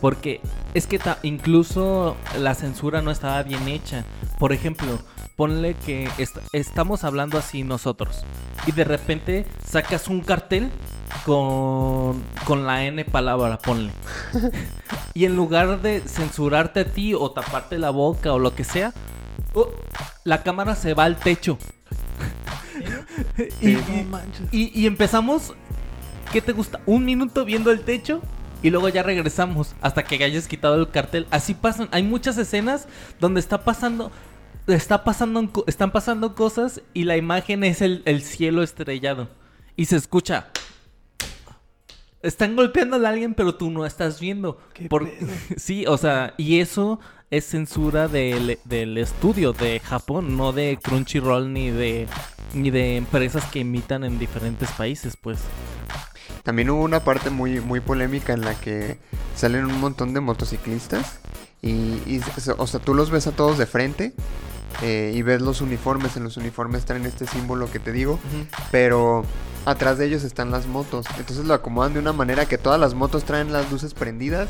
Porque 0.00 0.40
es 0.74 0.86
que 0.86 0.98
ta- 0.98 1.18
incluso 1.24 2.16
la 2.38 2.54
censura 2.54 3.02
no 3.02 3.10
estaba 3.10 3.42
bien 3.42 3.66
hecha. 3.68 4.04
Por 4.38 4.52
ejemplo, 4.52 4.98
ponle 5.36 5.74
que 5.74 6.08
est- 6.18 6.38
estamos 6.52 7.04
hablando 7.04 7.38
así 7.38 7.64
nosotros. 7.64 8.24
Y 8.66 8.72
de 8.72 8.84
repente 8.84 9.46
sacas 9.66 10.08
un 10.08 10.20
cartel 10.20 10.70
con, 11.24 12.22
con 12.44 12.66
la 12.66 12.84
N 12.84 13.04
palabra, 13.04 13.58
ponle. 13.58 13.92
y 15.14 15.24
en 15.24 15.36
lugar 15.36 15.80
de 15.82 16.00
censurarte 16.00 16.80
a 16.80 16.92
ti 16.92 17.14
o 17.14 17.30
taparte 17.30 17.78
la 17.78 17.90
boca 17.90 18.32
o 18.32 18.38
lo 18.38 18.54
que 18.54 18.64
sea, 18.64 18.92
oh, 19.54 19.68
la 20.24 20.42
cámara 20.42 20.74
se 20.76 20.94
va 20.94 21.04
al 21.04 21.16
techo. 21.16 21.58
y, 23.60 23.72
No 23.72 23.80
y- 24.00 24.04
manches. 24.04 24.42
y, 24.52 24.80
y 24.80 24.86
empezamos, 24.86 25.54
¿qué 26.32 26.40
te 26.40 26.52
gusta? 26.52 26.80
Un 26.86 27.04
minuto 27.04 27.44
viendo 27.44 27.70
el 27.70 27.80
techo 27.80 28.20
y 28.62 28.70
luego 28.70 28.88
ya 28.88 29.02
regresamos 29.02 29.74
hasta 29.80 30.04
que 30.04 30.22
hayas 30.22 30.48
quitado 30.48 30.74
el 30.76 30.90
cartel. 30.90 31.26
Así 31.30 31.54
pasan, 31.54 31.88
hay 31.92 32.02
muchas 32.02 32.38
escenas 32.38 32.86
donde 33.20 33.40
está 33.40 33.64
pasando, 33.64 34.10
está 34.68 35.04
pasando, 35.04 35.50
están 35.66 35.90
pasando 35.90 36.34
cosas 36.34 36.82
y 36.94 37.04
la 37.04 37.16
imagen 37.16 37.64
es 37.64 37.82
el, 37.82 38.02
el 38.04 38.22
cielo 38.22 38.62
estrellado 38.62 39.28
y 39.76 39.86
se 39.86 39.96
escucha. 39.96 40.48
Están 42.20 42.56
golpeando 42.56 42.96
a 42.96 43.08
alguien, 43.08 43.34
pero 43.34 43.54
tú 43.54 43.70
no 43.70 43.86
estás 43.86 44.18
viendo. 44.20 44.58
Qué 44.74 44.88
Por- 44.88 45.08
pedo. 45.08 45.28
sí, 45.56 45.86
o 45.86 45.96
sea, 45.96 46.34
y 46.36 46.58
eso 46.60 46.98
es 47.30 47.44
censura 47.44 48.08
del, 48.08 48.58
del 48.64 48.98
estudio 48.98 49.52
de 49.52 49.80
Japón, 49.80 50.36
no 50.36 50.52
de 50.52 50.78
Crunchyroll 50.82 51.52
ni 51.52 51.70
de 51.70 52.08
ni 52.54 52.70
de 52.70 52.96
empresas 52.96 53.44
que 53.46 53.58
imitan 53.58 54.04
en 54.04 54.18
diferentes 54.18 54.70
países, 54.72 55.16
pues. 55.20 55.38
También 56.42 56.70
hubo 56.70 56.82
una 56.82 57.00
parte 57.04 57.28
muy, 57.28 57.60
muy 57.60 57.80
polémica 57.80 58.32
en 58.32 58.40
la 58.40 58.58
que 58.58 58.98
salen 59.36 59.66
un 59.66 59.78
montón 59.78 60.14
de 60.14 60.20
motociclistas 60.20 61.20
y, 61.60 61.68
y, 62.06 62.20
o 62.56 62.66
sea, 62.66 62.80
tú 62.80 62.94
los 62.94 63.10
ves 63.10 63.26
a 63.26 63.32
todos 63.32 63.58
de 63.58 63.66
frente 63.66 64.14
eh, 64.82 65.12
y 65.14 65.22
ves 65.22 65.40
los 65.42 65.60
uniformes. 65.60 66.16
En 66.16 66.24
los 66.24 66.36
uniformes 66.36 66.84
traen 66.84 67.06
este 67.06 67.26
símbolo 67.26 67.70
que 67.70 67.78
te 67.78 67.92
digo, 67.92 68.18
pero 68.70 69.24
atrás 69.66 69.98
de 69.98 70.06
ellos 70.06 70.24
están 70.24 70.50
las 70.50 70.66
motos. 70.66 71.06
Entonces 71.18 71.44
lo 71.44 71.52
acomodan 71.54 71.92
de 71.92 71.98
una 72.00 72.12
manera 72.12 72.46
que 72.46 72.56
todas 72.58 72.80
las 72.80 72.94
motos 72.94 73.24
traen 73.24 73.52
las 73.52 73.70
luces 73.70 73.92
prendidas 73.94 74.48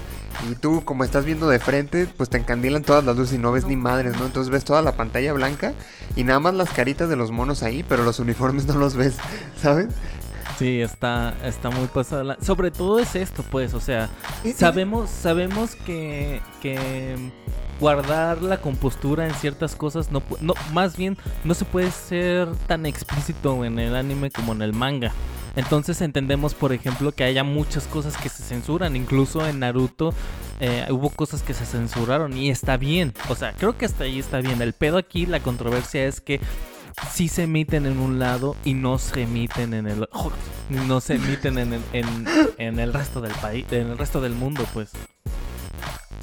y 0.48 0.54
tú 0.54 0.84
como 0.84 1.02
estás 1.02 1.24
viendo 1.24 1.48
de 1.48 1.58
frente, 1.58 2.06
pues 2.16 2.28
te 2.30 2.38
encandilan 2.38 2.82
todas 2.82 3.04
las 3.04 3.16
luces 3.16 3.34
y 3.34 3.38
no 3.38 3.50
ves 3.52 3.64
ni 3.66 3.74
madres, 3.76 4.16
¿no? 4.18 4.26
Entonces 4.26 4.50
ves 4.50 4.64
toda 4.64 4.80
la 4.82 4.92
pantalla 4.92 5.32
blanca 5.32 5.72
y 6.14 6.22
nada 6.24 6.38
más 6.40 6.54
las 6.54 6.70
caritas 6.70 7.08
de 7.08 7.16
los 7.16 7.30
monos 7.32 7.62
ahí, 7.62 7.84
pero 7.88 8.04
los 8.04 8.20
uniformes 8.20 8.66
no 8.66 8.74
los 8.74 8.94
ves, 8.94 9.16
¿sabes? 9.60 9.88
Sí, 10.58 10.80
está, 10.80 11.34
está 11.44 11.70
muy 11.70 11.86
pasada. 11.86 12.24
la- 12.24 12.38
Sobre 12.40 12.70
todo 12.72 12.98
es 12.98 13.14
esto, 13.14 13.44
pues, 13.50 13.74
o 13.74 13.80
sea, 13.80 14.08
sabemos, 14.56 15.08
sabemos 15.08 15.76
que, 15.86 16.40
que 16.60 17.14
guardar 17.80 18.42
la 18.42 18.58
compostura 18.58 19.26
en 19.26 19.34
ciertas 19.34 19.76
cosas 19.76 20.10
no, 20.10 20.22
no, 20.40 20.54
más 20.72 20.96
bien 20.96 21.16
no 21.44 21.54
se 21.54 21.64
puede 21.64 21.90
ser 21.90 22.48
tan 22.66 22.86
explícito 22.86 23.64
en 23.64 23.78
el 23.78 23.94
anime 23.94 24.30
como 24.30 24.52
en 24.52 24.62
el 24.62 24.72
manga. 24.72 25.12
Entonces 25.56 26.00
entendemos, 26.02 26.54
por 26.54 26.72
ejemplo, 26.72 27.10
que 27.10 27.24
haya 27.24 27.42
muchas 27.42 27.88
cosas 27.88 28.16
que 28.16 28.28
se 28.28 28.44
censuran. 28.44 28.94
Incluso 28.94 29.44
en 29.44 29.58
Naruto 29.58 30.14
eh, 30.60 30.86
hubo 30.90 31.10
cosas 31.10 31.42
que 31.42 31.52
se 31.52 31.66
censuraron 31.66 32.36
y 32.36 32.48
está 32.48 32.76
bien. 32.76 33.12
O 33.28 33.34
sea, 33.34 33.52
creo 33.54 33.76
que 33.76 33.86
hasta 33.86 34.04
ahí 34.04 34.20
está 34.20 34.40
bien. 34.40 34.62
El 34.62 34.72
pedo 34.72 34.98
aquí, 34.98 35.26
la 35.26 35.40
controversia 35.40 36.06
es 36.06 36.20
que 36.20 36.40
sí 37.12 37.26
se 37.26 37.44
emiten 37.44 37.86
en 37.86 37.98
un 37.98 38.20
lado 38.20 38.54
y 38.64 38.74
no 38.74 38.98
se 38.98 39.22
emiten 39.22 39.74
en 39.74 39.88
el 39.88 40.08
no 40.86 41.00
se 41.00 41.14
emiten 41.14 41.58
en 41.58 41.72
el, 41.72 41.82
en, 41.92 42.26
en 42.58 42.78
el 42.78 42.92
resto 42.92 43.20
del 43.20 43.32
país, 43.32 43.66
en 43.72 43.88
el 43.88 43.98
resto 43.98 44.20
del 44.20 44.34
mundo, 44.34 44.64
pues. 44.72 44.92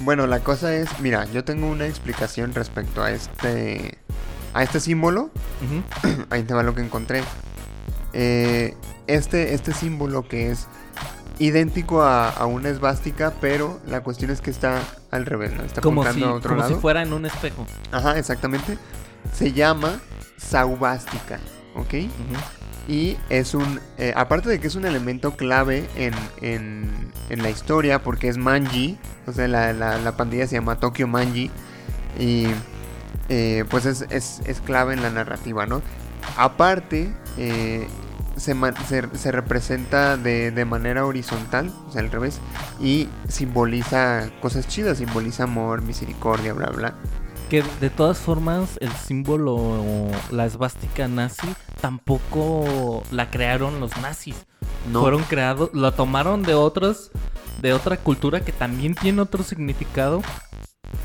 Bueno, 0.00 0.26
la 0.26 0.40
cosa 0.40 0.74
es, 0.74 0.88
mira, 1.00 1.24
yo 1.26 1.44
tengo 1.44 1.66
una 1.68 1.86
explicación 1.86 2.54
respecto 2.54 3.02
a 3.02 3.10
este 3.10 3.98
a 4.54 4.62
este 4.62 4.80
símbolo. 4.80 5.30
Ahí 6.30 6.42
te 6.42 6.54
va 6.54 6.62
lo 6.62 6.74
que 6.74 6.82
encontré. 6.82 7.22
Eh, 8.12 8.74
este, 9.06 9.54
este 9.54 9.72
símbolo 9.72 10.26
que 10.26 10.50
es 10.50 10.66
idéntico 11.38 12.02
a, 12.02 12.30
a 12.30 12.46
una 12.46 12.70
esvástica, 12.70 13.32
pero 13.40 13.78
la 13.86 14.02
cuestión 14.02 14.30
es 14.30 14.40
que 14.40 14.50
está 14.50 14.80
al 15.10 15.26
revés, 15.26 15.52
¿no? 15.54 15.62
Está 15.64 15.80
Como 15.82 16.02
si, 16.02 16.08
apuntando 16.08 16.34
a 16.34 16.38
otro 16.38 16.50
como 16.50 16.62
si 16.62 16.68
lado. 16.70 16.80
fuera 16.80 17.02
en 17.02 17.12
un 17.12 17.26
espejo. 17.26 17.66
Ajá, 17.92 18.18
exactamente. 18.18 18.78
Se 19.34 19.52
llama 19.52 20.00
saubástica, 20.38 21.38
¿ok? 21.74 21.94
Ujú. 21.94 22.04
Y 22.88 23.16
es 23.30 23.54
un, 23.54 23.80
eh, 23.98 24.12
aparte 24.16 24.48
de 24.48 24.60
que 24.60 24.68
es 24.68 24.76
un 24.76 24.84
elemento 24.84 25.36
clave 25.36 25.88
en, 25.96 26.14
en, 26.40 26.90
en 27.30 27.42
la 27.42 27.50
historia, 27.50 28.02
porque 28.02 28.28
es 28.28 28.38
Manji, 28.38 28.96
o 29.26 29.32
sea, 29.32 29.48
la, 29.48 29.72
la, 29.72 29.98
la 29.98 30.16
pandilla 30.16 30.46
se 30.46 30.54
llama 30.54 30.78
Tokyo 30.78 31.08
Manji, 31.08 31.50
y 32.18 32.46
eh, 33.28 33.64
pues 33.68 33.86
es, 33.86 34.06
es, 34.10 34.40
es 34.46 34.60
clave 34.60 34.94
en 34.94 35.02
la 35.02 35.10
narrativa, 35.10 35.66
¿no? 35.66 35.82
Aparte, 36.36 37.12
eh, 37.38 37.88
se, 38.36 38.54
se, 38.86 39.02
se 39.18 39.32
representa 39.32 40.16
de, 40.16 40.52
de 40.52 40.64
manera 40.64 41.04
horizontal, 41.06 41.72
o 41.88 41.92
sea, 41.92 42.02
al 42.02 42.10
revés, 42.12 42.38
y 42.80 43.08
simboliza 43.28 44.30
cosas 44.40 44.68
chidas, 44.68 44.98
simboliza 44.98 45.44
amor, 45.44 45.82
misericordia, 45.82 46.52
bla, 46.52 46.68
bla. 46.68 46.94
Que 47.50 47.62
de 47.80 47.90
todas 47.90 48.18
formas 48.18 48.76
el 48.80 48.90
símbolo, 48.92 50.08
la 50.32 50.46
esvástica 50.46 51.06
nazi, 51.06 51.46
tampoco 51.80 53.02
la 53.12 53.30
crearon 53.30 53.78
los 53.80 53.96
nazis. 53.98 54.34
No. 54.92 55.00
Fueron 55.00 55.22
creados, 55.22 55.70
la 55.72 55.92
tomaron 55.92 56.42
de 56.42 56.54
otros, 56.54 57.10
de 57.62 57.72
otra 57.72 57.96
cultura 57.96 58.40
que 58.40 58.52
también 58.52 58.94
tiene 58.94 59.22
otro 59.22 59.42
significado. 59.44 60.22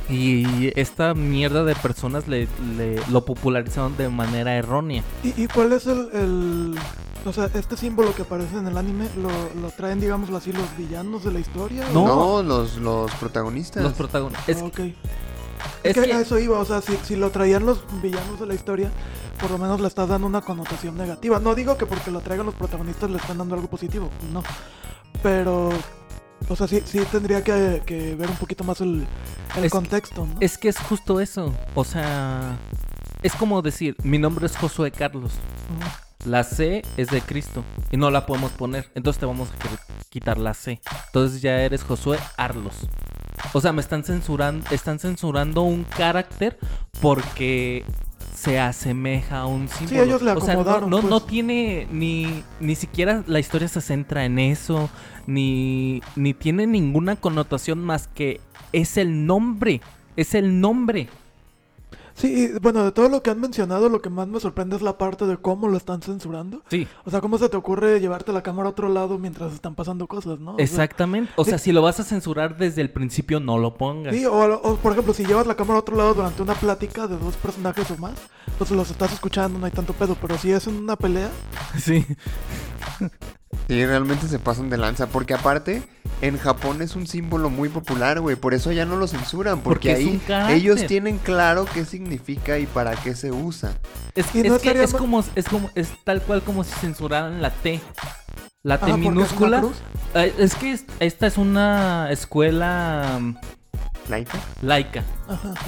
Y 0.09 0.77
esta 0.79 1.13
mierda 1.13 1.63
de 1.63 1.73
personas 1.75 2.27
le, 2.27 2.47
le- 2.77 2.99
lo 3.09 3.23
popularizaron 3.25 3.95
de 3.97 4.09
manera 4.09 4.55
errónea. 4.55 5.03
¿Y, 5.23 5.43
y 5.43 5.47
cuál 5.47 5.73
es 5.73 5.87
el, 5.87 6.09
el- 6.13 6.75
O 7.25 7.31
sea, 7.33 7.49
este 7.53 7.77
símbolo 7.77 8.13
que 8.13 8.23
aparece 8.23 8.57
en 8.57 8.67
el 8.67 8.77
anime, 8.77 9.07
¿lo, 9.15 9.29
lo 9.61 9.69
traen, 9.71 9.99
digámoslo 9.99 10.37
así, 10.37 10.51
los 10.51 10.75
villanos 10.77 11.23
de 11.23 11.31
la 11.31 11.39
historia? 11.39 11.85
No. 11.93 12.05
No, 12.05 12.43
los, 12.43 12.77
los 12.77 13.11
protagonistas. 13.15 13.83
Los 13.83 13.93
protagonistas. 13.93 14.49
Es, 14.49 14.61
ok. 14.61 14.79
Es 15.83 15.95
Es 15.97 16.03
que, 16.03 16.09
que- 16.09 16.13
a 16.15 16.21
eso 16.21 16.39
iba, 16.39 16.59
o 16.59 16.65
sea, 16.65 16.81
si, 16.81 16.95
si 17.03 17.15
lo 17.15 17.29
traían 17.31 17.65
los 17.65 17.83
villanos 18.01 18.39
de 18.39 18.45
la 18.45 18.53
historia, 18.53 18.91
por 19.39 19.51
lo 19.51 19.57
menos 19.57 19.79
le 19.81 19.87
estás 19.87 20.07
dando 20.09 20.27
una 20.27 20.41
connotación 20.41 20.95
negativa. 20.97 21.39
No 21.39 21.55
digo 21.55 21.77
que 21.77 21.85
porque 21.85 22.11
lo 22.11 22.21
traigan 22.21 22.45
los 22.45 22.55
protagonistas 22.55 23.09
le 23.09 23.17
están 23.17 23.37
dando 23.37 23.55
algo 23.55 23.67
positivo, 23.67 24.09
no. 24.31 24.43
Pero, 25.23 25.69
o 26.49 26.55
sea, 26.55 26.67
sí, 26.67 26.81
sí 26.85 26.99
tendría 27.11 27.43
que, 27.43 27.81
que 27.85 28.15
ver 28.15 28.29
un 28.29 28.35
poquito 28.37 28.63
más 28.63 28.81
el, 28.81 29.05
el 29.57 29.63
Es 29.65 29.71
contexto, 29.71 30.25
¿no? 30.25 30.35
Es 30.39 30.57
que 30.57 30.69
es 30.69 30.77
justo 30.77 31.19
eso. 31.19 31.53
O 31.75 31.83
sea, 31.83 32.57
es 33.23 33.33
como 33.35 33.61
decir, 33.61 33.95
mi 34.03 34.17
nombre 34.19 34.45
es 34.45 34.55
Josué 34.57 34.91
Carlos. 34.91 35.33
La 36.25 36.43
C 36.43 36.83
es 36.97 37.07
de 37.09 37.19
Cristo 37.21 37.63
y 37.89 37.97
no 37.97 38.11
la 38.11 38.27
podemos 38.27 38.51
poner. 38.51 38.91
Entonces 38.93 39.19
te 39.19 39.25
vamos 39.25 39.49
a 39.49 40.05
quitar 40.09 40.37
la 40.37 40.53
C. 40.53 40.79
Entonces 41.07 41.41
ya 41.41 41.61
eres 41.61 41.83
Josué 41.83 42.19
Arlos. 42.37 42.75
O 43.53 43.61
sea, 43.61 43.71
me 43.73 43.81
están 43.81 44.03
censurando, 44.03 44.65
están 44.71 44.99
censurando 44.99 45.61
un 45.63 45.83
carácter 45.83 46.57
porque 47.01 47.83
se 48.35 48.59
asemeja 48.59 49.39
a 49.39 49.45
un 49.45 49.67
símbolo. 49.67 50.03
ellos 50.03 50.21
le 50.21 50.31
o 50.31 50.41
sea, 50.41 50.55
no- 50.55 50.89
pues. 50.89 51.03
no 51.03 51.19
tiene 51.21 51.87
ni 51.91 52.43
ni 52.59 52.75
siquiera 52.75 53.23
la 53.27 53.39
historia 53.39 53.67
se 53.67 53.81
centra 53.81 54.25
en 54.25 54.39
eso, 54.39 54.89
ni 55.27 56.01
ni 56.15 56.33
tiene 56.33 56.65
ninguna 56.67 57.15
connotación 57.15 57.79
más 57.83 58.07
que 58.07 58.39
es 58.73 58.97
el 58.97 59.25
nombre, 59.25 59.81
es 60.15 60.33
el 60.33 60.59
nombre. 60.61 61.09
Sí, 62.21 62.51
bueno, 62.61 62.83
de 62.83 62.91
todo 62.91 63.09
lo 63.09 63.23
que 63.23 63.31
han 63.31 63.39
mencionado, 63.41 63.89
lo 63.89 63.99
que 63.99 64.11
más 64.11 64.27
me 64.27 64.39
sorprende 64.39 64.75
es 64.75 64.83
la 64.83 64.95
parte 64.97 65.25
de 65.25 65.37
cómo 65.37 65.67
lo 65.67 65.75
están 65.75 66.03
censurando. 66.03 66.61
Sí. 66.69 66.87
O 67.03 67.09
sea, 67.09 67.19
¿cómo 67.19 67.39
se 67.39 67.49
te 67.49 67.57
ocurre 67.57 67.99
llevarte 67.99 68.31
la 68.31 68.43
cámara 68.43 68.67
a 68.67 68.71
otro 68.71 68.89
lado 68.89 69.17
mientras 69.17 69.53
están 69.53 69.73
pasando 69.73 70.05
cosas, 70.05 70.39
no? 70.39 70.51
O 70.51 70.55
sea, 70.57 70.63
Exactamente. 70.63 71.31
O 71.35 71.43
sea, 71.43 71.57
si 71.57 71.71
lo 71.71 71.81
vas 71.81 71.99
a 71.99 72.03
censurar 72.03 72.57
desde 72.57 72.81
el 72.81 72.91
principio, 72.91 73.39
no 73.39 73.57
lo 73.57 73.73
pongas. 73.75 74.15
Sí, 74.15 74.23
o, 74.25 74.33
o, 74.33 74.75
por 74.75 74.91
ejemplo, 74.91 75.15
si 75.15 75.25
llevas 75.25 75.47
la 75.47 75.55
cámara 75.55 75.77
a 75.77 75.79
otro 75.79 75.95
lado 75.95 76.13
durante 76.13 76.43
una 76.43 76.53
plática 76.53 77.07
de 77.07 77.17
dos 77.17 77.35
personajes 77.37 77.89
o 77.89 77.97
más, 77.97 78.13
pues 78.59 78.69
los 78.69 78.91
estás 78.91 79.11
escuchando, 79.13 79.57
no 79.57 79.65
hay 79.65 79.71
tanto 79.71 79.93
pedo. 79.93 80.15
Pero 80.21 80.37
si 80.37 80.51
es 80.51 80.67
en 80.67 80.75
una 80.75 80.95
pelea, 80.95 81.31
Sí. 81.79 82.05
Sí, 83.67 83.85
realmente 83.85 84.27
se 84.27 84.37
pasan 84.37 84.69
de 84.69 84.77
lanza. 84.77 85.07
Porque 85.07 85.33
aparte, 85.33 85.83
en 86.21 86.37
Japón 86.37 86.81
es 86.81 86.95
un 86.95 87.07
símbolo 87.07 87.49
muy 87.49 87.69
popular, 87.69 88.19
güey. 88.19 88.35
Por 88.35 88.53
eso 88.53 88.71
ya 88.71 88.85
no 88.85 88.95
lo 88.95 89.07
censuran. 89.07 89.61
Porque, 89.61 89.89
Porque 89.93 90.03
es 90.03 90.07
un 90.27 90.33
ahí 90.33 90.59
ellos 90.59 90.85
tienen 90.85 91.17
claro 91.17 91.65
qué 91.73 91.83
significa 91.85 92.59
y 92.59 92.65
para 92.67 92.95
qué 92.95 93.15
se 93.15 93.31
usa. 93.31 93.73
Es, 94.15 94.27
que 94.27 94.41
es 94.83 94.93
como, 94.93 95.23
es 95.35 95.47
como, 95.47 95.69
es 95.75 95.89
tal 96.03 96.21
cual 96.21 96.41
como 96.43 96.63
si 96.63 96.73
censuraran 96.79 97.41
la 97.41 97.49
T. 97.49 97.79
La 98.63 98.79
T 98.79 98.91
es 98.91 98.97
minúscula. 98.97 99.59
cruz. 99.59 99.77
Eh, 100.13 100.33
es 100.37 100.53
que 100.55 100.71
es- 100.73 100.85
esta 100.99 101.25
es 101.27 101.37
una 101.37 102.11
escuela 102.11 103.19
y 104.19 104.23
eso 104.23 104.33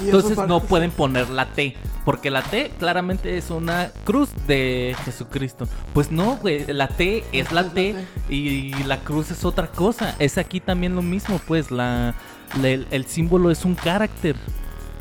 Entonces 0.05 0.37
no 0.47 0.59
pueden 0.61 0.91
poner 0.91 1.29
la 1.29 1.47
T. 1.47 1.75
Porque 2.05 2.29
la 2.31 2.41
T 2.41 2.71
claramente 2.79 3.37
es 3.37 3.49
una 3.49 3.91
cruz 4.03 4.29
de 4.47 4.95
Jesucristo. 5.05 5.67
Pues 5.93 6.11
no, 6.11 6.37
güey. 6.37 6.65
La 6.73 6.87
T 6.87 7.23
es 7.31 7.51
la 7.51 7.63
T 7.69 7.95
T. 8.27 8.33
y 8.33 8.73
la 8.83 8.97
cruz 8.99 9.31
es 9.31 9.45
otra 9.45 9.67
cosa. 9.67 10.15
Es 10.19 10.37
aquí 10.37 10.59
también 10.59 10.95
lo 10.95 11.01
mismo, 11.01 11.39
pues. 11.47 11.71
La, 11.71 12.13
la- 12.61 12.69
el, 12.69 12.87
el 12.91 13.05
símbolo 13.05 13.51
es 13.51 13.65
un 13.65 13.75
carácter. 13.75 14.35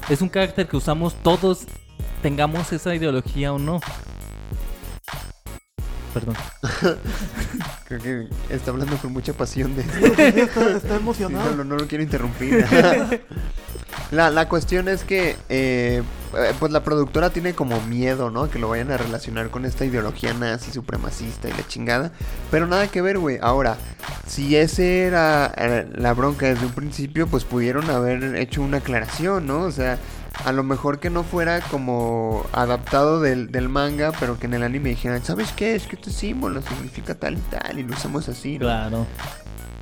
Es 0.08 0.20
un 0.22 0.28
carácter 0.28 0.66
que 0.68 0.76
usamos 0.76 1.14
todos, 1.22 1.66
tengamos 2.22 2.72
esa 2.72 2.94
ideología 2.94 3.52
o 3.52 3.58
no. 3.58 3.80
Perdón. 6.12 6.36
Creo 8.00 8.28
que 8.48 8.54
está 8.54 8.70
hablando 8.70 8.96
con 8.96 9.12
mucha 9.12 9.32
pasión 9.32 9.74
de 9.76 9.82
sí, 9.82 10.40
está, 10.40 10.80
Sí, 10.80 10.86
emocionado. 10.96 11.50
no, 11.50 11.56
lo- 11.56 11.64
no 11.64 11.76
lo 11.76 11.86
quiero 11.88 12.02
interrumpir. 12.02 12.64
la, 14.10 14.30
la 14.30 14.48
cuestión 14.48 14.88
es 14.88 15.04
que, 15.04 15.36
eh, 15.48 16.02
eh, 16.36 16.52
pues 16.58 16.72
la 16.72 16.82
productora 16.84 17.30
tiene 17.30 17.54
como 17.54 17.80
miedo, 17.82 18.30
¿no? 18.30 18.48
Que 18.50 18.58
lo 18.58 18.68
vayan 18.68 18.90
a 18.90 18.96
relacionar 18.96 19.50
con 19.50 19.64
esta 19.64 19.84
ideología 19.84 20.32
nazi 20.34 20.70
supremacista 20.70 21.48
y 21.48 21.52
la 21.52 21.66
chingada. 21.66 22.12
Pero 22.50 22.66
nada 22.66 22.88
que 22.88 23.02
ver, 23.02 23.18
güey. 23.18 23.38
Ahora, 23.42 23.76
si 24.26 24.56
ese 24.56 25.02
era 25.04 25.52
eh, 25.56 25.86
la 25.94 26.14
bronca 26.14 26.46
desde 26.46 26.64
un 26.66 26.72
principio, 26.72 27.26
pues 27.26 27.44
pudieron 27.44 27.90
haber 27.90 28.36
hecho 28.36 28.62
una 28.62 28.78
aclaración, 28.78 29.46
¿no? 29.46 29.60
O 29.62 29.70
sea, 29.70 29.98
a 30.44 30.52
lo 30.52 30.62
mejor 30.62 30.98
que 30.98 31.10
no 31.10 31.22
fuera 31.24 31.60
como 31.60 32.44
adaptado 32.52 33.20
del, 33.20 33.52
del 33.52 33.68
manga, 33.68 34.12
pero 34.18 34.38
que 34.38 34.46
en 34.46 34.54
el 34.54 34.62
anime 34.62 34.90
dijeran, 34.90 35.22
¿sabes 35.24 35.52
qué? 35.52 35.74
Es 35.74 35.86
que 35.86 35.96
este 35.96 36.10
símbolo 36.10 36.62
significa 36.62 37.14
tal 37.14 37.34
y 37.34 37.40
tal 37.42 37.78
y 37.78 37.82
lo 37.82 37.94
usamos 37.94 38.28
así, 38.28 38.54
¿no? 38.54 38.66
Claro. 38.66 39.06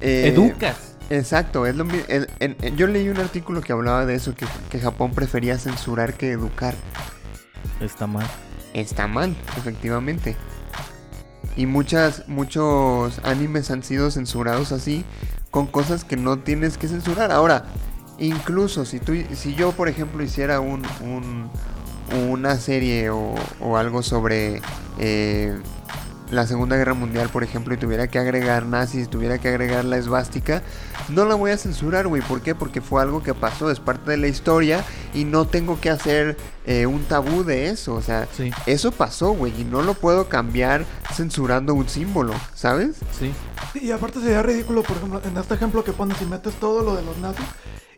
Eh, 0.00 0.32
Educas. 0.34 0.96
Exacto, 1.10 1.66
es 1.66 1.74
lo 1.74 1.86
en- 2.08 2.76
yo 2.76 2.86
leí 2.86 3.08
un 3.08 3.18
artículo 3.18 3.60
que 3.62 3.72
hablaba 3.72 4.06
de 4.06 4.14
eso, 4.14 4.34
que, 4.34 4.46
que 4.70 4.78
Japón 4.78 5.12
prefería 5.12 5.58
censurar 5.58 6.14
que 6.14 6.30
educar. 6.30 6.74
Está 7.80 8.06
mal. 8.06 8.26
Está 8.74 9.08
mal, 9.08 9.34
efectivamente. 9.56 10.36
Y 11.56 11.66
muchas, 11.66 12.28
muchos 12.28 13.20
animes 13.24 13.70
han 13.72 13.82
sido 13.82 14.10
censurados 14.10 14.70
así, 14.70 15.04
con 15.50 15.66
cosas 15.66 16.04
que 16.04 16.16
no 16.16 16.38
tienes 16.38 16.78
que 16.78 16.86
censurar. 16.86 17.32
Ahora, 17.32 17.64
incluso 18.20 18.84
si 18.84 19.00
tú, 19.00 19.12
si 19.34 19.54
yo, 19.54 19.72
por 19.72 19.88
ejemplo, 19.88 20.22
hiciera 20.22 20.60
un, 20.60 20.82
un- 21.00 21.50
una 22.30 22.56
serie 22.56 23.10
o, 23.10 23.34
o 23.60 23.76
algo 23.76 24.02
sobre 24.02 24.60
eh, 24.98 25.56
la 26.32 26.46
Segunda 26.46 26.76
Guerra 26.76 26.94
Mundial, 26.94 27.28
por 27.28 27.42
ejemplo, 27.44 27.72
y 27.74 27.76
tuviera 27.76 28.08
que 28.08 28.18
agregar 28.18 28.66
nazis, 28.66 29.08
tuviera 29.08 29.38
que 29.38 29.48
agregar 29.48 29.84
la 29.84 29.96
esvástica, 29.96 30.62
no 31.08 31.24
la 31.24 31.34
voy 31.36 31.50
a 31.52 31.56
censurar, 31.56 32.06
güey. 32.08 32.22
¿Por 32.22 32.40
qué? 32.40 32.54
Porque 32.54 32.80
fue 32.80 33.00
algo 33.02 33.22
que 33.22 33.32
pasó, 33.34 33.70
es 33.70 33.78
parte 33.80 34.12
de 34.12 34.16
la 34.16 34.26
historia 34.28 34.84
y 35.14 35.24
no 35.24 35.46
tengo 35.46 35.80
que 35.80 35.90
hacer 35.90 36.36
eh, 36.66 36.86
un 36.86 37.02
tabú 37.04 37.42
de 37.44 37.68
eso. 37.70 37.94
O 37.94 38.02
sea, 38.02 38.28
Sí, 38.36 38.50
eso 38.66 38.92
pasó, 38.92 39.30
güey, 39.32 39.52
y 39.60 39.64
no 39.64 39.82
lo 39.82 39.94
puedo 39.94 40.28
cambiar 40.28 40.84
censurando 41.14 41.74
un 41.74 41.88
símbolo, 41.88 42.34
¿sabes? 42.54 42.96
sí. 43.18 43.32
Sí, 43.72 43.80
y 43.86 43.90
aparte 43.92 44.20
sería 44.20 44.42
ridículo, 44.42 44.82
por 44.82 44.96
ejemplo, 44.96 45.20
en 45.24 45.36
este 45.36 45.54
ejemplo 45.54 45.84
que 45.84 45.92
pones, 45.92 46.16
si 46.18 46.24
metes 46.26 46.54
todo 46.54 46.82
lo 46.82 46.96
de 46.96 47.02
los 47.02 47.16
nazis, 47.18 47.44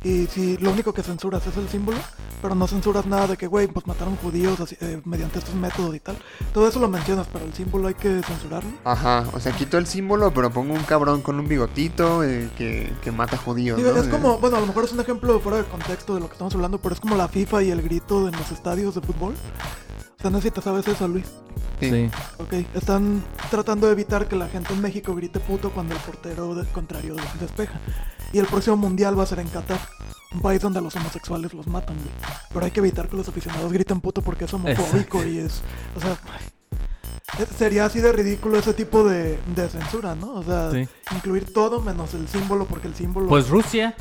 y 0.04 0.26
si 0.26 0.56
lo 0.58 0.70
único 0.70 0.92
que 0.92 1.02
censuras 1.02 1.46
es 1.46 1.56
el 1.56 1.68
símbolo, 1.68 1.98
pero 2.40 2.54
no 2.54 2.66
censuras 2.66 3.06
nada 3.06 3.28
de 3.28 3.36
que, 3.36 3.46
güey, 3.46 3.68
pues 3.68 3.86
mataron 3.86 4.16
judíos 4.16 4.58
así, 4.60 4.76
eh, 4.80 5.00
mediante 5.04 5.38
estos 5.38 5.54
métodos 5.54 5.94
y 5.94 6.00
tal. 6.00 6.16
Todo 6.52 6.66
eso 6.68 6.80
lo 6.80 6.88
mencionas, 6.88 7.28
pero 7.32 7.44
el 7.44 7.54
símbolo 7.54 7.88
hay 7.88 7.94
que 7.94 8.20
censurarlo. 8.22 8.70
Ajá, 8.84 9.24
o 9.32 9.38
sea, 9.38 9.52
quito 9.52 9.78
el 9.78 9.86
símbolo, 9.86 10.32
pero 10.32 10.50
pongo 10.50 10.74
un 10.74 10.82
cabrón 10.82 11.22
con 11.22 11.38
un 11.38 11.46
bigotito 11.46 12.24
eh, 12.24 12.50
que, 12.58 12.92
que 13.00 13.12
mata 13.12 13.36
judíos, 13.36 13.78
Sí, 13.78 13.86
¿no? 13.86 13.96
es 13.96 14.08
como, 14.08 14.38
bueno, 14.38 14.56
a 14.56 14.60
lo 14.60 14.66
mejor 14.66 14.84
es 14.84 14.92
un 14.92 15.00
ejemplo 15.00 15.38
fuera 15.40 15.58
de 15.58 15.64
contexto 15.64 16.14
de 16.14 16.20
lo 16.20 16.26
que 16.26 16.32
estamos 16.32 16.54
hablando, 16.54 16.78
pero 16.78 16.94
es 16.94 17.00
como 17.00 17.14
la 17.16 17.28
FIFA 17.28 17.62
y 17.62 17.70
el 17.70 17.82
grito 17.82 18.26
en 18.26 18.36
los 18.36 18.50
estadios 18.50 18.94
de 18.94 19.00
fútbol. 19.02 19.34
No 20.30 20.38
sé 20.38 20.48
si 20.48 20.50
te 20.52 20.60
sabes 20.62 20.86
eso, 20.88 21.08
Luis. 21.08 21.26
Sí. 21.80 21.90
Sí. 21.90 22.10
Ok, 22.38 22.52
están 22.74 23.22
tratando 23.50 23.86
de 23.86 23.92
evitar 23.92 24.28
que 24.28 24.36
la 24.36 24.48
gente 24.48 24.72
en 24.72 24.80
México 24.80 25.14
grite 25.14 25.40
puto 25.40 25.70
cuando 25.70 25.94
el 25.94 26.00
portero 26.00 26.54
de- 26.54 26.64
contrario 26.66 27.14
de- 27.16 27.22
despeja. 27.40 27.80
Y 28.32 28.38
el 28.38 28.46
próximo 28.46 28.76
mundial 28.76 29.18
va 29.18 29.24
a 29.24 29.26
ser 29.26 29.40
en 29.40 29.48
Qatar, 29.48 29.80
un 30.32 30.40
país 30.40 30.60
donde 30.60 30.80
los 30.80 30.94
homosexuales 30.96 31.52
los 31.52 31.66
matan, 31.66 31.96
güey. 31.96 32.08
Pero 32.52 32.64
hay 32.64 32.70
que 32.70 32.80
evitar 32.80 33.08
que 33.08 33.16
los 33.16 33.28
aficionados 33.28 33.72
griten 33.72 34.00
puto 34.00 34.22
porque 34.22 34.44
es 34.46 34.54
homofóbico 34.54 35.24
y 35.24 35.38
es. 35.38 35.60
O 35.96 36.00
sea, 36.00 36.16
sería 37.58 37.86
así 37.86 38.00
de 38.00 38.12
ridículo 38.12 38.58
ese 38.58 38.74
tipo 38.74 39.04
de, 39.04 39.38
de 39.54 39.68
censura, 39.68 40.14
¿no? 40.14 40.34
O 40.34 40.42
sea, 40.44 40.70
Sí. 40.70 40.86
incluir 41.14 41.52
todo 41.52 41.80
menos 41.80 42.14
el 42.14 42.28
símbolo 42.28 42.64
porque 42.66 42.86
el 42.88 42.94
símbolo. 42.94 43.28
Pues 43.28 43.48
Rusia. 43.48 43.94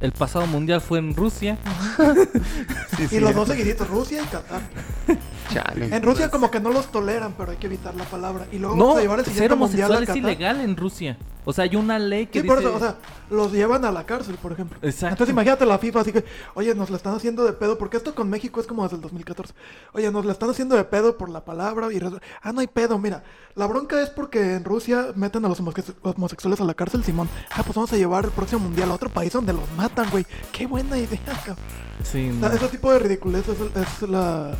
El 0.00 0.10
pasado 0.12 0.46
mundial 0.48 0.80
fue 0.80 0.98
en 0.98 1.14
Rusia. 1.14 1.58
Sí, 2.96 3.02
y 3.04 3.08
sí, 3.08 3.20
los 3.20 3.34
dos 3.34 3.46
seguiditos, 3.48 3.88
Rusia 3.88 4.22
y 4.22 4.26
Qatar. 4.26 4.62
chale. 5.48 5.94
En 5.94 6.02
Rusia 6.02 6.30
como 6.30 6.50
que 6.50 6.60
no 6.60 6.70
los 6.70 6.86
toleran, 6.92 7.34
pero 7.36 7.50
hay 7.52 7.56
que 7.56 7.66
evitar 7.66 7.94
la 7.94 8.04
palabra. 8.04 8.46
Y 8.52 8.58
luego 8.58 8.76
No, 8.76 8.84
vamos 8.84 8.98
a 8.98 9.02
llevar 9.02 9.18
el 9.20 9.24
ser 9.24 9.34
siguiente 9.34 9.56
mundial 9.56 9.90
homosexual 9.90 10.02
es 10.02 10.08
Qatar. 10.08 10.32
ilegal 10.32 10.60
en 10.60 10.76
Rusia. 10.76 11.16
O 11.48 11.52
sea, 11.52 11.62
hay 11.62 11.76
una 11.76 11.96
ley 12.00 12.26
que 12.26 12.40
Sí, 12.40 12.42
dice... 12.42 12.54
por 12.54 12.58
eso, 12.62 12.74
o 12.74 12.78
sea, 12.80 12.96
los 13.30 13.52
llevan 13.52 13.84
a 13.84 13.92
la 13.92 14.04
cárcel, 14.04 14.34
por 14.34 14.50
ejemplo. 14.50 14.78
Exacto. 14.82 15.14
Entonces 15.14 15.32
imagínate 15.32 15.64
la 15.64 15.78
FIFA 15.78 16.00
así 16.00 16.12
que, 16.12 16.24
oye, 16.54 16.74
nos 16.74 16.90
la 16.90 16.96
están 16.96 17.14
haciendo 17.14 17.44
de 17.44 17.52
pedo, 17.52 17.78
porque 17.78 17.96
esto 17.98 18.16
con 18.16 18.28
México 18.28 18.60
es 18.60 18.66
como 18.66 18.82
desde 18.82 18.96
el 18.96 19.02
2014. 19.02 19.54
Oye, 19.92 20.10
nos 20.10 20.24
la 20.26 20.32
están 20.32 20.50
haciendo 20.50 20.74
de 20.74 20.82
pedo 20.82 21.16
por 21.16 21.28
la 21.28 21.44
palabra 21.44 21.92
y... 21.92 22.00
Ah, 22.42 22.52
no 22.52 22.60
hay 22.60 22.66
pedo, 22.66 22.98
mira. 22.98 23.22
La 23.54 23.66
bronca 23.66 24.02
es 24.02 24.10
porque 24.10 24.54
en 24.54 24.64
Rusia 24.64 25.12
meten 25.14 25.44
a 25.44 25.48
los 25.48 25.60
homose- 25.62 25.94
homosexuales 26.02 26.60
a 26.60 26.64
la 26.64 26.74
cárcel, 26.74 27.04
Simón. 27.04 27.28
Ah, 27.52 27.62
pues 27.62 27.76
vamos 27.76 27.92
a 27.92 27.96
llevar 27.96 28.24
el 28.24 28.32
próximo 28.32 28.62
mundial 28.62 28.90
a 28.90 28.94
otro 28.94 29.08
país 29.08 29.32
donde 29.32 29.52
los 29.52 29.70
matan, 29.76 30.08
güey. 30.10 30.26
Qué 30.50 30.66
buena 30.66 30.98
idea, 30.98 31.20
cabrón. 31.44 31.56
Sí, 32.02 32.28
O 32.36 32.40
sea, 32.40 32.56
ese 32.56 32.68
tipo 32.68 32.92
de 32.92 32.98
ridiculez 32.98 33.44
es, 33.48 33.58
es 34.02 34.08
la, 34.10 34.50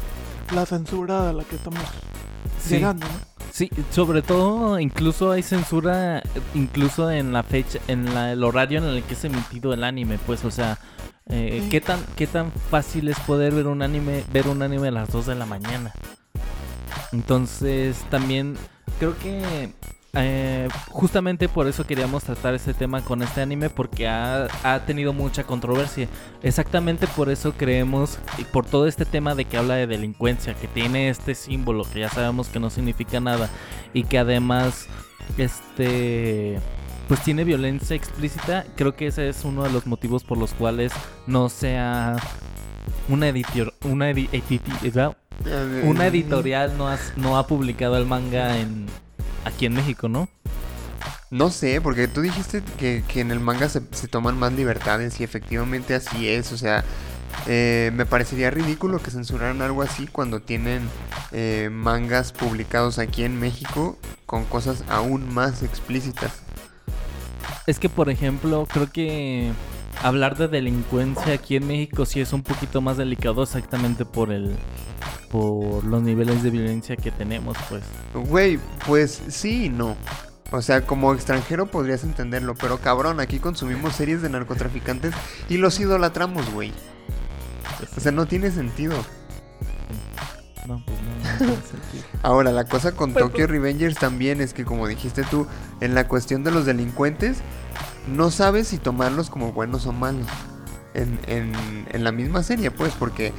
la 0.53 0.67
censura 0.67 1.31
a 1.31 1.33
la 1.33 1.45
que 1.45 1.57
estamos 1.57 1.81
Sí. 2.63 2.75
llegando, 2.75 3.07
¿no? 3.07 3.13
Sí, 3.53 3.71
sobre 3.91 4.21
todo 4.23 4.79
incluso 4.79 5.31
hay 5.33 5.43
censura 5.43 6.23
incluso 6.55 7.11
en 7.11 7.33
la 7.33 7.43
fecha, 7.43 7.79
en 7.89 8.13
la- 8.15 8.33
el 8.33 8.45
horario 8.45 8.79
en 8.81 8.85
el 8.85 9.03
que 9.03 9.15
es 9.15 9.25
emitido 9.25 9.73
el 9.73 9.83
anime, 9.85 10.19
pues, 10.27 10.45
o 10.45 10.51
sea, 10.51 10.79
eh, 11.29 11.61
Sí. 11.65 11.69
¿qué 11.71 11.81
tan 11.81 12.01
qué 12.17 12.27
tan 12.27 12.53
fácil 12.71 13.09
es 13.09 13.19
poder 13.21 13.55
ver 13.55 13.67
un 13.67 13.83
anime 13.83 14.25
ver 14.33 14.47
un 14.49 14.63
anime 14.63 14.89
a 14.89 14.91
las 14.91 15.11
2 15.11 15.25
de 15.27 15.35
la 15.37 15.47
mañana? 15.47 15.93
Entonces, 17.13 17.97
también 18.11 18.57
creo 18.99 19.17
que 19.19 19.73
eh, 20.17 20.69
justamente 20.91 21.49
por 21.49 21.67
eso 21.67 21.87
queríamos 21.87 22.25
tratar 22.25 22.55
este 22.55 22.75
tema 22.75 23.03
con 23.03 23.23
este 23.23 23.41
anime 23.43 23.71
porque 23.71 24.09
ha, 24.09 24.47
ha 24.63 24.81
tenido 24.87 25.13
mucha 25.13 25.45
controversia. 25.45 26.09
Exactamente 26.43 27.07
por 27.07 27.29
eso 27.29 27.53
creemos 27.57 28.19
y 28.39 28.45
por 28.45 28.67
todo 28.67 28.87
este 28.87 29.05
tema 29.05 29.35
de 29.35 29.45
que 29.45 29.57
habla 29.57 29.75
de 29.75 29.87
delincuencia, 29.87 30.55
que 30.55 30.69
tiene 30.69 31.09
este 31.11 31.35
símbolo 31.35 31.85
que 31.85 32.01
ya 32.01 32.09
sabemos 32.09 32.49
que 32.49 32.59
no 32.61 32.71
significa 32.71 33.21
nada 33.21 33.49
y 33.93 34.05
que 34.05 34.19
además 34.19 34.87
este 35.39 36.59
pues 37.09 37.21
tiene 37.23 37.45
violencia 37.45 37.95
explícita, 37.95 38.65
creo 38.75 38.97
que 38.97 39.07
ese 39.07 39.29
es 39.29 39.45
uno 39.45 39.63
de 39.63 39.71
los 39.71 39.87
motivos 39.87 40.25
por 40.25 40.39
los 40.39 40.53
cuales 40.55 40.93
no 41.29 41.49
sea 41.49 42.17
una 43.09 43.29
editor 43.29 43.73
una 43.85 44.11
edi- 44.11 44.29
editi- 44.31 44.63
Una 45.85 46.07
editorial 46.07 46.77
no, 46.79 46.89
has- 46.89 47.13
no 47.17 47.39
ha 47.39 47.47
publicado 47.47 47.97
el 47.97 48.07
manga 48.07 48.59
en 48.59 48.87
aquí 49.47 49.67
en 49.67 49.75
México, 49.75 50.09
¿no? 50.09 50.29
No 51.31 51.51
sé, 51.51 51.81
porque 51.81 52.09
tú 52.09 52.21
dijiste 52.21 52.63
que, 52.79 53.03
que 53.09 53.21
en 53.21 53.31
el 53.31 53.41
manga 53.41 53.69
se, 53.69 53.83
se 53.93 54.09
toman 54.09 54.39
más 54.39 54.53
libertades 54.53 55.21
y 55.21 55.25
efectivamente 55.25 55.95
así 55.95 56.29
es. 56.29 56.53
O 56.53 56.57
sea, 56.57 56.85
eh, 57.47 57.91
me 57.95 58.07
parecería 58.07 58.51
ridículo 58.51 58.99
que 59.01 59.11
censuraran 59.11 59.63
algo 59.63 59.83
así 59.83 60.07
cuando 60.07 60.41
tienen 60.41 60.83
eh, 61.33 61.69
mangas 61.73 62.33
publicados 62.33 62.99
aquí 62.99 63.25
en 63.25 63.39
México 63.39 63.99
con 64.25 64.45
cosas 64.45 64.85
aún 64.89 65.33
más 65.33 65.63
explícitas. 65.63 66.33
Es 67.67 67.79
que, 67.79 67.89
por 67.89 68.11
ejemplo, 68.11 68.67
creo 68.73 68.91
que 68.91 69.53
hablar 70.03 70.37
de 70.37 70.49
delincuencia 70.49 71.35
aquí 71.35 71.57
en 71.57 71.67
México 71.67 72.05
sí 72.07 72.21
es 72.21 72.33
un 72.33 72.43
poquito 72.43 72.81
más 72.81 72.97
delicado 72.97 73.43
exactamente 73.43 74.05
por 74.05 74.33
el 74.33 74.57
por 75.31 75.85
los 75.85 76.03
niveles 76.03 76.43
de 76.43 76.51
violencia 76.51 76.97
que 76.97 77.11
tenemos, 77.11 77.57
pues. 77.69 77.83
Güey, 78.15 78.59
pues 78.87 79.23
sí 79.29 79.67
y 79.67 79.69
no. 79.69 79.97
O 80.53 80.63
sea, 80.63 80.83
como 80.87 81.13
extranjero 81.13 81.67
podrías 81.67 82.05
entenderlo, 82.05 82.55
pero 82.55 82.79
cabrón, 82.79 83.19
aquí 83.21 83.39
consumimos 83.39 83.97
series 83.97 84.23
de 84.23 84.31
narcotraficantes 84.31 85.13
y 85.49 85.57
los 85.57 85.79
idolatramos, 85.81 86.53
güey. 86.53 86.73
O 87.97 88.01
sea, 88.01 88.13
no 88.13 88.27
tiene 88.27 88.51
sentido. 88.51 88.95
No, 90.67 90.83
pues 90.85 90.99
no, 91.01 91.11
no 91.11 91.37
tiene 91.37 91.63
sentido. 91.63 92.05
Ahora, 92.23 92.53
la 92.53 92.65
cosa 92.65 92.93
con 92.93 93.13
Pero, 93.13 93.29
Tokyo 93.29 93.47
Revengers 93.49 93.97
también 93.97 94.41
es 94.41 94.55
que, 94.55 94.65
como 94.65 94.87
dijiste 94.87 95.25
tú, 95.25 95.47
en 95.81 95.95
la 95.95 96.07
cuestión 96.07 96.45
de 96.45 96.53
los 96.53 96.65
delincuentes, 96.65 97.39
no 98.09 98.31
sabes 98.31 98.69
si 98.69 98.79
tomarlos 98.79 99.31
como 99.31 99.53
buenos 99.53 99.87
o 99.87 99.93
malos. 99.93 100.27
En, 100.95 101.19
en, 101.27 101.53
en 101.91 102.05
la 102.05 102.13
misma 102.13 102.43
serie, 102.43 102.71
pues, 102.71 102.95
porque 102.95 103.35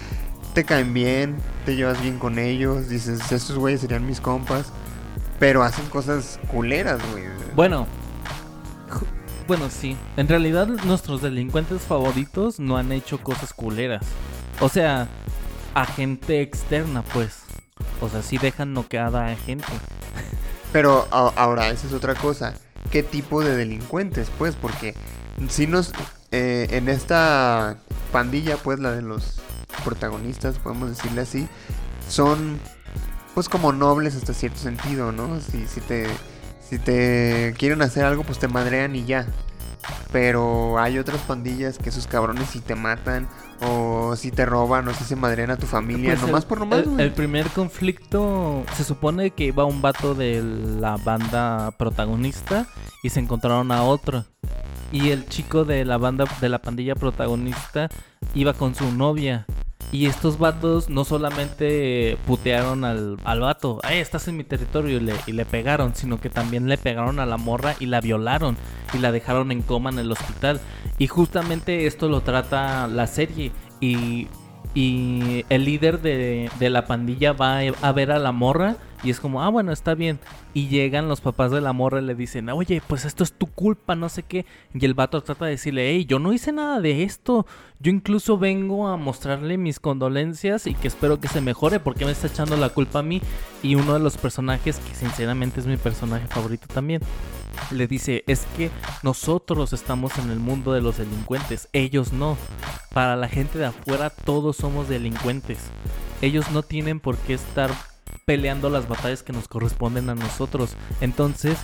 te 0.58 0.66
caen 0.66 0.92
bien, 0.92 1.38
te 1.68 1.76
llevas 1.76 2.02
bien 2.02 2.18
con 2.18 2.40
ellos, 2.40 2.90
dices, 2.90 3.32
estos 3.32 3.60
güeyes 3.60 3.82
serían 3.82 4.08
mis 4.08 4.20
compas, 4.20 4.72
pero 5.38 5.62
hacen 5.62 5.86
cosas 5.86 6.40
culeras, 6.48 7.00
güey. 7.12 7.26
Bueno, 7.56 7.86
bueno, 9.48 9.70
sí. 9.70 9.96
En 10.16 10.28
realidad, 10.28 10.66
nuestros 10.66 11.22
delincuentes 11.22 11.84
favoritos 11.84 12.60
no 12.60 12.76
han 12.76 12.92
hecho 12.92 13.20
cosas 13.20 13.54
culeras. 13.54 14.04
O 14.60 14.68
sea, 14.68 15.08
a 15.76 15.86
gente 15.86 16.42
externa, 16.42 17.04
pues. 17.04 17.44
O 18.02 18.10
sea, 18.10 18.24
sí 18.24 18.40
dejan 18.40 18.74
noqueada 18.74 19.28
a 19.28 19.36
gente. 19.36 19.68
Pero 20.74 21.08
ahora, 21.12 21.70
esa 21.70 21.86
es 21.86 21.94
otra 21.94 22.16
cosa. 22.16 22.56
¿Qué 22.90 23.04
tipo 23.04 23.44
de 23.44 23.56
delincuentes? 23.56 24.32
Pues, 24.40 24.56
porque 24.56 24.96
si 25.50 25.68
nos. 25.68 25.92
eh, 26.32 26.66
en 26.72 26.90
esta 26.90 27.78
pandilla, 28.12 28.58
pues, 28.58 28.80
la 28.80 28.92
de 28.94 29.04
los 29.04 29.40
protagonistas, 29.82 30.58
podemos 30.60 30.90
decirle 30.90 31.22
así, 31.22 31.48
son. 32.10 32.60
Pues, 33.34 33.50
como 33.50 33.72
nobles 33.72 34.16
hasta 34.16 34.34
cierto 34.34 34.58
sentido, 34.60 35.12
¿no? 35.12 35.40
Si, 35.40 35.68
si 35.68 35.82
te. 35.82 36.08
Si 36.60 36.80
te 36.80 37.54
quieren 37.58 37.82
hacer 37.82 38.04
algo, 38.04 38.24
pues 38.24 38.40
te 38.40 38.48
madrean 38.50 38.96
y 38.96 39.06
ya. 39.06 39.26
Pero 40.12 40.80
hay 40.80 40.98
otras 41.00 41.22
pandillas 41.22 41.78
que 41.78 41.90
esos 41.90 42.08
cabrones 42.08 42.50
si 42.50 42.60
te 42.60 42.76
matan, 42.76 43.28
o 43.62 44.16
si 44.18 44.32
te 44.32 44.46
roban, 44.46 44.88
o 44.88 44.94
si 44.94 45.04
se 45.04 45.16
madrean 45.16 45.52
a 45.52 45.58
tu 45.58 45.66
familia, 45.66 46.12
Pues 46.16 46.22
nomás 46.28 46.44
el, 46.44 46.48
por 46.50 46.60
nomás, 46.60 46.80
el- 46.86 47.00
el 47.00 47.12
primer 47.14 47.48
conflicto 47.50 48.64
se 48.76 48.84
supone 48.84 49.32
que 49.32 49.46
iba 49.46 49.64
un 49.66 49.82
vato 49.82 50.14
de 50.14 50.42
la 50.42 50.98
banda 50.98 51.72
protagonista 51.78 52.68
y 53.04 53.10
se 53.12 53.20
encontraron 53.20 53.72
a 53.72 53.84
otro. 53.84 54.26
Y 54.92 55.10
el 55.12 55.28
chico 55.28 55.64
de 55.66 55.86
la 55.86 55.98
banda 55.98 56.26
de 56.42 56.50
la 56.50 56.60
pandilla 56.60 56.96
protagonista 56.96 57.90
iba 58.34 58.54
con 58.54 58.76
su 58.76 58.92
novia. 58.92 59.46
Y 59.92 60.06
estos 60.06 60.38
vatos 60.38 60.90
no 60.90 61.06
solamente 61.06 62.18
putearon 62.28 62.84
al, 62.84 63.18
al 63.24 63.40
vato, 63.40 63.80
ay, 63.84 64.00
estás 64.00 64.28
en 64.28 64.36
mi 64.36 64.44
territorio 64.44 64.98
y 64.98 65.00
le, 65.00 65.14
y 65.28 65.32
le 65.32 65.46
pegaron, 65.46 65.96
sino 65.96 66.20
que 66.20 66.30
también 66.30 66.68
le 66.68 66.78
pegaron 66.78 67.20
a 67.20 67.26
la 67.26 67.38
morra 67.38 67.76
y 67.80 67.86
la 67.86 68.02
violaron 68.02 68.58
y 68.94 68.98
la 68.98 69.14
dejaron 69.14 69.52
en 69.52 69.62
coma 69.62 69.90
en 69.90 70.00
el 70.00 70.12
hospital. 70.12 70.60
Y 70.98 71.08
justamente 71.08 71.88
esto 71.88 72.10
lo 72.10 72.22
trata 72.22 72.88
la 72.88 73.08
serie. 73.08 73.52
Y, 73.80 74.28
y 74.74 75.46
el 75.50 75.66
líder 75.66 76.02
de, 76.02 76.50
de 76.60 76.70
la 76.70 76.86
pandilla 76.86 77.34
va 77.34 77.60
a 77.60 77.92
ver 77.92 78.12
a 78.12 78.20
la 78.20 78.32
morra 78.32 78.78
y 79.04 79.12
es 79.12 79.20
como, 79.20 79.44
ah, 79.44 79.50
bueno, 79.50 79.72
está 79.72 79.94
bien. 79.94 80.20
Y 80.54 80.70
llegan 80.70 81.08
los 81.08 81.22
papás 81.22 81.52
de 81.52 81.62
la 81.62 81.72
morra 81.72 82.02
y 82.02 82.06
le 82.06 82.16
dicen, 82.16 82.50
oye, 82.50 82.82
pues 82.88 83.06
esto 83.06 83.24
es 83.24 83.32
tu 83.32 83.46
culpa, 83.46 83.96
no 83.96 84.10
sé 84.10 84.24
qué. 84.24 84.46
Y 84.74 84.84
el 84.86 84.96
vato 84.96 85.22
trata 85.22 85.46
de 85.46 85.52
decirle, 85.52 85.92
hey, 85.92 86.06
yo 86.06 86.18
no 86.18 86.34
hice 86.34 86.52
nada 86.52 86.82
de 86.82 87.04
esto. 87.04 87.46
Yo 87.80 87.92
incluso 87.92 88.40
vengo 88.40 88.88
a 88.88 88.98
mostrarle 88.98 89.58
mis 89.58 89.80
condolencias 89.80 90.66
y 90.66 90.74
que 90.74 90.88
espero 90.88 91.20
que 91.20 91.28
se 91.28 91.42
mejore 91.42 91.80
porque 91.80 92.06
me 92.06 92.12
está 92.12 92.28
echando 92.28 92.58
la 92.58 92.70
culpa 92.70 93.00
a 93.00 93.04
mí. 93.04 93.22
Y 93.62 93.76
uno 93.76 93.94
de 93.94 94.00
los 94.00 94.18
personajes, 94.18 94.80
que 94.80 94.96
sinceramente 94.96 95.60
es 95.60 95.68
mi 95.68 95.78
personaje 95.78 96.26
favorito 96.28 96.66
también, 96.68 97.02
le 97.72 97.88
dice, 97.88 98.24
es 98.28 98.46
que 98.56 98.72
nosotros 99.04 99.74
estamos 99.74 100.18
en 100.18 100.30
el 100.30 100.40
mundo 100.40 100.74
de 100.74 100.82
los 100.82 100.98
delincuentes, 100.98 101.70
ellos 101.74 102.14
no. 102.14 102.38
Para 102.94 103.16
la 103.16 103.28
gente 103.28 103.58
de 103.58 103.66
afuera 103.66 104.10
todos 104.10 104.58
somos 104.58 104.90
delincuentes. 104.90 105.60
Ellos 106.22 106.50
no 106.52 106.64
tienen 106.64 107.00
por 107.00 107.18
qué 107.18 107.34
estar 107.34 107.70
peleando 108.26 108.70
las 108.70 108.88
batallas 108.88 109.24
que 109.24 109.34
nos 109.34 109.48
corresponden 109.48 110.10
a 110.10 110.16
nosotros. 110.16 110.76
Entonces, 111.00 111.58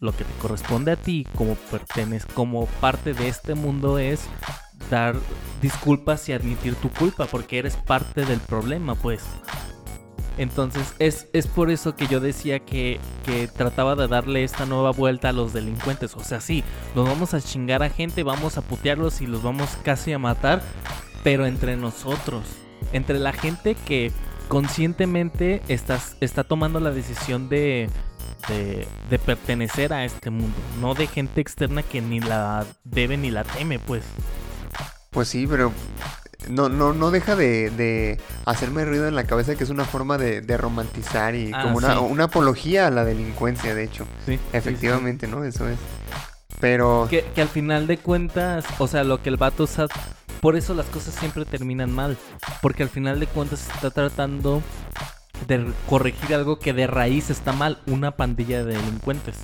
lo 0.00 0.12
que 0.12 0.24
te 0.24 0.32
corresponde 0.40 0.92
a 0.92 0.96
ti 0.96 1.26
como 1.36 1.54
pertenes, 1.54 2.26
como 2.26 2.66
parte 2.66 3.14
de 3.14 3.28
este 3.28 3.54
mundo 3.54 3.98
es 3.98 4.20
dar 4.90 5.16
disculpas 5.60 6.28
y 6.28 6.32
admitir 6.32 6.74
tu 6.76 6.90
culpa 6.90 7.26
porque 7.26 7.58
eres 7.58 7.76
parte 7.76 8.24
del 8.24 8.40
problema, 8.40 8.94
pues. 8.94 9.22
Entonces 10.38 10.94
es, 11.00 11.26
es 11.32 11.48
por 11.48 11.70
eso 11.70 11.96
que 11.96 12.06
yo 12.06 12.20
decía 12.20 12.60
que, 12.60 13.00
que 13.26 13.48
trataba 13.48 13.96
de 13.96 14.06
darle 14.06 14.44
esta 14.44 14.66
nueva 14.66 14.92
vuelta 14.92 15.30
a 15.30 15.32
los 15.32 15.52
delincuentes. 15.52 16.14
O 16.14 16.22
sea, 16.22 16.40
sí, 16.40 16.62
nos 16.94 17.06
vamos 17.06 17.34
a 17.34 17.40
chingar 17.40 17.82
a 17.82 17.90
gente, 17.90 18.22
vamos 18.22 18.56
a 18.56 18.62
putearlos 18.62 19.20
y 19.20 19.26
los 19.26 19.42
vamos 19.42 19.76
casi 19.82 20.12
a 20.12 20.18
matar, 20.18 20.62
pero 21.24 21.44
entre 21.44 21.76
nosotros, 21.76 22.44
entre 22.92 23.18
la 23.18 23.32
gente 23.32 23.74
que 23.74 24.12
conscientemente 24.46 25.60
está 25.68 26.44
tomando 26.44 26.78
la 26.78 26.92
decisión 26.92 27.48
de, 27.48 27.90
de, 28.48 28.86
de 29.10 29.18
pertenecer 29.18 29.92
a 29.92 30.04
este 30.04 30.30
mundo, 30.30 30.56
no 30.80 30.94
de 30.94 31.08
gente 31.08 31.40
externa 31.40 31.82
que 31.82 32.00
ni 32.00 32.20
la 32.20 32.64
debe 32.84 33.16
ni 33.16 33.30
la 33.30 33.42
teme, 33.44 33.78
pues. 33.80 34.04
Pues 35.10 35.28
sí, 35.28 35.46
pero 35.48 35.72
no, 36.48 36.68
no, 36.68 36.92
no 36.92 37.10
deja 37.10 37.34
de, 37.36 37.70
de 37.70 38.20
hacerme 38.44 38.84
ruido 38.84 39.08
en 39.08 39.14
la 39.16 39.24
cabeza 39.24 39.56
que 39.56 39.64
es 39.64 39.70
una 39.70 39.84
forma 39.84 40.18
de, 40.18 40.40
de 40.40 40.56
romantizar 40.56 41.34
y 41.34 41.50
Ah, 41.52 41.62
como 41.64 41.78
una, 41.78 41.94
sí. 41.94 41.98
una 42.08 42.24
apología 42.24 42.86
a 42.86 42.90
la 42.90 43.04
delincuencia, 43.04 43.74
de 43.74 43.84
hecho. 43.84 44.06
Sí, 44.24 44.38
Efectivamente, 44.52 45.26
¿no? 45.26 45.44
Eso 45.44 45.68
es. 45.68 45.78
Pero 46.60 47.06
Que, 47.10 47.24
que 47.34 47.42
al 47.42 47.48
final 47.48 47.86
de 47.86 47.98
cuentas, 47.98 48.64
o 48.78 48.86
sea, 48.88 49.04
lo 49.04 49.22
que 49.22 49.28
el 49.30 49.36
vato 49.36 49.66
sa- 49.66 49.86
Por 50.40 50.56
eso 50.56 50.74
las 50.74 50.86
cosas 50.86 51.14
siempre 51.14 51.44
terminan 51.44 51.92
mal. 51.92 52.16
Porque 52.62 52.82
al 52.84 52.88
final 52.88 53.20
de 53.20 53.26
cuentas 53.26 53.60
se 53.60 53.72
está 53.72 53.90
tratando 53.90 54.62
de 55.46 55.66
corregir 55.88 56.34
algo 56.34 56.58
que 56.58 56.72
de 56.72 56.86
raíz 56.86 57.30
está 57.30 57.52
mal. 57.52 57.80
Una 57.86 58.12
pandilla 58.16 58.64
de 58.64 58.74
delincuentes. 58.74 59.36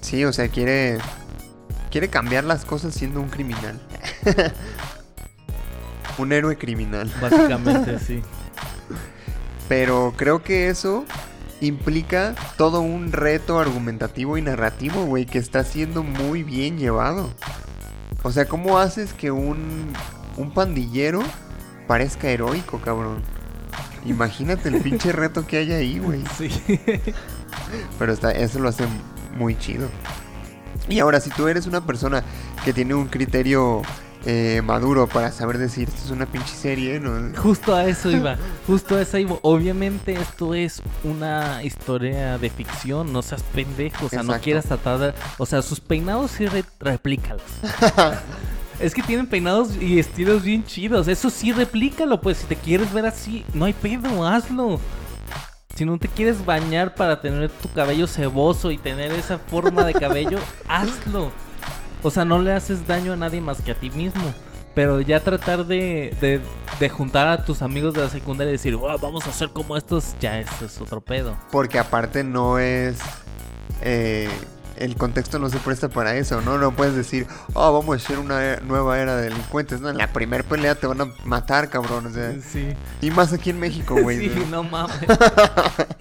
sí, 0.00 0.24
o 0.24 0.32
sea, 0.32 0.48
quiere 0.48 0.98
quiere 1.94 2.08
cambiar 2.08 2.42
las 2.42 2.64
cosas 2.64 2.92
siendo 2.92 3.20
un 3.20 3.28
criminal. 3.28 3.78
un 6.18 6.32
héroe 6.32 6.58
criminal. 6.58 7.08
Básicamente, 7.22 7.98
sí. 8.04 8.20
Pero 9.68 10.12
creo 10.16 10.42
que 10.42 10.70
eso 10.70 11.04
implica 11.60 12.34
todo 12.56 12.80
un 12.80 13.12
reto 13.12 13.60
argumentativo 13.60 14.36
y 14.36 14.42
narrativo, 14.42 15.04
güey, 15.04 15.24
que 15.24 15.38
está 15.38 15.62
siendo 15.62 16.02
muy 16.02 16.42
bien 16.42 16.78
llevado. 16.78 17.30
O 18.24 18.32
sea, 18.32 18.46
¿cómo 18.46 18.78
haces 18.78 19.12
que 19.12 19.30
un, 19.30 19.92
un 20.36 20.52
pandillero 20.52 21.22
parezca 21.86 22.28
heroico, 22.28 22.80
cabrón? 22.80 23.22
Imagínate 24.04 24.68
el 24.68 24.80
pinche 24.80 25.12
reto 25.12 25.46
que 25.46 25.58
hay 25.58 25.70
ahí, 25.70 26.00
güey. 26.00 26.24
Sí. 26.36 26.50
Pero 28.00 28.12
está, 28.12 28.32
eso 28.32 28.58
lo 28.58 28.68
hace 28.68 28.84
muy 29.36 29.56
chido. 29.56 29.88
Y 30.88 30.98
ahora, 31.00 31.20
si 31.20 31.30
tú 31.30 31.48
eres 31.48 31.66
una 31.66 31.80
persona 31.80 32.22
que 32.64 32.72
tiene 32.72 32.94
un 32.94 33.06
criterio 33.06 33.82
eh, 34.26 34.62
maduro 34.64 35.06
para 35.06 35.30
saber 35.32 35.58
decir, 35.58 35.88
esto 35.88 36.00
es 36.04 36.10
una 36.10 36.26
pinche 36.26 36.54
serie, 36.54 37.00
¿no? 37.00 37.36
Justo 37.40 37.74
a 37.74 37.84
eso 37.86 38.10
iba. 38.10 38.36
Justo 38.66 38.96
a 38.96 39.02
eso 39.02 39.18
iba. 39.18 39.36
Obviamente 39.42 40.12
esto 40.14 40.54
es 40.54 40.82
una 41.02 41.62
historia 41.62 42.38
de 42.38 42.50
ficción. 42.50 43.12
No 43.12 43.22
seas 43.22 43.42
pendejo. 43.54 44.06
O 44.06 44.08
sea, 44.08 44.22
no 44.22 44.38
quieras 44.40 44.66
tratar. 44.66 45.14
O 45.38 45.46
sea, 45.46 45.62
sus 45.62 45.80
peinados 45.80 46.30
sí 46.32 46.46
re- 46.46 46.64
replícalos. 46.80 47.42
Es 48.80 48.92
que 48.92 49.02
tienen 49.02 49.28
peinados 49.28 49.76
y 49.80 50.00
estilos 50.00 50.42
bien 50.42 50.64
chidos. 50.64 51.06
Eso 51.06 51.30
sí, 51.30 51.52
replícalo, 51.52 52.20
pues. 52.20 52.38
Si 52.38 52.46
te 52.46 52.56
quieres 52.56 52.92
ver 52.92 53.06
así, 53.06 53.44
no 53.54 53.66
hay 53.66 53.72
pedo, 53.72 54.26
hazlo. 54.26 54.80
Si 55.76 55.84
no 55.84 55.98
te 55.98 56.08
quieres 56.08 56.44
bañar 56.44 56.94
para 56.94 57.20
tener 57.20 57.50
tu 57.50 57.68
cabello 57.72 58.06
ceboso 58.06 58.70
y 58.70 58.78
tener 58.78 59.10
esa 59.12 59.38
forma 59.38 59.84
de 59.84 59.92
cabello, 59.94 60.38
hazlo. 60.68 61.32
O 62.02 62.10
sea, 62.10 62.24
no 62.24 62.38
le 62.40 62.52
haces 62.52 62.86
daño 62.86 63.12
a 63.12 63.16
nadie 63.16 63.40
más 63.40 63.60
que 63.60 63.72
a 63.72 63.74
ti 63.74 63.90
mismo. 63.90 64.32
Pero 64.74 65.00
ya 65.00 65.20
tratar 65.20 65.66
de, 65.66 66.16
de, 66.20 66.40
de 66.80 66.88
juntar 66.88 67.28
a 67.28 67.44
tus 67.44 67.62
amigos 67.62 67.94
de 67.94 68.00
la 68.02 68.10
secundaria 68.10 68.50
y 68.50 68.54
decir, 68.54 68.74
"Wow, 68.76 68.98
vamos 68.98 69.24
a 69.26 69.30
hacer 69.30 69.50
como 69.50 69.76
estos, 69.76 70.16
ya 70.20 70.38
eso 70.40 70.64
es 70.64 70.80
otro 70.80 71.00
pedo. 71.00 71.36
Porque 71.52 71.78
aparte 71.78 72.24
no 72.24 72.58
es... 72.58 72.98
eh, 73.82 74.28
el 74.76 74.96
contexto 74.96 75.38
no 75.38 75.48
se 75.50 75.58
presta 75.58 75.88
para 75.88 76.16
eso, 76.16 76.40
¿no? 76.40 76.58
No 76.58 76.72
puedes 76.74 76.94
decir, 76.94 77.26
oh, 77.54 77.72
vamos 77.72 77.94
a 77.94 77.96
hacer 78.04 78.18
una 78.18 78.56
nueva 78.56 78.98
era 78.98 79.16
de 79.16 79.30
delincuentes. 79.30 79.80
No, 79.80 79.90
en 79.90 79.98
la 79.98 80.12
primer 80.12 80.44
pelea 80.44 80.74
te 80.74 80.86
van 80.86 81.00
a 81.00 81.06
matar, 81.24 81.68
cabrón. 81.70 82.06
O 82.06 82.10
sea, 82.10 82.32
Sí. 82.40 82.72
y 83.00 83.10
más 83.10 83.32
aquí 83.32 83.50
en 83.50 83.60
México, 83.60 83.96
güey. 84.00 84.28
sí, 84.28 84.44
¿no? 84.50 84.62
no 84.62 84.70
mames. 84.70 84.96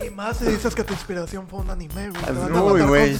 Y 0.05 0.09
más 0.11 0.37
si 0.37 0.45
dices 0.45 0.75
que 0.75 0.83
tu 0.83 0.93
inspiración 0.93 1.47
fue 1.47 1.59
un 1.61 1.69
anime, 1.69 2.09
güey. 2.09 2.21
Güey. 2.87 3.11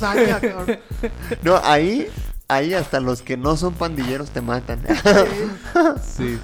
No, 1.44 1.58
ahí, 1.64 2.08
ahí 2.48 2.74
hasta 2.74 3.00
los 3.00 3.22
que 3.22 3.38
no 3.38 3.56
son 3.58 3.74
pandilleros 3.74 4.30
te 4.32 4.42
matan. 4.42 4.82
Sí, 6.16 6.40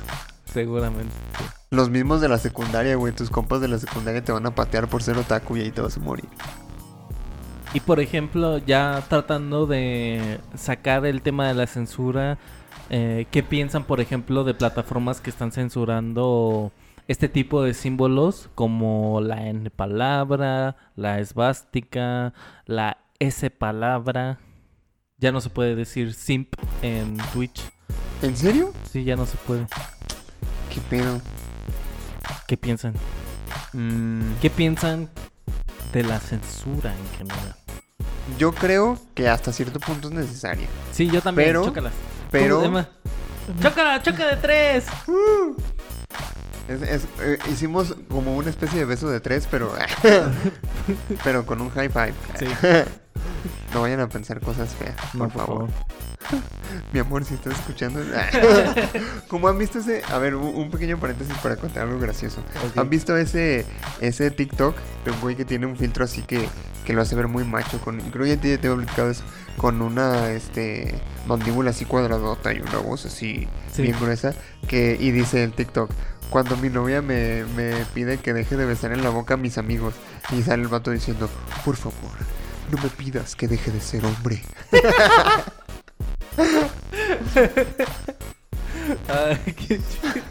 seguramente. 0.51 1.13
sí. 1.37 1.43
los 1.71 1.89
mismos 1.89 2.21
de 2.21 2.29
la 2.29 2.37
secundaria, 2.37 2.95
güey. 2.95 3.13
Tus 3.13 3.29
compas 3.29 3.61
de 3.61 3.67
la 3.67 3.77
secundaria 3.77 4.23
te 4.23 4.31
van 4.31 4.45
a 4.45 4.55
patear 4.55 4.87
por 4.87 5.03
ser 5.03 5.17
otaku 5.17 5.57
y 5.57 5.61
ahí 5.61 5.71
te 5.71 5.81
vas 5.81 5.97
a 5.97 5.99
morir. 5.99 6.27
Y 7.73 7.81
por 7.81 7.99
ejemplo, 7.99 8.57
ya 8.57 9.03
tratando 9.09 9.67
de 9.67 10.39
sacar 10.55 11.05
el 11.05 11.21
tema 11.21 11.47
de 11.47 11.53
la 11.53 11.67
censura, 11.67 12.39
eh, 12.89 13.27
¿qué 13.29 13.43
piensan, 13.43 13.83
por 13.83 14.01
ejemplo, 14.01 14.43
de 14.43 14.55
plataformas 14.55 15.21
que 15.21 15.29
están 15.29 15.51
censurando 15.51 16.71
este 17.07 17.29
tipo 17.29 17.61
de 17.61 17.75
símbolos 17.75 18.49
como 18.55 19.21
la 19.21 19.47
N 19.47 19.69
palabra, 19.69 20.77
la 20.95 21.19
esvástica, 21.19 22.33
la 22.65 22.97
S 23.19 23.51
palabra? 23.51 24.39
Ya 25.19 25.31
no 25.31 25.39
se 25.39 25.51
puede 25.51 25.75
decir 25.75 26.15
simp 26.15 26.55
en 26.81 27.17
Twitch. 27.33 27.61
¿En 28.23 28.35
serio? 28.35 28.73
Sí, 28.89 29.03
ya 29.03 29.15
no 29.15 29.27
se 29.27 29.37
puede. 29.37 29.67
¿Qué 30.73 30.81
pedo? 30.89 31.21
¿Qué 32.47 32.57
piensan? 32.57 32.95
Mm, 33.73 34.33
¿Qué 34.41 34.49
piensan 34.49 35.09
de 35.93 36.03
la 36.03 36.19
censura 36.19 36.93
en 36.95 37.17
general? 37.17 37.55
yo 38.37 38.51
creo 38.53 38.99
que 39.15 39.27
hasta 39.27 39.51
cierto 39.51 39.79
punto 39.79 40.07
es 40.09 40.13
necesaria. 40.13 40.67
Sí, 40.91 41.09
yo 41.09 41.19
también. 41.21 41.49
Pero- 41.49 41.65
chócalas. 41.65 41.93
pero-. 42.29 42.85
¡Chócala! 43.61 44.01
¡Choca 44.03 44.27
de 44.27 44.35
tres! 44.37 44.85
Es- 46.67 46.81
es- 46.83 47.07
eh, 47.21 47.39
hicimos 47.51 47.95
como 48.09 48.35
una 48.37 48.51
especie 48.51 48.77
de 48.79 48.85
beso 48.85 49.09
de 49.09 49.19
tres, 49.19 49.47
pero. 49.49 49.73
pero 51.23 51.45
con 51.45 51.59
un 51.61 51.71
high 51.71 51.89
five. 51.89 52.13
Sí. 52.37 52.45
No 53.73 53.81
vayan 53.81 53.99
a 53.99 54.09
pensar 54.09 54.39
cosas 54.39 54.73
feas, 54.75 54.95
por, 55.17 55.31
favor. 55.31 55.69
Mi 56.93 56.99
amor, 56.99 57.25
si 57.25 57.33
estás 57.33 57.53
escuchando. 57.53 58.01
Como 59.27 59.47
han 59.47 59.57
visto 59.57 59.79
ese. 59.79 60.01
A 60.09 60.17
ver, 60.17 60.35
un, 60.35 60.69
pequeño 60.69 60.99
paréntesis 60.99 61.35
para 61.37 61.55
contar 61.55 61.83
algo 61.83 61.99
gracioso. 61.99 62.43
¿Han 62.75 62.89
visto 62.89 63.17
ese 63.17 63.65
ese 64.01 64.31
TikTok 64.31 64.75
de 65.05 65.11
un 65.11 65.21
güey 65.21 65.35
que 65.35 65.45
tiene 65.45 65.65
un 65.65 65.77
filtro 65.77 66.03
así 66.03 66.21
que, 66.21 66.47
que 66.85 66.93
lo 66.93 67.01
hace 67.01 67.15
ver 67.15 67.27
muy 67.27 67.43
macho? 67.43 67.79
Con, 67.79 67.99
creo 67.99 68.25
que 68.25 68.35
ya 68.35 68.41
te, 68.41 68.57
te 68.57 68.67
he 68.67 68.75
platicado 68.75 69.09
eso. 69.09 69.23
Con 69.57 69.81
una 69.81 70.29
este 70.31 70.93
mandíbula 71.27 71.71
así 71.71 71.85
cuadradota 71.85 72.53
y 72.53 72.61
una 72.61 72.77
voz 72.77 73.05
así 73.05 73.47
Sí. 73.71 73.81
bien 73.83 73.99
gruesa. 73.99 74.33
Que, 74.67 74.97
y 74.99 75.11
dice 75.11 75.43
el 75.43 75.53
TikTok. 75.53 75.91
Cuando 76.29 76.55
mi 76.57 76.69
novia 76.69 77.01
me, 77.01 77.43
me 77.55 77.73
pide 77.95 78.19
que 78.19 78.33
deje 78.33 78.55
de 78.55 78.65
besar 78.65 78.91
en 78.91 79.03
la 79.03 79.09
boca 79.09 79.33
a 79.33 79.37
mis 79.37 79.57
amigos. 79.57 79.95
Y 80.31 80.43
sale 80.43 80.61
el 80.61 80.67
vato 80.67 80.91
diciendo, 80.91 81.27
por 81.65 81.75
favor, 81.75 82.11
no 82.69 82.81
me 82.81 82.89
pidas 82.89 83.35
que 83.35 83.47
deje 83.47 83.71
de 83.71 83.81
ser 83.81 84.05
hombre. 84.05 84.41
Ay, 89.07 89.53
qué 89.53 89.77
chido. 89.77 90.23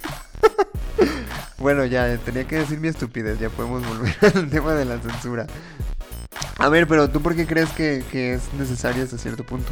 Bueno, 1.59 1.85
ya, 1.85 2.17
tenía 2.19 2.47
que 2.47 2.59
decir 2.59 2.79
mi 2.79 2.89
estupidez, 2.89 3.39
ya 3.41 3.51
podemos 3.51 3.87
volver 3.87 4.17
al 4.37 4.49
tema 4.49 4.75
de 4.75 4.85
la 4.85 4.99
censura. 5.01 5.47
A 6.59 6.69
ver, 6.69 6.87
pero 6.87 7.09
¿tú 7.11 7.21
por 7.21 7.35
qué 7.35 7.47
crees 7.47 7.71
que, 7.71 8.05
que 8.11 8.35
es 8.35 8.53
necesaria 8.55 9.03
hasta 9.03 9.19
cierto 9.19 9.45
punto? 9.45 9.71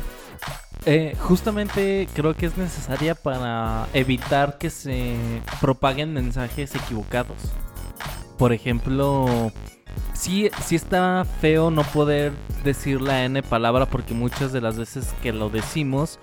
Eh, 0.85 1.17
justamente 1.19 2.09
creo 2.15 2.35
que 2.35 2.47
es 2.47 2.57
necesaria 2.57 3.17
para 3.17 3.89
evitar 3.93 4.57
que 4.59 4.71
se 4.71 5.17
propaguen 5.61 6.13
mensajes 6.13 6.75
equivocados. 6.75 7.39
Por 8.39 8.53
ejemplo, 8.53 9.51
sí, 10.17 10.51
sí 10.65 10.77
está 10.77 11.25
feo 11.41 11.71
no 11.71 11.83
poder 11.83 12.33
decir 12.65 13.01
la 13.01 13.25
N 13.25 13.43
palabra 13.43 13.87
porque 13.87 14.15
muchas 14.15 14.53
de 14.53 14.61
las 14.61 14.77
veces 14.79 15.15
que 15.23 15.33
lo 15.33 15.49
decimos, 15.51 16.19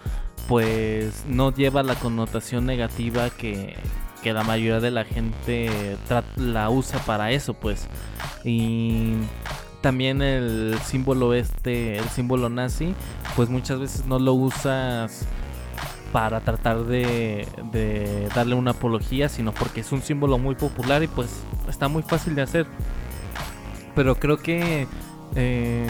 pues 0.47 1.23
no 1.27 1.53
lleva 1.53 1.83
la 1.83 1.95
connotación 1.95 2.65
negativa 2.65 3.29
que, 3.29 3.75
que 4.21 4.33
la 4.33 4.43
mayoría 4.43 4.79
de 4.79 4.91
la 4.91 5.05
gente 5.05 5.97
la 6.35 6.69
usa 6.69 6.99
para 6.99 7.31
eso, 7.31 7.53
pues. 7.53 7.87
Y 8.43 9.13
también 9.81 10.21
el 10.21 10.77
símbolo 10.85 11.33
este, 11.33 11.97
el 11.97 12.09
símbolo 12.09 12.49
nazi, 12.49 12.93
pues 13.35 13.49
muchas 13.49 13.79
veces 13.79 14.05
no 14.05 14.19
lo 14.19 14.33
usas 14.33 15.25
para 16.11 16.41
tratar 16.41 16.83
de, 16.85 17.47
de 17.71 18.29
darle 18.35 18.55
una 18.55 18.71
apología, 18.71 19.29
sino 19.29 19.51
porque 19.51 19.81
es 19.81 19.91
un 19.91 20.01
símbolo 20.01 20.37
muy 20.37 20.55
popular 20.55 21.01
y 21.03 21.07
pues 21.07 21.43
está 21.67 21.87
muy 21.87 22.03
fácil 22.03 22.35
de 22.35 22.43
hacer. 22.43 22.67
Pero 23.95 24.15
creo 24.15 24.37
que 24.37 24.87
eh, 25.35 25.87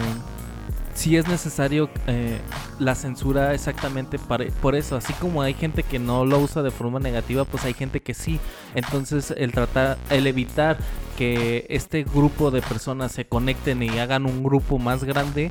sí 0.94 1.16
es 1.16 1.28
necesario 1.28 1.90
eh, 2.06 2.38
la 2.78 2.94
censura 2.94 3.54
exactamente 3.54 4.18
por 4.18 4.74
eso. 4.74 4.96
Así 4.96 5.12
como 5.14 5.42
hay 5.42 5.54
gente 5.54 5.82
que 5.82 5.98
no 5.98 6.24
lo 6.24 6.38
usa 6.38 6.62
de 6.62 6.70
forma 6.70 7.00
negativa, 7.00 7.44
pues 7.44 7.64
hay 7.64 7.74
gente 7.74 8.00
que 8.00 8.14
sí. 8.14 8.40
Entonces 8.74 9.34
el 9.36 9.52
tratar, 9.52 9.98
el 10.10 10.26
evitar 10.26 10.78
que 11.16 11.66
este 11.68 12.04
grupo 12.04 12.50
de 12.50 12.62
personas 12.62 13.12
se 13.12 13.24
conecten 13.26 13.82
y 13.82 13.98
hagan 13.98 14.26
un 14.26 14.42
grupo 14.42 14.78
más 14.78 15.04
grande, 15.04 15.50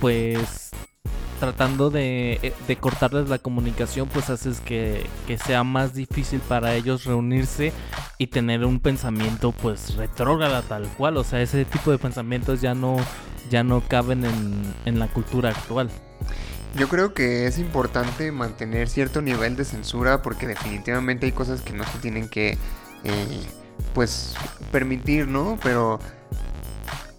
pues 0.00 0.70
tratando 1.38 1.90
de, 1.90 2.38
eh, 2.42 2.52
de 2.66 2.76
cortarles 2.76 3.28
la 3.28 3.38
comunicación, 3.38 4.08
pues 4.08 4.30
haces 4.30 4.60
que, 4.60 5.06
que 5.26 5.38
sea 5.38 5.64
más 5.64 5.94
difícil 5.94 6.40
para 6.40 6.74
ellos 6.74 7.04
reunirse 7.04 7.72
y 8.18 8.28
tener 8.28 8.64
un 8.64 8.80
pensamiento 8.80 9.52
pues 9.52 9.96
retrógrada 9.96 10.62
tal 10.62 10.86
cual. 10.96 11.16
O 11.16 11.24
sea, 11.24 11.40
ese 11.40 11.64
tipo 11.64 11.90
de 11.90 11.98
pensamientos 11.98 12.60
ya 12.60 12.74
no, 12.74 12.96
ya 13.50 13.62
no 13.62 13.80
caben 13.80 14.24
en, 14.24 14.74
en 14.84 14.98
la 14.98 15.08
cultura 15.08 15.50
actual. 15.50 15.90
Yo 16.76 16.88
creo 16.88 17.14
que 17.14 17.46
es 17.46 17.58
importante 17.58 18.30
mantener 18.30 18.88
cierto 18.88 19.22
nivel 19.22 19.56
de 19.56 19.64
censura 19.64 20.22
porque 20.22 20.46
definitivamente 20.46 21.26
hay 21.26 21.32
cosas 21.32 21.62
que 21.62 21.72
no 21.72 21.84
se 21.84 21.98
tienen 21.98 22.28
que, 22.28 22.58
eh, 23.04 23.40
pues, 23.94 24.34
permitir, 24.70 25.26
¿no? 25.28 25.58
Pero 25.62 25.98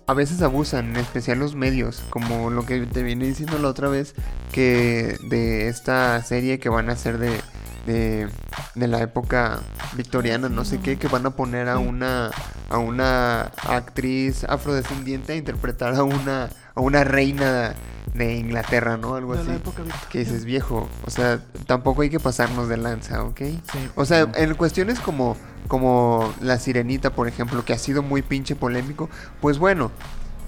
a 0.09 0.13
veces 0.15 0.41
abusan, 0.41 0.89
en 0.89 0.97
especial 0.97 1.37
los 1.37 1.53
medios, 1.53 2.01
como 2.09 2.49
lo 2.49 2.65
que 2.65 2.79
te 2.87 3.03
vine 3.03 3.27
diciendo 3.27 3.59
la 3.59 3.67
otra 3.67 3.89
vez, 3.89 4.15
que 4.51 5.15
de 5.29 5.67
esta 5.67 6.19
serie 6.23 6.57
que 6.57 6.67
van 6.67 6.89
a 6.89 6.93
hacer 6.93 7.19
de, 7.19 7.39
de, 7.85 8.27
de 8.73 8.87
la 8.87 9.03
época 9.03 9.59
victoriana, 9.95 10.49
no 10.49 10.65
sé 10.65 10.79
qué, 10.79 10.97
que 10.97 11.07
van 11.07 11.27
a 11.27 11.35
poner 11.35 11.69
a 11.69 11.77
una, 11.77 12.31
a 12.69 12.79
una 12.79 13.51
actriz 13.67 14.45
afrodescendiente 14.45 15.33
a 15.33 15.35
interpretar 15.35 15.93
a 15.93 16.01
una, 16.01 16.49
a 16.79 16.81
una 16.81 17.03
reina 17.03 17.75
de 18.13 18.37
Inglaterra, 18.37 18.95
¿no? 18.95 19.15
Algo 19.15 19.33
De 19.33 19.41
así. 19.41 19.49
la 19.49 19.55
época 19.55 19.83
victoriana. 19.83 20.09
Que 20.09 20.19
dices, 20.19 20.45
viejo, 20.45 20.87
o 21.05 21.09
sea, 21.09 21.41
tampoco 21.67 22.03
hay 22.03 22.09
que 22.09 22.21
pasarnos 22.21 22.69
de 22.69 22.77
lanza, 22.77 23.23
¿ok? 23.23 23.39
Sí. 23.41 23.89
O 23.95 24.05
sea, 24.05 24.29
en 24.35 24.55
cuestiones 24.55 24.99
como, 25.01 25.35
como 25.67 26.33
La 26.39 26.57
Sirenita, 26.57 27.09
por 27.11 27.27
ejemplo, 27.27 27.65
que 27.65 27.73
ha 27.73 27.77
sido 27.77 28.01
muy 28.01 28.21
pinche 28.21 28.55
polémico, 28.55 29.09
pues 29.41 29.59
bueno, 29.59 29.91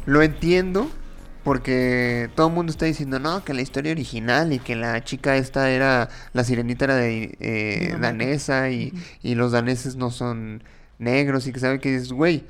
lo 0.05 0.21
entiendo 0.21 0.89
porque 1.43 2.29
todo 2.36 2.47
el 2.47 2.53
mundo 2.53 2.71
está 2.71 2.86
diciendo, 2.86 3.19
no, 3.19 3.43
que 3.43 3.53
la 3.53 3.61
historia 3.61 3.91
original 3.91 4.53
y 4.53 4.59
que 4.59 4.77
la 4.77 5.03
chica 5.03 5.36
esta 5.36 5.69
era, 5.69 6.07
la 6.32 6.43
Sirenita 6.45 6.86
era 6.86 6.95
de, 6.95 7.36
eh, 7.41 7.97
danesa 7.99 8.69
y, 8.69 8.93
y 9.21 9.36
los 9.36 9.51
daneses 9.51 9.97
no 9.97 10.11
son 10.11 10.63
negros 10.97 11.45
y 11.47 11.51
que 11.51 11.59
sabe 11.59 11.79
que 11.82 11.91
dices, 11.91 12.13
güey, 12.13 12.45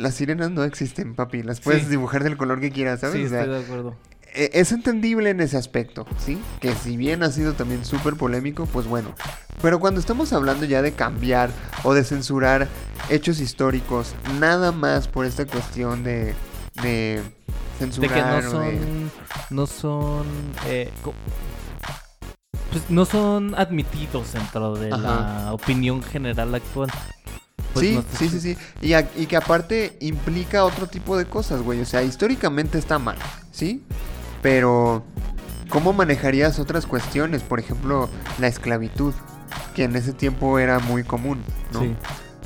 las 0.00 0.14
sirenas 0.14 0.52
no 0.52 0.62
existen, 0.62 1.14
papi, 1.16 1.42
las 1.42 1.60
puedes 1.60 1.82
Sí. 1.82 1.88
dibujar 1.88 2.22
del 2.22 2.36
color 2.36 2.60
que 2.60 2.70
quieras, 2.70 3.00
¿sabes? 3.00 3.16
Sí, 3.16 3.24
O 3.26 3.28
sea, 3.28 3.40
estoy 3.40 3.54
de 3.58 3.64
acuerdo. 3.64 3.96
e- 4.32 4.50
es 4.54 4.70
entendible 4.70 5.30
en 5.30 5.40
ese 5.40 5.56
aspecto, 5.56 6.06
¿sí? 6.24 6.38
Que 6.60 6.72
si 6.76 6.96
bien 6.96 7.24
ha 7.24 7.32
sido 7.32 7.54
también 7.54 7.84
súper 7.84 8.14
polémico, 8.14 8.66
pues 8.66 8.86
bueno. 8.86 9.12
Pero 9.60 9.80
cuando 9.80 9.98
estamos 9.98 10.32
hablando 10.32 10.64
ya 10.66 10.82
de 10.82 10.92
cambiar 10.92 11.50
o 11.82 11.94
de 11.94 12.04
censurar 12.04 12.68
hechos 13.10 13.40
históricos, 13.40 14.14
nada 14.38 14.70
más 14.70 15.08
por 15.08 15.26
esta 15.26 15.44
cuestión 15.46 16.04
de, 16.04 16.34
de 16.80 17.20
De 17.20 17.22
censurar 17.80 18.12
que 18.14 18.20
no 18.20 18.58
o 18.58 18.60
de- 18.60 18.78
son, 18.78 19.10
no 19.50 19.66
son, 19.66 20.26
eh, 20.66 20.90
pues 22.70 22.88
no 22.88 23.04
son 23.04 23.56
admitidos 23.56 24.32
dentro 24.34 24.76
de 24.76 24.92
Ajá. 24.92 25.00
la 25.46 25.52
opinión 25.54 26.04
general 26.04 26.54
actual. 26.54 26.88
Pues 27.74 27.86
sí, 27.86 27.94
no 27.96 28.04
sí, 28.18 28.28
sí, 28.28 28.40
sí. 28.40 28.56
Y, 28.80 28.94
a- 28.94 29.08
y 29.16 29.26
que 29.26 29.36
aparte 29.36 29.96
implica 30.00 30.64
otro 30.64 30.86
tipo 30.86 31.16
de 31.16 31.26
cosas, 31.26 31.62
güey. 31.62 31.80
O 31.80 31.86
sea, 31.86 32.02
históricamente 32.02 32.78
está 32.78 32.98
mal, 32.98 33.16
¿sí? 33.52 33.82
Pero, 34.42 35.04
¿cómo 35.68 35.92
manejarías 35.92 36.58
otras 36.58 36.86
cuestiones? 36.86 37.42
Por 37.42 37.60
ejemplo, 37.60 38.08
la 38.38 38.46
esclavitud. 38.48 39.14
que 39.74 39.84
en 39.84 39.94
ese 39.96 40.12
tiempo 40.12 40.58
era 40.58 40.78
muy 40.80 41.04
común, 41.04 41.42
¿no? 41.72 41.80
Sí. 41.80 41.94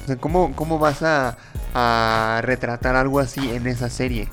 O 0.02 0.06
sea, 0.06 0.16
¿cómo, 0.16 0.52
cómo 0.54 0.78
vas 0.78 1.02
a, 1.02 1.36
a 1.74 2.40
retratar 2.42 2.94
algo 2.96 3.20
así 3.20 3.50
en 3.50 3.66
esa 3.66 3.88
serie? 3.90 4.28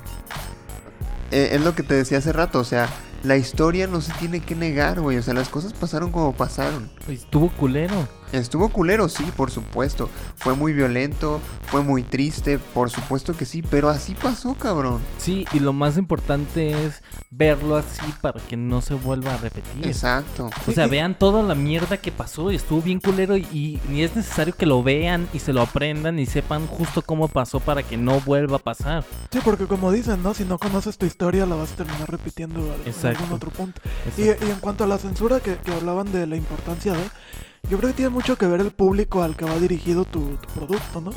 Eh, 1.31 1.49
es 1.53 1.61
lo 1.61 1.75
que 1.75 1.83
te 1.83 1.93
decía 1.93 2.17
hace 2.17 2.33
rato, 2.33 2.59
o 2.59 2.63
sea, 2.63 2.87
la 3.24 3.38
historia 3.38 3.88
no 3.88 4.01
se 4.01 4.13
tiene 4.13 4.39
que 4.39 4.55
negar, 4.55 4.99
güey. 4.99 5.17
O 5.17 5.24
sea, 5.24 5.34
las 5.34 5.49
cosas 5.49 5.74
pasaron 5.74 6.11
como 6.11 6.34
pasaron. 6.34 6.89
Estuvo 7.07 7.49
culero. 7.49 8.07
Estuvo 8.32 8.70
culero, 8.70 9.09
sí, 9.09 9.26
por 9.36 9.49
supuesto. 9.49 10.09
Fue 10.36 10.53
muy 10.53 10.72
violento, 10.72 11.41
fue 11.63 11.82
muy 11.82 12.03
triste, 12.03 12.59
por 12.59 12.91
supuesto 12.91 13.36
que 13.36 13.45
sí, 13.45 13.63
pero 13.63 13.89
así 13.89 14.13
pasó, 14.13 14.53
cabrón. 14.53 15.01
Sí, 15.17 15.47
y 15.51 15.59
lo 15.59 15.74
más 15.74 15.97
importante 15.97 16.86
es 16.86 17.01
verlo 17.32 17.76
así 17.76 18.05
para 18.22 18.39
que 18.39 18.55
no 18.55 18.82
se 18.82 18.93
vuelva 18.93 19.34
a 19.34 19.38
repetir. 19.38 19.88
Exacto. 19.88 20.51
O 20.67 20.72
sea, 20.72 20.86
vean 20.86 21.17
toda 21.17 21.41
la 21.41 21.55
mierda 21.55 21.97
que 21.97 22.11
pasó 22.11 22.51
y 22.51 22.55
estuvo 22.55 22.84
bien 22.84 22.99
culero 22.99 23.36
y, 23.36 23.80
ni 23.89 24.03
es 24.03 24.15
necesario 24.15 24.55
que 24.55 24.67
lo 24.67 24.84
vean 24.84 25.28
y 25.34 25.39
se 25.39 25.51
lo 25.51 25.61
aprendan 25.61 26.20
y 26.20 26.28
sepan 26.28 26.67
justo 26.67 27.01
cómo 27.01 27.30
pasó 27.30 27.59
para 27.59 27.82
que 27.82 27.97
no 27.97 28.20
vuelva 28.22 28.57
a 28.57 28.59
pasar. 28.59 29.03
Sí, 29.32 29.39
porque 29.43 29.65
como 29.65 29.91
dicen, 29.91 30.22
¿no? 30.22 30.36
Si 30.36 30.45
no 30.45 30.59
conoces 30.59 30.99
tu 30.99 31.07
historia, 31.07 31.47
la 31.47 31.55
vas 31.55 31.72
a 31.72 31.78
terminar 31.78 32.09
repitiendo 32.11 32.59
Exacto. 32.86 33.09
Algún 33.10 33.32
otro 33.32 33.51
punto. 33.51 33.82
Y, 34.18 34.24
y 34.24 34.30
en 34.51 34.60
cuanto 34.60 34.84
a 34.84 34.88
la 34.88 34.97
censura 34.97 35.39
que, 35.39 35.57
que 35.57 35.74
hablaban 35.74 36.12
de 36.12 36.26
la 36.28 36.36
importancia 36.36 36.93
de, 36.93 37.03
yo 37.70 37.78
creo 37.78 37.89
que 37.91 37.95
tiene 37.97 38.10
mucho 38.10 38.38
que 38.38 38.47
ver 38.47 38.62
el 38.62 38.72
público 38.72 39.22
al 39.24 39.36
que 39.36 39.45
va 39.45 39.55
dirigido 39.57 40.05
tu, 40.05 40.38
tu 40.38 40.47
producto, 40.53 41.01
¿no? 41.01 41.12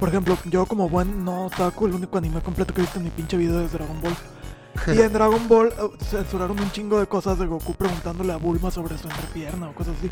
Por 0.00 0.08
ejemplo, 0.10 0.36
yo 0.44 0.66
como 0.66 0.88
buen 0.88 1.24
no 1.24 1.46
otaku, 1.46 1.86
el 1.86 1.94
único 1.94 2.18
anime 2.18 2.40
completo 2.42 2.74
que 2.74 2.80
he 2.80 2.84
visto 2.84 2.98
en 2.98 3.04
mi 3.04 3.10
pinche 3.10 3.36
video 3.36 3.60
es 3.64 3.72
Dragon 3.72 4.00
Ball. 4.02 4.14
Y 4.94 5.00
en 5.00 5.10
Dragon 5.10 5.48
Ball 5.48 5.68
eh, 5.68 6.04
censuraron 6.04 6.60
un 6.60 6.70
chingo 6.70 7.00
de 7.00 7.06
cosas 7.06 7.38
de 7.38 7.46
Goku 7.46 7.72
preguntándole 7.72 8.30
a 8.34 8.36
Bulma 8.36 8.70
sobre 8.70 8.98
su 8.98 9.08
entrepierna 9.08 9.70
o 9.70 9.74
cosas 9.74 9.94
así. 9.98 10.10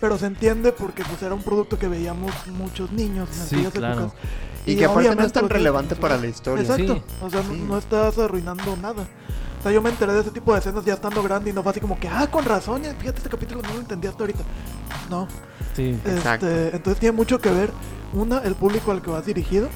Pero 0.00 0.16
se 0.18 0.26
entiende 0.26 0.70
porque 0.70 1.02
pues 1.04 1.20
era 1.22 1.34
un 1.34 1.42
producto 1.42 1.80
que 1.80 1.88
veíamos 1.88 2.32
muchos 2.56 2.92
niños 2.92 3.28
en 3.30 3.34
Sí, 3.46 3.54
aquellas 3.56 3.72
claro. 3.72 4.00
épocas. 4.02 4.20
Y, 4.66 4.76
que 4.76 4.84
aparte 4.84 5.16
no 5.16 5.22
es 5.24 5.32
tan 5.32 5.48
relevante 5.48 5.96
para 5.96 6.16
la 6.16 6.28
historia. 6.28 6.62
Exacto. 6.62 6.94
Sí. 6.94 7.02
O 7.22 7.28
sea, 7.30 7.42
no- 7.42 7.52
Sí. 7.54 7.64
no 7.68 7.76
estás 7.76 8.16
arruinando 8.18 8.76
nada. 8.76 9.04
Sea, 9.64 9.72
yo 9.72 9.80
me 9.80 9.88
enteré 9.88 10.12
de 10.12 10.20
ese 10.20 10.30
tipo 10.30 10.52
de 10.52 10.58
escenas 10.60 10.84
ya 10.84 10.92
estando 10.92 11.22
grande 11.22 11.48
y 11.48 11.52
no 11.54 11.62
fue 11.62 11.70
así 11.72 11.80
como 11.80 11.98
que, 11.98 12.06
ah, 12.06 12.26
con 12.30 12.44
razón, 12.44 12.82
ya- 12.82 12.92
fíjate 12.94 13.16
este 13.18 13.30
capítulo 13.30 13.62
no 13.62 13.72
lo 13.72 13.80
entendí 13.80 14.06
hasta 14.06 14.22
ahorita. 14.24 14.40
No. 15.08 15.26
Sí. 15.74 15.98
Exacto. 16.04 16.46
Este, 16.46 16.76
entonces 16.76 17.00
tiene 17.00 17.16
mucho 17.16 17.38
que 17.40 17.48
ver, 17.50 17.70
una, 18.12 18.38
el 18.40 18.54
público 18.56 18.92
al 18.92 19.00
que 19.00 19.08
vas 19.10 19.24
dirigido. 19.24 19.68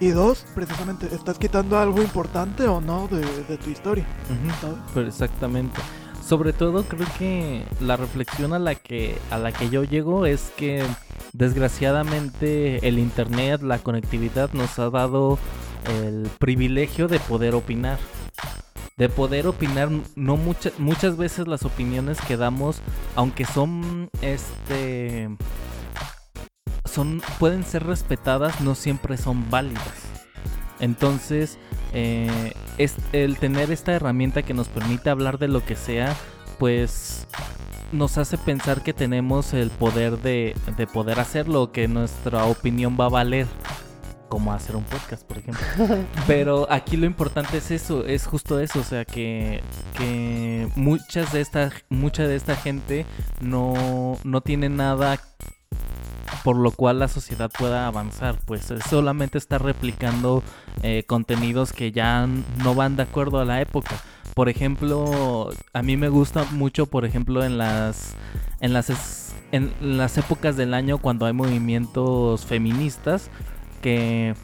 Y 0.00 0.08
dos, 0.08 0.46
precisamente, 0.54 1.14
¿estás 1.14 1.38
quitando 1.38 1.78
algo 1.78 2.00
importante 2.02 2.66
o 2.66 2.80
no 2.80 3.06
de, 3.08 3.20
de 3.20 3.56
tu 3.58 3.68
historia? 3.68 4.04
Ujú. 4.30 4.60
¿sabes? 4.62 4.78
Pero 4.94 5.06
exactamente. 5.06 5.78
Sobre 6.26 6.52
todo 6.54 6.84
creo 6.84 7.06
que 7.18 7.64
la 7.80 7.96
reflexión 7.98 8.54
a 8.54 8.58
la 8.58 8.74
que 8.74 9.18
a 9.30 9.36
la 9.38 9.52
que 9.52 9.68
yo 9.68 9.84
llego 9.84 10.24
es 10.24 10.50
que 10.56 10.82
desgraciadamente 11.34 12.86
el 12.88 12.98
internet, 12.98 13.60
la 13.62 13.78
conectividad 13.78 14.50
nos 14.54 14.78
ha 14.78 14.88
dado 14.90 15.38
el 16.00 16.28
privilegio 16.38 17.08
de 17.08 17.20
poder 17.20 17.54
opinar. 17.54 17.98
De 19.02 19.08
poder 19.08 19.48
opinar 19.48 19.88
no 20.14 20.36
muchas 20.36 20.78
muchas 20.78 21.16
veces 21.16 21.48
las 21.48 21.64
opiniones 21.64 22.20
que 22.20 22.36
damos 22.36 22.80
aunque 23.16 23.44
son 23.44 24.08
este 24.20 25.28
son 26.84 27.20
pueden 27.40 27.64
ser 27.64 27.84
respetadas 27.84 28.60
no 28.60 28.76
siempre 28.76 29.16
son 29.16 29.50
válidas. 29.50 29.82
Entonces, 30.78 31.58
eh, 31.92 32.52
es 32.78 32.94
el 33.12 33.38
tener 33.38 33.72
esta 33.72 33.90
herramienta 33.90 34.44
que 34.44 34.54
nos 34.54 34.68
permite 34.68 35.10
hablar 35.10 35.40
de 35.40 35.48
lo 35.48 35.64
que 35.64 35.74
sea, 35.74 36.14
pues 36.60 37.26
nos 37.90 38.18
hace 38.18 38.38
pensar 38.38 38.84
que 38.84 38.92
tenemos 38.92 39.52
el 39.52 39.70
poder 39.70 40.18
de, 40.18 40.54
de 40.76 40.86
poder 40.86 41.18
hacerlo, 41.18 41.72
que 41.72 41.88
nuestra 41.88 42.44
opinión 42.44 42.96
va 43.00 43.06
a 43.06 43.08
valer, 43.08 43.48
como 44.32 44.54
hacer 44.54 44.76
un 44.76 44.84
podcast, 44.84 45.26
por 45.26 45.36
ejemplo. 45.36 45.62
Pero 46.26 46.66
aquí 46.70 46.96
lo 46.96 47.04
importante 47.04 47.58
es 47.58 47.70
eso, 47.70 48.06
es 48.06 48.24
justo 48.24 48.60
eso, 48.60 48.80
o 48.80 48.82
sea 48.82 49.04
que, 49.04 49.62
que 49.94 50.68
muchas 50.74 51.34
de 51.34 51.42
esta, 51.42 51.70
mucha 51.90 52.26
de 52.26 52.36
esta 52.36 52.56
gente 52.56 53.04
no, 53.42 54.16
no 54.24 54.40
tiene 54.40 54.70
nada 54.70 55.20
por 56.44 56.56
lo 56.56 56.70
cual 56.70 57.00
la 57.00 57.08
sociedad 57.08 57.50
pueda 57.50 57.86
avanzar, 57.86 58.38
pues 58.46 58.70
es 58.70 58.82
solamente 58.84 59.36
está 59.36 59.58
replicando 59.58 60.42
eh, 60.82 61.04
contenidos 61.06 61.74
que 61.74 61.92
ya 61.92 62.26
no 62.26 62.74
van 62.74 62.96
de 62.96 63.02
acuerdo 63.02 63.38
a 63.38 63.44
la 63.44 63.60
época. 63.60 63.96
Por 64.34 64.48
ejemplo, 64.48 65.50
a 65.74 65.82
mí 65.82 65.98
me 65.98 66.08
gusta 66.08 66.46
mucho, 66.52 66.86
por 66.86 67.04
ejemplo, 67.04 67.44
en 67.44 67.58
las 67.58 68.14
en 68.60 68.72
las 68.72 69.34
en 69.52 69.74
las 69.98 70.16
épocas 70.16 70.56
del 70.56 70.72
año 70.72 70.96
cuando 70.96 71.26
hay 71.26 71.34
movimientos 71.34 72.46
feministas 72.46 73.28
que 73.82 74.34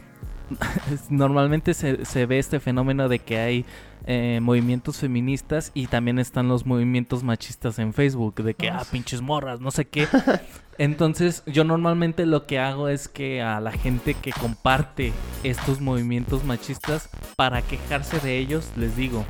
normalmente 1.08 1.72
se, 1.72 2.04
se 2.04 2.26
ve 2.26 2.38
este 2.38 2.60
fenómeno 2.60 3.08
de 3.08 3.20
que 3.20 3.38
hay 3.38 3.64
eh, 4.10 4.40
movimientos 4.40 4.96
feministas 4.96 5.70
y 5.74 5.86
también 5.86 6.18
están 6.18 6.48
los 6.48 6.64
movimientos 6.64 7.22
machistas 7.22 7.78
en 7.78 7.92
Facebook, 7.92 8.36
de 8.42 8.54
que, 8.54 8.70
ah, 8.70 8.82
pinches 8.90 9.20
morras, 9.20 9.60
no 9.60 9.70
sé 9.70 9.86
qué. 9.86 10.08
Entonces, 10.78 11.42
yo 11.46 11.64
normalmente 11.64 12.24
lo 12.24 12.46
que 12.46 12.58
hago 12.58 12.88
es 12.88 13.08
que 13.08 13.42
a 13.42 13.60
la 13.60 13.72
gente 13.72 14.14
que 14.14 14.30
comparte 14.30 15.12
estos 15.42 15.80
movimientos 15.80 16.44
machistas, 16.44 17.10
para 17.36 17.60
quejarse 17.60 18.18
de 18.20 18.38
ellos, 18.38 18.70
les 18.76 18.96
digo, 18.96 19.26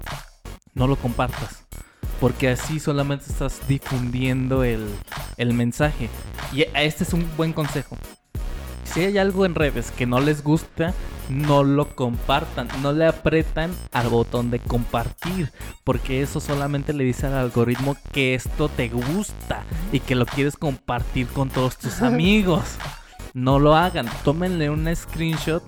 no 0.75 0.87
lo 0.87 0.95
compartas. 0.95 1.65
Porque 2.21 2.49
así 2.49 2.79
solamente 2.79 3.27
estás 3.29 3.61
difundiendo 3.67 4.63
el, 4.63 4.87
el 5.39 5.55
mensaje. 5.55 6.09
Y 6.53 6.63
este 6.75 7.03
es 7.03 7.13
un 7.13 7.29
buen 7.37 7.53
consejo. 7.53 7.97
Si 8.93 9.01
hay 9.01 9.19
algo 9.19 9.45
en 9.45 9.55
redes 9.55 9.91
que 9.91 10.07
no 10.07 10.19
les 10.21 10.43
gusta, 10.43 10.95
no 11.29 11.63
lo 11.63 11.95
compartan, 11.95 12.69
no 12.83 12.93
le 12.93 13.07
apretan 13.07 13.71
al 13.93 14.09
botón 14.09 14.51
de 14.51 14.61
compartir, 14.61 15.53
porque 15.85 16.23
eso 16.23 16.41
solamente 16.41 16.93
le 16.95 17.05
dice 17.05 17.27
al 17.27 17.35
algoritmo 17.35 17.97
que 18.13 18.35
esto 18.35 18.69
te 18.69 18.89
gusta 18.89 19.65
y 19.93 20.01
que 20.01 20.15
lo 20.15 20.25
quieres 20.25 20.57
compartir 20.57 21.27
con 21.29 21.51
todos 21.51 21.77
tus 21.77 22.01
amigos. 22.03 22.65
No 23.39 23.61
lo 23.61 23.77
hagan, 23.77 24.07
tómenle 24.25 24.69
un 24.69 24.93
screenshot, 24.97 25.63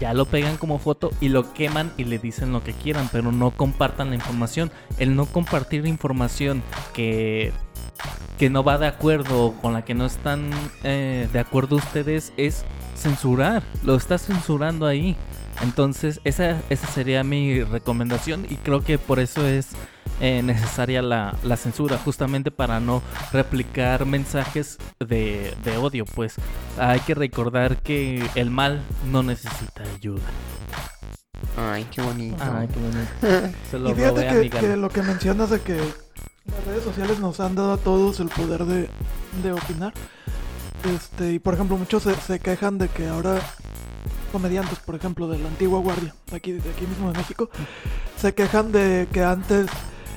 ya 0.00 0.14
lo 0.14 0.24
pegan 0.24 0.56
como 0.56 0.78
foto 0.78 1.10
y 1.20 1.28
lo 1.28 1.52
queman 1.52 1.92
y 1.98 2.04
le 2.04 2.18
dicen 2.18 2.50
lo 2.50 2.64
que 2.64 2.72
quieran, 2.72 3.10
pero 3.12 3.30
no 3.30 3.50
compartan 3.50 4.08
la 4.08 4.14
información. 4.14 4.72
El 4.98 5.14
no 5.16 5.26
compartir 5.26 5.86
información 5.86 6.62
que 6.94 7.52
que 8.38 8.48
no 8.48 8.64
va 8.64 8.78
de 8.78 8.86
acuerdo 8.86 9.44
o 9.44 9.52
con 9.52 9.74
la 9.74 9.84
que 9.84 9.92
no 9.92 10.06
están 10.06 10.50
eh, 10.82 11.28
de 11.30 11.38
acuerdo 11.38 11.76
ustedes 11.76 12.32
es 12.38 12.64
censurar. 12.96 13.62
Lo 13.84 13.96
estás 13.96 14.24
censurando 14.24 14.86
ahí. 14.86 15.14
Entonces, 15.62 16.20
esa, 16.24 16.60
esa 16.70 16.86
sería 16.86 17.22
mi 17.24 17.62
recomendación 17.62 18.46
y 18.48 18.56
creo 18.56 18.82
que 18.82 18.98
por 18.98 19.20
eso 19.20 19.46
es 19.46 19.68
eh, 20.20 20.42
necesaria 20.42 21.02
la, 21.02 21.36
la 21.42 21.56
censura, 21.56 21.98
justamente 21.98 22.50
para 22.50 22.80
no 22.80 23.02
replicar 23.32 24.06
mensajes 24.06 24.78
de, 25.00 25.54
de 25.64 25.76
odio. 25.76 26.04
Pues 26.06 26.34
hay 26.78 27.00
que 27.00 27.14
recordar 27.14 27.82
que 27.82 28.30
el 28.34 28.50
mal 28.50 28.82
no 29.02 29.22
necesita 29.22 29.82
ayuda. 29.82 30.34
Ay, 31.56 31.86
qué 31.90 32.02
bonito. 32.02 32.42
Ay, 32.52 32.68
qué 32.68 32.80
bonito. 32.80 33.12
Se 33.70 33.78
lo 33.78 33.90
Y 33.90 33.94
fíjate 33.94 34.28
a 34.28 34.28
que, 34.28 34.38
mi 34.38 34.50
que 34.50 34.56
gana. 34.62 34.76
lo 34.76 34.88
que 34.90 35.02
mencionas 35.02 35.50
de 35.50 35.60
que 35.60 35.76
las 36.44 36.64
redes 36.64 36.84
sociales 36.84 37.18
nos 37.18 37.40
han 37.40 37.54
dado 37.54 37.72
a 37.72 37.76
todos 37.78 38.20
el 38.20 38.28
poder 38.28 38.64
de, 38.64 38.88
de 39.42 39.52
opinar. 39.52 39.92
Este, 40.82 41.32
y 41.34 41.38
por 41.38 41.54
ejemplo, 41.54 41.76
muchos 41.76 42.02
se, 42.04 42.14
se 42.16 42.40
quejan 42.40 42.78
de 42.78 42.88
que 42.88 43.08
ahora 43.08 43.40
comediantes, 44.30 44.78
por 44.78 44.94
ejemplo, 44.94 45.28
de 45.28 45.38
la 45.38 45.48
antigua 45.48 45.80
guardia, 45.80 46.14
de 46.30 46.36
aquí, 46.36 46.52
de 46.52 46.70
aquí 46.70 46.86
mismo 46.86 47.12
de 47.12 47.18
México, 47.18 47.50
se 48.16 48.34
quejan 48.34 48.72
de 48.72 49.08
que 49.12 49.22
antes 49.22 49.66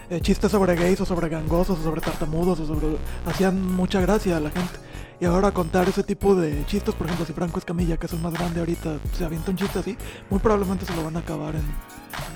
eh, 0.09 0.21
chistes 0.21 0.51
sobre 0.51 0.75
gays 0.75 1.01
o 1.01 1.05
sobre 1.05 1.29
gangosos 1.29 1.79
o 1.79 1.83
sobre 1.83 2.01
tartamudos 2.01 2.59
o 2.59 2.67
sobre 2.67 2.97
hacían 3.25 3.61
mucha 3.73 4.01
gracia 4.01 4.37
a 4.37 4.39
la 4.39 4.49
gente. 4.49 4.73
Y 5.19 5.25
ahora 5.25 5.51
contar 5.51 5.87
ese 5.87 6.03
tipo 6.03 6.35
de 6.35 6.65
chistes, 6.65 6.93
por 6.95 7.07
ejemplo, 7.07 7.25
si 7.25 7.33
Franco 7.33 7.57
Escamilla, 7.57 7.97
que 7.97 8.07
es 8.07 8.13
el 8.13 8.19
más 8.19 8.33
grande 8.33 8.59
ahorita, 8.59 8.97
se 9.13 9.23
avienta 9.23 9.51
un 9.51 9.57
chiste 9.57 9.79
así, 9.79 9.97
muy 10.29 10.39
probablemente 10.39 10.85
se 10.85 10.95
lo 10.95 11.03
van 11.03 11.15
a 11.15 11.19
acabar 11.19 11.55
en, 11.55 11.63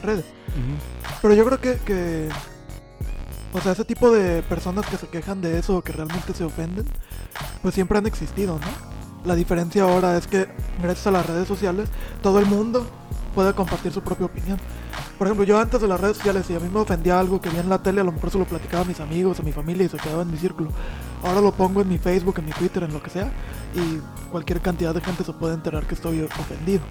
redes. 0.01 0.25
Pero 1.21 1.33
yo 1.33 1.45
creo 1.45 1.59
que, 1.59 1.75
que. 1.85 2.29
O 3.53 3.61
sea, 3.61 3.73
ese 3.73 3.85
tipo 3.85 4.11
de 4.11 4.41
personas 4.43 4.85
que 4.85 4.97
se 4.97 5.07
quejan 5.07 5.41
de 5.41 5.57
eso 5.59 5.77
o 5.77 5.81
que 5.81 5.91
realmente 5.91 6.33
se 6.33 6.43
ofenden, 6.43 6.85
pues 7.61 7.75
siempre 7.75 7.97
han 7.97 8.07
existido, 8.07 8.59
¿no? 8.59 8.96
La 9.27 9.35
diferencia 9.35 9.83
ahora 9.83 10.15
es 10.15 10.25
que, 10.25 10.47
gracias 10.81 11.05
a 11.05 11.11
las 11.11 11.25
redes 11.25 11.49
sociales, 11.49 11.89
todo 12.23 12.39
el 12.39 12.45
mundo 12.45 12.87
puede 13.35 13.53
compartir 13.53 13.91
su 13.91 14.01
propia 14.01 14.25
opinión. 14.25 14.57
Por 15.17 15.27
ejemplo, 15.27 15.43
yo 15.43 15.59
antes 15.59 15.81
de 15.81 15.87
las 15.89 15.99
redes 15.99 16.15
sociales, 16.15 16.45
si 16.45 16.55
a 16.55 16.61
mí 16.61 16.69
me 16.73 16.79
ofendía 16.79 17.19
algo 17.19 17.41
que 17.41 17.49
vi 17.49 17.57
en 17.57 17.67
la 17.67 17.83
tele, 17.83 17.99
a 17.99 18.05
lo 18.05 18.13
mejor 18.13 18.31
se 18.31 18.39
lo 18.39 18.45
platicaba 18.45 18.83
a 18.83 18.85
mis 18.85 19.01
amigos, 19.01 19.37
a 19.41 19.43
mi 19.43 19.51
familia 19.51 19.85
y 19.85 19.89
se 19.89 19.97
quedaba 19.97 20.21
en 20.21 20.31
mi 20.31 20.37
círculo. 20.37 20.69
Ahora 21.25 21.41
lo 21.41 21.51
pongo 21.51 21.81
en 21.81 21.89
mi 21.89 21.97
Facebook, 21.97 22.35
en 22.37 22.45
mi 22.45 22.51
Twitter, 22.53 22.83
en 22.83 22.93
lo 22.93 23.03
que 23.03 23.09
sea, 23.09 23.29
y 23.75 23.99
cualquier 24.31 24.61
cantidad 24.61 24.93
de 24.93 25.01
gente 25.01 25.25
se 25.25 25.33
puede 25.33 25.55
enterar 25.55 25.85
que 25.85 25.95
estoy 25.95 26.21
ofendido. 26.21 26.83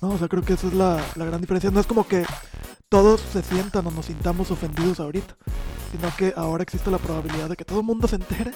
No, 0.00 0.10
o 0.10 0.18
sea, 0.18 0.28
creo 0.28 0.42
que 0.42 0.54
esa 0.54 0.66
es 0.66 0.74
la, 0.74 1.00
la 1.16 1.24
gran 1.24 1.40
diferencia. 1.40 1.70
No 1.70 1.80
es 1.80 1.86
como 1.86 2.06
que 2.06 2.24
todos 2.88 3.20
se 3.20 3.42
sientan 3.42 3.86
o 3.86 3.90
nos 3.90 4.06
sintamos 4.06 4.50
ofendidos 4.50 5.00
ahorita, 5.00 5.34
sino 5.92 6.14
que 6.16 6.34
ahora 6.36 6.62
existe 6.62 6.90
la 6.90 6.98
probabilidad 6.98 7.48
de 7.48 7.56
que 7.56 7.64
todo 7.64 7.80
el 7.80 7.86
mundo 7.86 8.06
se 8.06 8.16
entere 8.16 8.52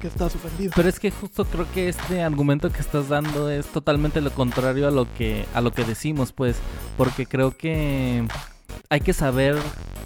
que 0.00 0.08
estás 0.08 0.34
ofendido. 0.34 0.72
Pero 0.76 0.88
es 0.88 1.00
que 1.00 1.10
justo 1.10 1.44
creo 1.44 1.66
que 1.72 1.88
este 1.88 2.22
argumento 2.22 2.70
que 2.70 2.80
estás 2.80 3.08
dando 3.08 3.50
es 3.50 3.66
totalmente 3.66 4.20
lo 4.20 4.32
contrario 4.32 4.88
a 4.88 4.90
lo 4.90 5.12
que 5.14 5.46
a 5.54 5.60
lo 5.60 5.72
que 5.72 5.84
decimos, 5.84 6.32
pues, 6.32 6.56
porque 6.96 7.26
creo 7.26 7.56
que 7.56 8.26
hay 8.90 9.00
que 9.00 9.12
saber 9.12 9.56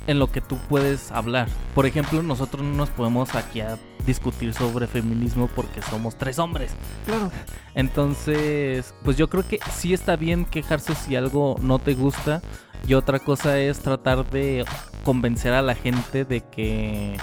en 0.06 0.18
lo 0.18 0.30
que 0.30 0.40
tú 0.40 0.56
puedes 0.68 1.10
hablar. 1.10 1.48
Por 1.74 1.86
ejemplo, 1.86 2.22
nosotros 2.22 2.62
no 2.62 2.74
nos 2.74 2.90
podemos 2.90 3.34
aquí 3.34 3.60
a 3.60 3.78
discutir 4.06 4.54
sobre 4.54 4.86
feminismo 4.86 5.48
porque 5.54 5.82
somos 5.82 6.16
tres 6.16 6.38
hombres. 6.38 6.72
Claro. 7.04 7.30
Entonces, 7.74 8.94
pues 9.04 9.16
yo 9.16 9.28
creo 9.28 9.46
que 9.46 9.58
sí 9.72 9.92
está 9.92 10.16
bien 10.16 10.44
quejarse 10.44 10.94
si 10.94 11.16
algo 11.16 11.56
no 11.60 11.78
te 11.78 11.94
gusta 11.94 12.40
y 12.86 12.94
otra 12.94 13.18
cosa 13.18 13.58
es 13.58 13.80
tratar 13.80 14.28
de 14.30 14.64
convencer 15.04 15.52
a 15.52 15.62
la 15.62 15.74
gente 15.74 16.24
de 16.24 16.40
que 16.40 17.16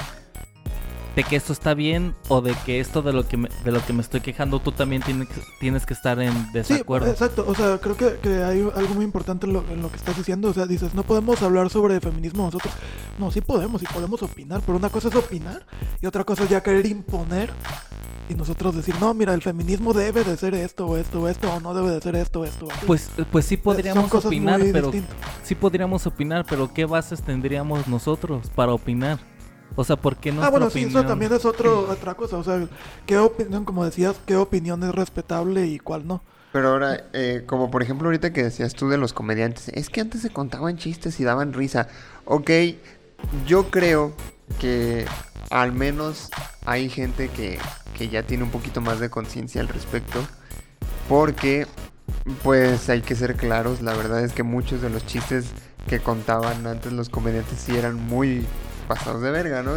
de 1.15 1.23
que 1.23 1.35
esto 1.35 1.53
está 1.53 1.73
bien 1.75 2.15
o 2.27 2.41
de 2.41 2.55
que 2.65 2.79
esto 2.79 3.01
de 3.03 3.13
lo 3.13 3.27
que 3.27 3.37
me, 3.37 3.49
de 3.63 3.71
lo 3.71 3.85
que 3.85 3.93
me 3.93 4.01
estoy 4.01 4.21
quejando 4.21 4.59
tú 4.59 4.71
también 4.71 5.01
tienes 5.03 5.27
que, 5.27 5.41
tienes 5.59 5.85
que 5.85 5.93
estar 5.93 6.19
en 6.19 6.33
Sí, 6.33 6.49
desacuerdo. 6.53 7.07
exacto. 7.11 7.45
O 7.47 7.53
sea, 7.53 7.77
creo 7.77 7.95
que, 7.95 8.17
que 8.17 8.43
hay 8.43 8.61
algo 8.75 8.95
muy 8.95 9.05
importante 9.05 9.45
en 9.45 9.53
lo, 9.53 9.63
en 9.69 9.81
lo 9.81 9.89
que 9.91 9.97
estás 9.97 10.17
diciendo. 10.17 10.49
O 10.49 10.53
sea, 10.53 10.65
dices, 10.65 10.93
no 10.95 11.03
podemos 11.03 11.41
hablar 11.43 11.69
sobre 11.69 11.99
feminismo 11.99 12.43
nosotros. 12.45 12.73
No, 13.19 13.29
sí 13.29 13.41
podemos, 13.41 13.81
sí 13.81 13.87
podemos 13.93 14.23
opinar. 14.23 14.61
Pero 14.65 14.77
una 14.77 14.89
cosa 14.89 15.09
es 15.09 15.15
opinar 15.15 15.65
y 16.01 16.05
otra 16.07 16.23
cosa 16.23 16.43
es 16.45 16.49
ya 16.49 16.63
querer 16.63 16.85
imponer. 16.87 17.51
Y 18.29 18.35
nosotros 18.35 18.73
decir, 18.75 18.95
no, 19.01 19.13
mira, 19.13 19.33
el 19.33 19.41
feminismo 19.41 19.93
debe 19.93 20.23
de 20.23 20.37
ser 20.37 20.55
esto 20.55 20.87
o 20.87 20.95
esto 20.97 21.21
o 21.21 21.27
esto, 21.27 21.51
o 21.53 21.59
no 21.59 21.73
debe 21.73 21.91
de 21.91 21.99
ser 22.01 22.15
esto 22.15 22.39
o 22.39 22.45
esto. 22.45 22.65
o 22.65 22.71
aquello". 22.71 22.87
Pues, 22.87 23.09
pues 23.31 23.45
sí 23.45 23.55
Son 23.55 23.63
podríamos 23.65 24.13
opinar, 24.25 24.61
pero 24.71 24.89
distintas. 24.91 25.15
sí 25.43 25.55
podríamos 25.55 26.07
opinar, 26.07 26.45
pero 26.49 26.73
¿qué 26.73 26.85
bases 26.85 27.21
tendríamos 27.21 27.85
nosotros 27.87 28.49
para 28.55 28.73
opinar? 28.73 29.19
O 29.75 29.83
sea, 29.83 29.95
¿por 29.95 30.17
qué 30.17 30.31
no? 30.31 30.43
Ah, 30.43 30.49
bueno, 30.49 30.69
sí, 30.69 30.83
eso 30.83 31.03
también 31.03 31.33
es 31.33 31.45
otro, 31.45 31.87
otra 31.89 32.13
cosa. 32.13 32.37
O 32.37 32.43
sea, 32.43 32.67
qué 33.05 33.17
opinión, 33.17 33.65
como 33.65 33.85
decías, 33.85 34.15
qué 34.25 34.35
opinión 34.35 34.83
es 34.83 34.93
respetable 34.93 35.65
y 35.67 35.79
cuál 35.79 36.07
no. 36.07 36.21
Pero 36.51 36.69
ahora, 36.69 37.05
eh, 37.13 37.43
como 37.47 37.71
por 37.71 37.81
ejemplo 37.81 38.07
ahorita 38.07 38.31
que 38.31 38.43
decías 38.43 38.75
tú 38.75 38.87
de 38.87 38.97
los 38.97 39.11
comediantes, 39.11 39.69
es 39.69 39.89
que 39.89 40.01
antes 40.01 40.21
se 40.21 40.29
contaban 40.29 40.77
chistes 40.77 41.19
y 41.19 41.23
daban 41.23 41.53
risa. 41.53 41.87
Ok, 42.25 42.51
yo 43.47 43.71
creo 43.71 44.13
que 44.59 45.05
al 45.49 45.71
menos 45.71 46.29
hay 46.65 46.89
gente 46.89 47.29
que, 47.29 47.57
que 47.97 48.09
ya 48.09 48.23
tiene 48.23 48.43
un 48.43 48.51
poquito 48.51 48.81
más 48.81 48.99
de 48.99 49.09
conciencia 49.09 49.61
al 49.61 49.67
respecto. 49.67 50.19
Porque, 51.09 51.67
pues 52.43 52.89
hay 52.89 53.01
que 53.01 53.15
ser 53.15 53.35
claros, 53.35 53.81
la 53.81 53.93
verdad 53.93 54.23
es 54.23 54.31
que 54.31 54.43
muchos 54.43 54.81
de 54.81 54.89
los 54.89 55.05
chistes 55.05 55.47
que 55.87 55.99
contaban 55.99 56.65
antes 56.65 56.93
los 56.93 57.09
comediantes 57.09 57.59
sí 57.59 57.75
eran 57.75 57.95
muy 57.95 58.45
pasados 58.83 59.21
de 59.21 59.31
verga, 59.31 59.63
¿no? 59.63 59.73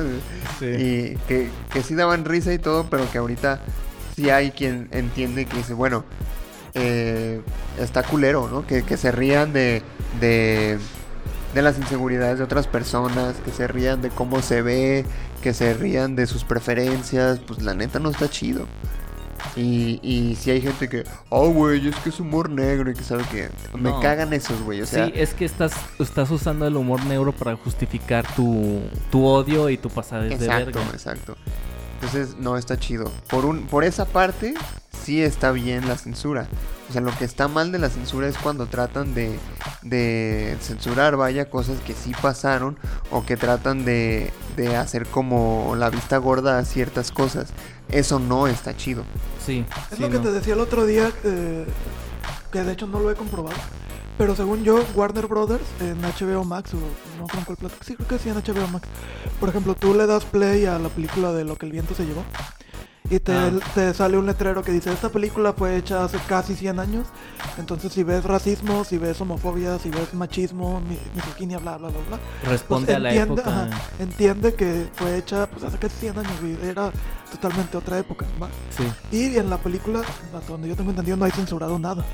Y 0.61 1.17
que, 1.29 1.51
que 1.73 1.83
sí 1.83 1.95
daban 1.95 2.25
risa 2.25 2.53
y 2.53 2.59
todo, 2.59 2.87
pero 2.91 3.11
que 3.11 3.19
ahorita 3.19 3.61
sí 4.15 4.31
hay 4.31 4.51
quien 4.51 4.89
entiende 4.93 5.47
que 5.47 5.59
dice, 5.59 5.75
bueno, 5.75 6.05
eh, 6.75 7.41
está 7.81 8.03
culero, 8.03 8.49
¿no? 8.49 8.67
Que, 8.67 8.83
que 8.83 8.97
se 8.97 9.11
rían 9.11 9.53
de, 9.53 9.83
de, 10.21 10.79
de 11.55 11.63
las 11.63 11.79
inseguridades 11.79 12.39
de 12.39 12.45
otras 12.45 12.67
personas, 12.67 13.37
que 13.45 13.51
se 13.51 13.67
rían 13.67 14.03
de 14.03 14.11
cómo 14.11 14.43
se 14.43 14.63
ve, 14.63 15.05
que 15.43 15.55
se 15.55 15.75
rían 15.75 16.17
de 16.17 16.27
sus 16.27 16.45
preferencias, 16.45 17.39
pues 17.39 17.63
la 17.63 17.75
neta 17.75 17.99
no 17.99 18.11
está 18.11 18.29
chido. 18.29 18.67
Y, 19.55 20.01
y 20.03 20.37
si 20.37 20.51
hay 20.51 20.61
gente 20.61 20.89
que, 20.89 21.05
oh, 21.29 21.51
güey, 21.51 21.89
es 21.89 21.97
que 21.97 22.09
es 22.11 22.21
humor 22.21 22.51
negro 22.51 22.91
y 22.91 22.95
que 22.95 23.03
sabe 23.05 23.25
que 23.31 23.49
me 23.75 23.91
No. 23.91 24.01
cagan 24.01 24.33
esos, 24.33 24.61
güey. 24.63 24.83
O 24.83 24.87
sea, 24.87 25.07
sí, 25.07 25.13
es 25.15 25.33
que 25.35 25.45
estás, 25.45 25.73
estás 25.99 26.31
usando 26.31 26.67
el 26.67 26.77
humor 26.77 27.05
negro 27.07 27.33
para 27.33 27.55
justificar 27.57 28.27
tu, 28.35 28.81
tu 29.11 29.25
odio 29.25 29.71
y 29.71 29.79
tu 29.79 29.89
pasadez 29.89 30.39
de 30.39 30.47
Exacto, 30.47 30.79
verga. 30.81 30.91
exacto. 30.93 31.37
Entonces, 31.95 32.37
no 32.39 32.57
está 32.59 32.79
chido. 32.79 33.11
Por 33.29 33.47
un, 33.47 33.67
por 33.67 33.83
esa 33.85 34.05
parte, 34.05 34.53
sí 35.05 35.23
está 35.23 35.51
bien 35.53 35.89
la 35.89 35.97
censura. 35.97 36.47
O 36.91 36.93
sea, 36.93 37.01
lo 37.01 37.11
que 37.17 37.25
está 37.25 37.49
mal 37.49 37.73
de 37.73 37.79
la 37.79 37.89
censura 37.89 38.29
es 38.29 38.37
cuando 38.37 38.67
tratan 38.67 39.15
de, 39.15 39.39
de 39.83 40.57
censurar, 40.61 41.17
vaya, 41.17 41.49
cosas 41.51 41.81
que 41.81 41.95
sí 41.95 42.13
pasaron 42.21 42.79
o 43.11 43.25
que 43.25 43.37
tratan 43.37 43.85
de, 43.85 44.31
de 44.57 44.77
hacer 44.77 45.07
como 45.07 45.75
la 45.77 45.89
vista 45.91 46.19
gorda 46.19 46.59
a 46.59 46.65
ciertas 46.65 47.11
cosas. 47.11 47.49
Eso 47.91 48.19
no 48.19 48.47
está 48.47 48.77
chido. 48.77 49.05
Sí, 49.45 49.65
Es 49.91 49.97
sí, 49.99 50.03
lo 50.03 50.11
que 50.11 50.17
no. 50.17 50.23
te 50.23 50.33
decía 50.33 50.55
el 50.55 50.61
otro 50.61 50.87
día, 50.87 51.13
eh, 51.25 51.67
que 52.51 52.63
de 52.63 52.73
hecho 52.73 52.87
no 52.87 53.01
lo 53.01 53.11
he 53.11 53.15
comprobado. 53.15 53.57
Pero 54.19 54.35
según 54.35 54.65
yo, 54.65 54.83
Warner 54.95 55.27
Brothers 55.27 55.63
en 55.81 56.01
HBO 56.01 56.43
Max, 56.45 56.73
o 56.75 56.79
no 57.21 57.27
creo 57.27 57.41
en 57.41 57.45
cuál 57.45 57.59
plataforma, 57.59 57.85
sí 57.87 57.95
creo 57.97 58.09
que 58.09 58.19
sí 58.19 58.29
en 58.31 58.37
HBO 58.37 58.67
Max. 58.69 58.89
Por 59.39 59.49
ejemplo, 59.51 59.75
tú 59.75 59.95
le 59.95 60.07
das 60.07 60.25
play 60.25 60.65
a 60.65 60.79
la 60.79 60.89
película 60.89 61.33
de 61.33 61.45
Lo 61.45 61.57
que 61.57 61.67
el 61.67 61.73
viento 61.73 61.95
se 61.95 62.07
llevó. 62.07 62.25
Y 63.09 63.21
te, 63.21 63.33
Ah. 63.33 63.51
te 63.75 63.95
sale 63.95 64.19
un 64.19 64.27
letrero 64.27 64.63
que 64.65 64.73
dice, 64.73 64.93
esta 64.93 65.09
película 65.11 65.53
fue 65.53 65.77
hecha 65.77 66.05
hace 66.05 66.19
casi 66.29 66.55
100 66.57 66.81
años. 66.81 67.07
Entonces 67.57 67.93
si 67.93 68.03
ves 68.03 68.25
racismo, 68.25 68.85
si 68.85 68.99
ves 68.99 69.21
homofobia, 69.21 69.79
si 69.79 69.91
ves 69.91 70.13
machismo, 70.13 70.81
mi- 70.81 70.99
misoginia, 71.15 71.59
bla, 71.59 71.77
bla, 71.79 71.89
bla, 71.89 72.01
bla. 72.09 72.19
pues 72.41 72.51
Responde 72.51 72.95
a 72.95 72.99
la 72.99 73.11
entiende, 73.15 73.41
época. 73.43 73.63
ajá, 73.63 73.81
entiende 74.01 74.55
que 74.55 74.89
fue 74.95 75.17
hecha 75.19 75.47
pues, 75.49 75.63
hace 75.65 75.79
casi 75.79 75.97
100 76.01 76.19
años, 76.19 76.33
güey. 76.41 76.57
Era 76.69 76.91
totalmente 77.31 77.77
otra 77.77 77.99
época, 77.99 78.27
¿va? 78.43 78.49
Sí. 78.77 78.85
Y 79.17 79.37
en 79.37 79.51
la 79.51 79.59
película, 79.59 80.01
hasta 80.35 80.51
donde 80.53 80.69
yo 80.69 80.75
tengo 80.77 80.91
entendido, 80.91 81.17
no 81.17 81.25
hay 81.25 81.31
censurado 81.33 81.79
nada. 81.79 82.05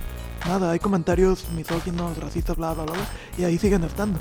Nada, 0.46 0.72
hay 0.72 0.78
comentarios 0.78 1.46
misóginos, 1.56 2.18
racistas, 2.18 2.56
bla, 2.56 2.74
bla, 2.74 2.84
bla, 2.84 2.94
bla, 2.94 3.04
y 3.38 3.44
ahí 3.44 3.58
siguen 3.58 3.84
estando. 3.84 4.18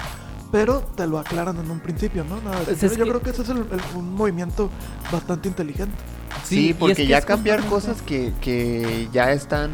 Pero 0.52 0.80
te 0.96 1.08
lo 1.08 1.18
aclaran 1.18 1.58
en 1.58 1.70
un 1.72 1.80
principio, 1.80 2.24
¿no? 2.26 2.40
Nada 2.42 2.60
Pues 2.66 2.80
yo 2.82 2.90
que- 2.90 2.96
creo 2.98 3.22
que 3.22 3.30
ese 3.32 3.42
es 3.42 3.50
el- 3.50 3.58
el- 3.60 3.82
un 3.98 4.14
movimiento 4.14 4.70
bastante 5.12 5.48
inteligente. 5.48 5.96
Sí, 6.44 6.72
es 6.72 6.76
porque 6.76 6.96
que 6.96 7.08
ya 7.08 7.22
cambiar 7.22 7.66
cosas 7.66 8.02
que, 8.02 8.34
que 8.42 9.08
ya 9.14 9.32
están, 9.32 9.72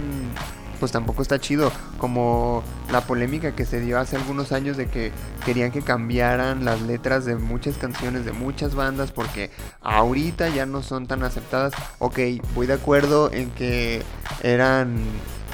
pues 0.79 0.91
tampoco 0.91 1.21
está 1.21 1.39
chido. 1.39 1.71
Como 1.97 2.63
la 2.91 3.01
polémica 3.01 3.55
que 3.55 3.65
se 3.65 3.79
dio 3.79 3.99
hace 3.99 4.15
algunos 4.15 4.51
años 4.51 4.77
de 4.77 4.87
que 4.87 5.11
querían 5.45 5.71
que 5.71 5.81
cambiaran 5.81 6.65
las 6.65 6.81
letras 6.81 7.25
de 7.25 7.35
muchas 7.35 7.77
canciones 7.77 8.25
de 8.25 8.31
muchas 8.31 8.75
bandas 8.75 9.11
porque 9.11 9.49
ahorita 9.81 10.49
ya 10.49 10.65
no 10.65 10.83
son 10.83 11.07
tan 11.07 11.23
aceptadas. 11.23 11.73
Ok, 11.99 12.19
voy 12.53 12.67
de 12.67 12.73
acuerdo 12.73 13.31
en 13.31 13.49
que 13.51 14.03
eran, 14.43 14.97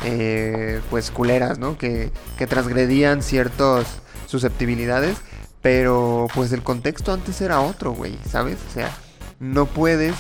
eh, 0.04 0.82
pues, 0.90 1.12
culeras, 1.12 1.60
¿no? 1.60 1.78
Que, 1.78 2.12
que 2.38 2.48
transgredían 2.48 3.22
ciertas 3.22 3.86
susceptibilidades. 4.28 5.18
Pero 5.62 6.28
pues 6.36 6.52
el 6.52 6.62
contexto 6.62 7.14
antes 7.14 7.40
era 7.40 7.62
otro, 7.62 7.94
güey, 7.94 8.20
¿sabes? 8.30 8.58
O 8.70 8.74
sea, 8.74 8.92
no 9.40 9.66
puedes 9.66 10.14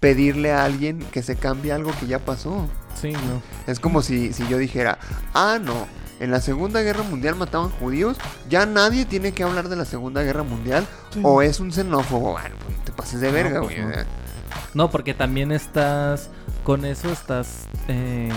pedirle 0.00 0.52
a 0.52 0.64
alguien 0.64 0.98
que 1.12 1.22
se 1.22 1.36
cambie 1.36 1.72
algo 1.72 1.92
que 2.00 2.06
ya 2.06 2.18
pasó. 2.18 2.66
Sí, 3.00 3.12
no. 3.12 3.42
Es 3.66 3.78
como 3.80 4.02
si, 4.02 4.32
si 4.32 4.46
yo 4.48 4.56
dijera, 4.58 4.98
ah, 5.34 5.58
no, 5.62 5.86
en 6.18 6.30
la 6.30 6.40
Segunda 6.40 6.80
Guerra 6.82 7.02
Mundial 7.02 7.36
mataban 7.36 7.70
judíos, 7.70 8.16
ya 8.48 8.66
nadie 8.66 9.04
tiene 9.04 9.32
que 9.32 9.42
hablar 9.42 9.68
de 9.68 9.76
la 9.76 9.84
Segunda 9.84 10.22
Guerra 10.22 10.42
Mundial, 10.42 10.86
Sí. 11.12 11.20
o 11.22 11.42
es 11.42 11.60
un 11.60 11.70
xenófobo. 11.72 12.32
Bueno, 12.32 12.56
te 12.84 12.92
pases 12.92 13.20
de 13.20 13.30
verga, 13.30 13.60
pues 13.62 13.76
güey. 13.82 13.96
no. 14.74 14.90
porque 14.90 15.14
también 15.14 15.52
estás. 15.52 16.30
Con 16.64 16.84
eso 16.84 17.10
estás. 17.10 17.68
eh, 17.88 18.30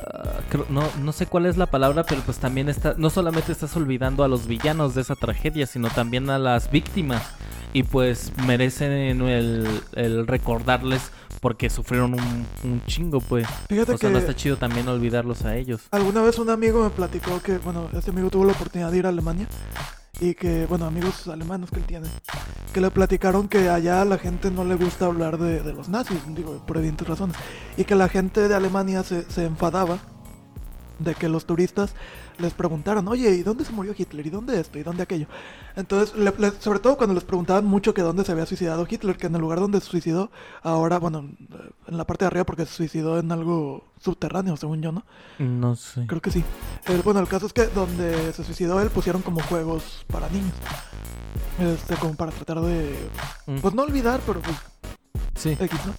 ah, 0.00 0.40
no, 0.68 0.82
no 1.00 1.12
sé 1.12 1.26
cuál 1.26 1.46
es 1.46 1.56
la 1.56 1.66
palabra, 1.66 2.04
pero 2.04 2.20
pues 2.22 2.38
también 2.38 2.68
está. 2.68 2.94
No 2.96 3.10
solamente 3.10 3.52
estás 3.52 3.76
olvidando 3.76 4.24
a 4.24 4.28
los 4.28 4.46
villanos 4.46 4.94
de 4.94 5.02
esa 5.02 5.14
tragedia, 5.14 5.66
sino 5.66 5.88
también 5.90 6.30
a 6.30 6.38
las 6.38 6.70
víctimas. 6.70 7.22
Y 7.72 7.82
pues 7.82 8.32
merecen 8.46 8.92
el, 8.92 9.82
el 9.94 10.26
recordarles 10.26 11.10
porque 11.40 11.70
sufrieron 11.70 12.14
un, 12.14 12.46
un 12.64 12.82
chingo, 12.86 13.20
pues. 13.20 13.46
Fíjate 13.68 13.92
O 13.92 13.98
sea, 13.98 14.08
que 14.08 14.12
no 14.12 14.18
está 14.18 14.34
chido 14.34 14.56
también 14.56 14.88
olvidarlos 14.88 15.44
a 15.44 15.56
ellos. 15.56 15.82
alguna 15.90 16.22
vez 16.22 16.38
un 16.38 16.50
amigo 16.50 16.82
me 16.82 16.90
platicó 16.90 17.40
que, 17.40 17.58
bueno, 17.58 17.88
este 17.92 18.10
amigo 18.10 18.30
tuvo 18.30 18.44
la 18.44 18.52
oportunidad 18.52 18.90
de 18.90 18.98
ir 18.98 19.06
a 19.06 19.10
Alemania. 19.10 19.46
Y 20.20 20.34
que, 20.34 20.66
bueno, 20.66 20.84
amigos 20.84 21.28
alemanes 21.28 21.70
que 21.70 21.76
él 21.76 21.84
tiene, 21.84 22.08
que 22.74 22.80
le 22.80 22.90
platicaron 22.90 23.46
que 23.46 23.68
allá 23.68 24.02
a 24.02 24.04
la 24.04 24.18
gente 24.18 24.50
no 24.50 24.64
le 24.64 24.74
gusta 24.74 25.06
hablar 25.06 25.38
de, 25.38 25.62
de 25.62 25.72
los 25.72 25.88
nazis, 25.88 26.18
digo, 26.34 26.60
por 26.66 26.76
evidentes 26.76 27.06
razones. 27.06 27.36
Y 27.76 27.84
que 27.84 27.94
la 27.94 28.08
gente 28.08 28.48
de 28.48 28.54
Alemania 28.54 29.04
se, 29.04 29.30
se 29.30 29.44
enfadaba 29.44 29.98
de 30.98 31.14
que 31.14 31.28
los 31.28 31.46
turistas 31.46 31.94
les 32.38 32.54
preguntaran, 32.54 33.06
oye, 33.08 33.30
¿y 33.30 33.42
dónde 33.42 33.64
se 33.64 33.72
murió 33.72 33.94
Hitler? 33.96 34.26
¿Y 34.26 34.30
dónde 34.30 34.60
esto? 34.60 34.78
¿Y 34.78 34.82
dónde 34.82 35.02
aquello? 35.02 35.26
Entonces, 35.76 36.16
le- 36.16 36.32
le- 36.38 36.52
sobre 36.60 36.78
todo 36.78 36.96
cuando 36.96 37.14
les 37.14 37.24
preguntaban 37.24 37.64
mucho 37.64 37.92
que 37.94 38.02
dónde 38.02 38.24
se 38.24 38.32
había 38.32 38.46
suicidado 38.46 38.86
Hitler, 38.88 39.16
que 39.16 39.26
en 39.26 39.34
el 39.34 39.40
lugar 39.40 39.60
donde 39.60 39.80
se 39.80 39.86
suicidó, 39.86 40.30
ahora, 40.62 40.98
bueno, 40.98 41.28
en 41.86 41.96
la 41.96 42.06
parte 42.06 42.24
de 42.24 42.28
arriba 42.28 42.44
porque 42.44 42.64
se 42.66 42.72
suicidó 42.72 43.18
en 43.18 43.30
algo 43.32 43.84
subterráneo, 44.00 44.56
según 44.56 44.80
yo, 44.82 44.92
¿no? 44.92 45.04
No 45.38 45.76
sé. 45.76 46.06
Creo 46.06 46.22
que 46.22 46.30
sí. 46.30 46.44
Bueno, 47.04 47.20
el 47.20 47.28
caso 47.28 47.46
es 47.46 47.52
que 47.52 47.66
donde 47.66 48.32
se 48.32 48.44
suicidó 48.44 48.80
él 48.80 48.90
pusieron 48.90 49.22
como 49.22 49.42
juegos 49.42 50.04
para 50.08 50.28
niños. 50.28 50.54
Este, 51.60 51.96
como 51.96 52.14
para 52.14 52.30
tratar 52.30 52.60
de, 52.60 52.94
Mm, 53.46 53.58
pues 53.58 53.74
no 53.74 53.82
olvidar, 53.82 54.20
pero 54.26 54.40
pues 54.40 54.56
Sí. 55.34 55.50
X, 55.58 55.70
¿no? 55.86 55.94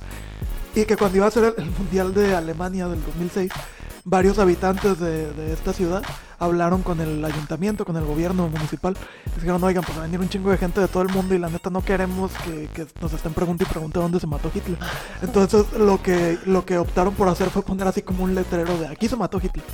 Y 0.75 0.85
que 0.85 0.95
cuando 0.95 1.17
iba 1.17 1.25
a 1.27 1.31
ser 1.31 1.53
el, 1.57 1.63
el 1.65 1.71
Mundial 1.71 2.13
de 2.13 2.35
Alemania 2.35 2.87
del 2.87 3.03
2006, 3.03 3.51
varios 4.05 4.39
habitantes 4.39 4.99
de, 4.99 5.33
de 5.33 5.53
esta 5.53 5.73
ciudad 5.73 6.03
hablaron 6.39 6.81
con 6.81 6.99
el 7.01 7.23
ayuntamiento, 7.23 7.85
con 7.85 7.97
el 7.97 8.05
gobierno 8.05 8.47
municipal. 8.47 8.95
Y 9.27 9.35
dijeron, 9.35 9.63
oigan, 9.63 9.83
pues 9.83 9.97
va 9.97 10.03
a 10.03 10.05
venir 10.05 10.19
un 10.19 10.29
chingo 10.29 10.51
de 10.51 10.57
gente 10.57 10.79
de 10.79 10.87
todo 10.87 11.03
el 11.03 11.09
mundo 11.09 11.35
y 11.35 11.37
la 11.37 11.49
neta 11.49 11.69
no 11.69 11.83
queremos 11.83 12.31
que, 12.45 12.67
que 12.73 12.87
nos 13.01 13.13
estén 13.13 13.33
preguntando 13.33 13.69
y 13.69 13.73
preguntando 13.73 14.01
dónde 14.01 14.19
se 14.19 14.27
mató 14.27 14.51
Hitler. 14.53 14.77
Entonces 15.21 15.71
lo 15.73 16.01
que, 16.01 16.39
lo 16.45 16.65
que 16.65 16.77
optaron 16.77 17.13
por 17.13 17.27
hacer 17.27 17.49
fue 17.49 17.61
poner 17.61 17.87
así 17.87 18.01
como 18.01 18.23
un 18.23 18.35
letrero 18.35 18.77
de 18.77 18.87
aquí 18.87 19.07
se 19.07 19.15
mató 19.15 19.39
Hitler. 19.41 19.65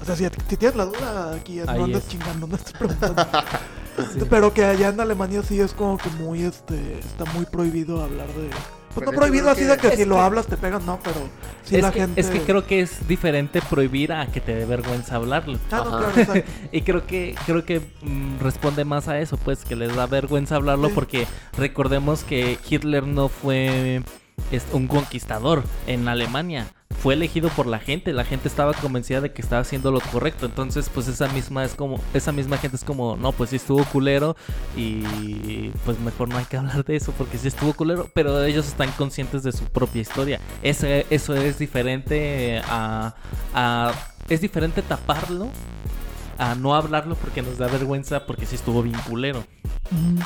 O 0.00 0.04
sea, 0.04 0.16
si, 0.16 0.26
si 0.48 0.56
tienes 0.56 0.76
la 0.76 0.84
duda, 0.84 1.34
aquí 1.34 1.58
es, 1.58 1.66
no 1.66 1.84
andes 1.84 2.04
es. 2.04 2.08
chingando, 2.08 2.46
no 2.46 2.56
estés 2.56 2.72
preguntando. 2.72 3.26
Pero 4.30 4.52
que 4.52 4.64
allá 4.64 4.88
en 4.88 5.00
Alemania 5.00 5.42
sí 5.42 5.60
es 5.60 5.72
como 5.72 5.98
que 5.98 6.10
muy, 6.10 6.42
este, 6.42 6.98
está 6.98 7.24
muy 7.32 7.46
prohibido 7.46 8.02
hablar 8.02 8.26
de... 8.28 8.50
Pues 8.94 9.06
es 9.06 9.12
no 9.12 9.18
prohibido 9.18 9.50
así 9.50 9.64
de 9.64 9.76
que 9.76 9.96
si 9.96 10.04
lo 10.04 10.20
hablas 10.20 10.46
te 10.46 10.56
pegan, 10.56 10.84
no, 10.86 11.00
pero 11.02 11.16
sí 11.64 11.76
es, 11.76 11.82
la 11.82 11.90
que, 11.92 12.00
gente... 12.00 12.20
es 12.20 12.28
que 12.28 12.40
creo 12.40 12.66
que 12.66 12.80
es 12.80 13.06
diferente 13.08 13.60
prohibir 13.62 14.12
a 14.12 14.26
que 14.26 14.40
te 14.40 14.54
dé 14.54 14.64
vergüenza 14.64 15.16
hablarlo. 15.16 15.58
Ah, 15.70 15.82
no, 15.84 16.24
claro. 16.24 16.42
Y 16.72 16.82
creo 16.82 17.06
que 17.06 17.34
creo 17.46 17.64
que 17.64 17.80
mm, 18.02 18.38
responde 18.40 18.84
más 18.84 19.08
a 19.08 19.18
eso, 19.18 19.36
pues 19.36 19.64
que 19.64 19.76
les 19.76 19.94
da 19.94 20.06
vergüenza 20.06 20.56
hablarlo 20.56 20.88
Sí. 20.88 20.94
porque 20.94 21.26
recordemos 21.56 22.24
que 22.24 22.58
Hitler 22.68 23.06
no 23.06 23.28
fue 23.28 24.02
es, 24.50 24.64
un 24.72 24.86
conquistador 24.86 25.64
en 25.86 26.08
Alemania. 26.08 26.66
Fue 27.02 27.14
elegido 27.14 27.50
por 27.50 27.66
la 27.66 27.80
gente, 27.80 28.12
la 28.14 28.24
gente 28.24 28.48
estaba 28.48 28.72
convencida 28.72 29.20
de 29.20 29.32
que 29.32 29.42
estaba 29.42 29.60
haciendo 29.60 29.90
lo 29.90 30.00
correcto. 30.00 30.46
Entonces, 30.46 30.88
pues 30.88 31.06
esa 31.08 31.28
misma 31.28 31.64
es 31.64 31.74
como 31.74 32.00
esa 32.14 32.32
misma 32.32 32.56
gente 32.56 32.76
es 32.76 32.84
como, 32.84 33.16
no, 33.16 33.32
pues 33.32 33.50
sí 33.50 33.56
estuvo 33.56 33.84
culero 33.84 34.36
y 34.76 35.70
pues 35.84 35.98
mejor 36.00 36.28
no 36.28 36.38
hay 36.38 36.44
que 36.44 36.56
hablar 36.58 36.84
de 36.84 36.96
eso 36.96 37.12
porque 37.12 37.36
sí 37.38 37.48
estuvo 37.48 37.74
culero, 37.74 38.08
pero 38.14 38.42
ellos 38.44 38.66
están 38.66 38.90
conscientes 38.92 39.42
de 39.42 39.52
su 39.52 39.64
propia 39.64 40.00
historia. 40.02 40.40
Ese- 40.62 41.06
eso 41.10 41.34
es 41.34 41.58
diferente 41.58 42.60
a, 42.68 43.14
a 43.54 43.92
es 44.28 44.40
diferente 44.40 44.80
taparlo 44.80 45.48
a 46.38 46.54
no 46.54 46.74
hablarlo 46.74 47.14
porque 47.16 47.42
nos 47.42 47.58
da 47.58 47.66
vergüenza 47.68 48.26
porque 48.26 48.46
sí 48.46 48.54
estuvo 48.56 48.82
bien 48.82 48.98
culero. 49.08 49.44
Mm, 49.90 50.18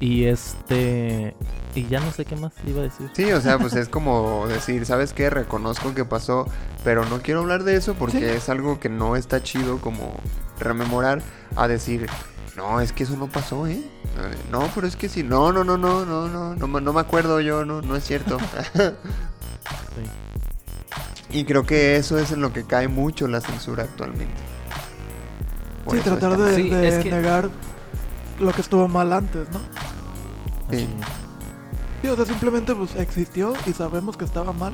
Y 0.00 0.24
este. 0.24 1.34
Y 1.74 1.86
ya 1.86 2.00
no 2.00 2.10
sé 2.12 2.24
qué 2.24 2.36
más 2.36 2.52
iba 2.66 2.80
a 2.80 2.84
decir. 2.84 3.10
Sí, 3.14 3.30
o 3.32 3.40
sea, 3.40 3.58
pues 3.58 3.74
es 3.74 3.88
como 3.88 4.46
decir, 4.48 4.84
¿sabes 4.86 5.12
qué? 5.12 5.28
Reconozco 5.30 5.94
que 5.94 6.04
pasó, 6.04 6.46
pero 6.84 7.04
no 7.06 7.20
quiero 7.20 7.40
hablar 7.40 7.62
de 7.64 7.76
eso 7.76 7.94
porque 7.94 8.18
Sí. 8.18 8.24
es 8.24 8.48
algo 8.48 8.78
que 8.80 8.88
no 8.88 9.16
está 9.16 9.42
chido 9.42 9.78
como 9.78 10.14
rememorar 10.60 11.20
a 11.56 11.68
decir, 11.68 12.08
no, 12.56 12.80
es 12.80 12.92
que 12.92 13.04
eso 13.04 13.16
no 13.16 13.26
pasó, 13.28 13.66
¿eh? 13.66 13.72
Eh, 13.80 14.36
No, 14.50 14.68
pero 14.74 14.86
es 14.86 14.96
que 14.96 15.08
sí, 15.08 15.22
no, 15.22 15.52
no, 15.52 15.62
no, 15.64 15.76
no, 15.78 16.04
no, 16.04 16.28
no, 16.28 16.54
no, 16.54 16.66
me- 16.68 16.80
no 16.80 16.92
me 16.92 17.00
acuerdo 17.00 17.40
yo, 17.40 17.64
no, 17.64 17.80
no 17.82 17.94
es 17.96 18.04
cierto. 18.04 18.38
Sí. 18.74 20.02
y 21.38 21.44
creo 21.44 21.64
que 21.64 21.96
eso 21.96 22.18
es 22.18 22.32
en 22.32 22.40
lo 22.40 22.52
que 22.52 22.64
cae 22.64 22.88
mucho 22.88 23.28
la 23.28 23.40
censura 23.40 23.84
actualmente. 23.84 24.34
Por 25.88 25.96
Sí, 25.96 26.00
eso 26.06 26.16
tratar 26.18 26.38
de, 26.38 26.44
mal. 26.44 26.54
Sí, 26.54 26.68
de 26.70 26.88
es 26.88 26.98
que- 27.02 27.10
negar 27.10 27.50
lo 28.38 28.52
que 28.52 28.60
estuvo 28.60 28.86
mal 28.88 29.12
antes, 29.12 29.48
¿no? 29.50 29.58
Sí. 30.70 30.86
Sí, 32.02 32.08
o 32.08 32.14
sea, 32.16 32.26
simplemente 32.26 32.74
pues 32.74 32.94
existió 32.96 33.54
y 33.66 33.72
sabemos 33.72 34.16
que 34.16 34.24
estaba 34.24 34.52
mal. 34.52 34.72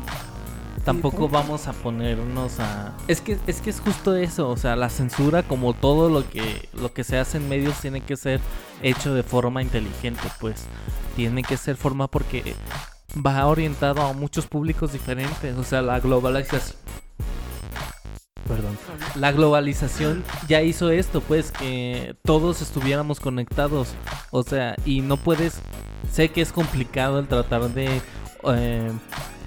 Tampoco 0.85 1.29
vamos 1.31 1.67
a 1.67 1.73
ponernos 1.73 2.61
a. 2.61 2.93
Es 3.09 3.23
que, 3.23 3.39
es 3.47 3.63
que 3.63 3.71
es 3.71 3.81
justo 3.81 4.15
eso. 4.17 4.51
O 4.51 4.57
sea, 4.59 4.77
la 4.77 4.91
censura, 4.91 5.43
como 5.43 5.73
todo 5.73 6.11
lo 6.11 6.29
que, 6.29 6.69
lo 6.75 6.93
que 6.93 7.05
se 7.05 7.17
hace 7.19 7.39
en 7.39 7.49
medios, 7.49 7.79
tiene 7.81 8.03
que 8.03 8.17
ser 8.19 8.41
hecho 8.83 9.15
de 9.15 9.23
forma 9.23 9.63
inteligente, 9.63 10.23
pues. 10.41 10.65
Tiene 11.17 11.43
que 11.43 11.57
ser 11.57 11.77
forma 11.77 12.09
porque 12.09 12.55
va 13.25 13.47
orientado 13.47 14.03
a 14.03 14.13
muchos 14.13 14.47
públicos 14.47 14.93
diferentes. 14.93 15.57
O 15.57 15.65
sea, 15.65 15.81
la 15.81 16.01
globalización. 16.01 16.77
Perdón. 18.47 18.77
La 19.15 19.33
globalización 19.33 20.23
ya 20.49 20.63
hizo 20.63 20.91
esto, 20.91 21.21
pues, 21.21 21.51
que 21.51 22.15
todos 22.23 22.61
estuviéramos 22.61 23.21
conectados. 23.21 23.95
O 24.31 24.43
sea, 24.43 24.77
y 24.85 25.01
no 25.01 25.17
puedes. 25.17 25.61
Sé 26.13 26.29
que 26.29 26.43
es 26.43 26.53
complicado 26.53 27.19
el 27.19 27.27
tratar 27.27 27.71
de 27.71 28.03
eh, 28.45 28.93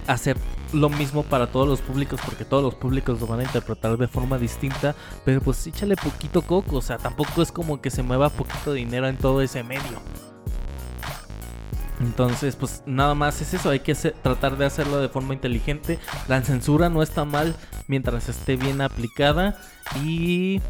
hacer 0.07 0.37
lo 0.73 0.89
mismo 0.89 1.23
para 1.23 1.47
todos 1.47 1.67
los 1.67 1.81
públicos, 1.81 2.19
porque 2.25 2.43
todos 2.43 2.63
los 2.63 2.75
públicos 2.75 3.21
lo 3.21 3.27
van 3.27 3.41
a 3.41 3.43
interpretar 3.43 3.97
de 3.97 4.07
forma 4.07 4.37
distinta. 4.37 4.95
Pero 5.23 5.41
pues 5.41 5.65
échale 5.67 5.95
poquito 5.95 6.41
coco, 6.41 6.77
o 6.77 6.81
sea, 6.81 6.97
tampoco 6.97 7.41
es 7.41 7.51
como 7.51 7.79
que 7.81 7.91
se 7.91 8.03
mueva 8.03 8.29
poquito 8.29 8.73
dinero 8.73 9.07
en 9.07 9.17
todo 9.17 9.41
ese 9.41 9.63
medio. 9.63 10.01
Entonces, 11.99 12.55
pues 12.55 12.83
nada 12.85 13.15
más 13.15 13.41
es 13.41 13.53
eso, 13.53 13.69
hay 13.69 13.79
que 13.79 13.95
tratar 13.95 14.57
de 14.57 14.65
hacerlo 14.65 14.99
de 14.99 15.09
forma 15.09 15.33
inteligente. 15.33 15.97
La 16.27 16.41
censura 16.43 16.89
no 16.89 17.01
está 17.01 17.25
mal 17.25 17.55
mientras 17.87 18.29
esté 18.29 18.55
bien 18.55 18.81
aplicada 18.81 19.57
y 20.03 20.61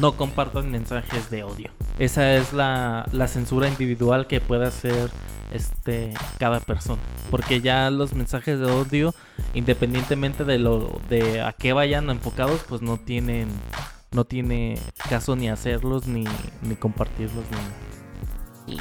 no 0.00 0.12
compartan 0.12 0.70
mensajes 0.70 1.30
de 1.30 1.44
odio. 1.44 1.70
Esa 1.98 2.34
es 2.34 2.52
la, 2.52 3.06
la 3.12 3.28
censura 3.28 3.68
individual 3.68 4.26
que 4.26 4.40
puede 4.40 4.66
hacer 4.66 5.10
este 5.52 6.12
cada 6.38 6.60
persona. 6.60 7.00
Porque 7.30 7.60
ya 7.60 7.90
los 7.90 8.12
mensajes 8.12 8.58
de 8.58 8.66
odio, 8.66 9.14
independientemente 9.54 10.44
de 10.44 10.58
lo 10.58 11.00
de 11.08 11.40
a 11.40 11.52
qué 11.52 11.72
vayan 11.72 12.10
enfocados, 12.10 12.60
pues 12.68 12.82
no 12.82 12.98
tienen 12.98 13.48
no 14.10 14.24
tiene 14.24 14.78
caso 15.08 15.36
ni 15.36 15.48
hacerlos 15.48 16.06
ni, 16.06 16.24
ni 16.62 16.76
compartirlos 16.76 17.44
ni. 18.66 18.76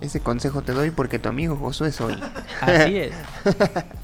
Ese 0.00 0.20
consejo 0.20 0.62
te 0.62 0.72
doy 0.72 0.90
porque 0.90 1.18
tu 1.18 1.28
amigo 1.28 1.56
Josué 1.56 1.92
soy. 1.92 2.18
Así 2.60 2.98
es. 2.98 3.14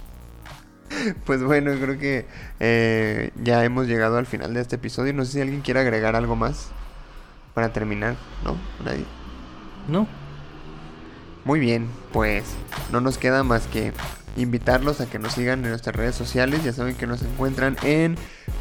Pues 1.24 1.42
bueno, 1.42 1.72
creo 1.80 1.98
que 1.98 2.26
eh, 2.58 3.30
ya 3.42 3.64
hemos 3.64 3.86
llegado 3.86 4.18
al 4.18 4.26
final 4.26 4.52
de 4.52 4.60
este 4.60 4.76
episodio. 4.76 5.12
No 5.14 5.24
sé 5.24 5.32
si 5.32 5.40
alguien 5.40 5.60
quiere 5.60 5.80
agregar 5.80 6.16
algo 6.16 6.36
más 6.36 6.68
para 7.54 7.72
terminar, 7.72 8.16
¿no? 8.44 8.56
Nadie. 8.84 9.04
¿No? 9.88 10.06
Muy 11.44 11.58
bien, 11.58 11.88
pues 12.12 12.44
no 12.92 13.00
nos 13.00 13.18
queda 13.18 13.42
más 13.44 13.66
que 13.66 13.92
invitarlos 14.36 15.00
a 15.00 15.06
que 15.06 15.18
nos 15.18 15.32
sigan 15.32 15.64
en 15.64 15.70
nuestras 15.70 15.96
redes 15.96 16.14
sociales. 16.14 16.64
Ya 16.64 16.72
saben 16.72 16.96
que 16.96 17.06
nos 17.06 17.22
encuentran 17.22 17.76
en 17.82 18.16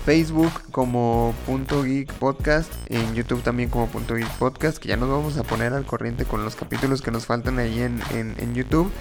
Facebook 0.06 0.52
como 0.72 1.34
Punto 1.46 1.84
Geek 1.84 2.12
Podcast, 2.14 2.72
en 2.88 3.14
YouTube 3.16 3.42
también 3.44 3.70
como 3.70 3.88
Punto 3.88 4.16
Geek 4.16 4.30
Podcast, 4.38 4.78
que 4.78 4.88
ya 4.90 4.98
nos 4.98 5.10
vamos 5.10 5.38
a 5.38 5.44
poner 5.44 5.74
al 5.74 5.86
corriente 5.86 6.26
con 6.26 6.44
los 6.44 6.56
capítulos 6.56 7.02
que 7.02 7.12
nos 7.12 7.26
faltan 7.26 7.60
ahí 7.60 7.82
en, 7.82 8.00
en- 8.14 8.36
en 8.40 8.56
YouTube. 8.56 8.92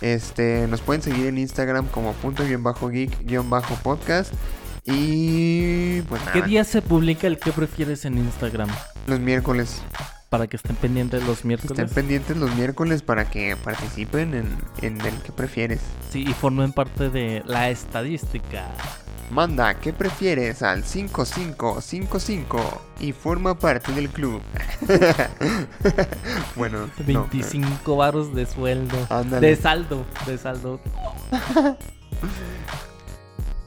Este, 0.00 0.66
nos 0.68 0.80
pueden 0.80 1.02
seguir 1.02 1.26
en 1.26 1.38
Instagram 1.38 1.86
como 1.88 2.12
punto 2.14 2.44
geek 2.44 2.60
podcast. 3.82 4.32
Y 4.84 6.00
pues 6.02 6.22
¿Qué 6.32 6.42
día 6.42 6.64
se 6.64 6.80
publica 6.80 7.26
el 7.26 7.38
que 7.38 7.52
prefieres 7.52 8.04
en 8.04 8.18
Instagram? 8.18 8.68
los 9.06 9.20
miércoles. 9.20 9.82
Para 10.30 10.46
que 10.48 10.56
estén 10.56 10.74
pendientes 10.76 11.22
los 11.22 11.38
Estén 11.38 11.48
miércoles. 11.48 11.92
pendientes 11.92 12.36
los 12.36 12.54
miércoles 12.56 13.02
para 13.02 13.30
que 13.30 13.56
participen 13.56 14.34
en, 14.34 14.58
en 14.82 15.00
el 15.00 15.14
que 15.22 15.30
prefieres. 15.32 15.80
Sí, 16.10 16.24
y 16.28 16.32
formen 16.34 16.72
parte 16.72 17.10
de 17.10 17.42
la 17.46 17.70
estadística. 17.70 18.68
Manda, 19.30 19.74
¿qué 19.80 19.92
prefieres? 19.92 20.62
Al 20.62 20.84
5555 20.84 22.82
y 23.00 23.12
forma 23.12 23.58
parte 23.58 23.92
del 23.92 24.08
club. 24.08 24.40
bueno, 26.56 26.88
no, 27.06 27.26
25 27.28 27.96
varos 27.96 28.34
de 28.34 28.46
sueldo. 28.46 28.96
Ándale. 29.10 29.48
De 29.48 29.56
saldo, 29.56 30.06
de 30.26 30.38
saldo. 30.38 30.80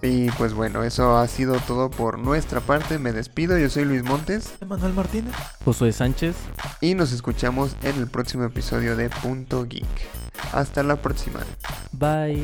y 0.01 0.31
pues 0.31 0.53
bueno, 0.53 0.83
eso 0.83 1.17
ha 1.17 1.27
sido 1.27 1.57
todo 1.67 1.89
por 1.89 2.17
nuestra 2.19 2.61
parte. 2.61 2.97
Me 2.97 3.11
despido, 3.11 3.57
yo 3.57 3.69
soy 3.69 3.83
Luis 3.83 4.03
Montes 4.03 4.53
Emanuel 4.61 4.93
Martínez. 4.93 5.35
Josué 5.65 5.91
Sánchez. 5.91 6.35
y 6.79 6.95
nos 6.95 7.11
escuchamos 7.11 7.75
en 7.83 7.97
el 7.97 8.07
próximo 8.07 8.45
episodio 8.45 8.95
de 8.95 9.09
Punto 9.09 9.65
Geek. 9.65 9.85
Hasta 10.53 10.83
la 10.83 10.95
próxima. 10.95 11.41
Bye. 11.91 12.39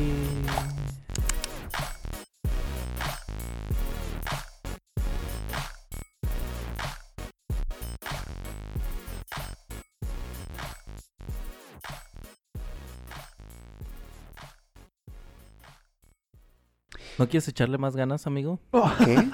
¿No 17.18 17.28
quieres 17.28 17.48
echarle 17.48 17.78
más 17.78 17.96
ganas, 17.96 18.26
amigo? 18.26 18.60
¿Qué? 19.04 19.28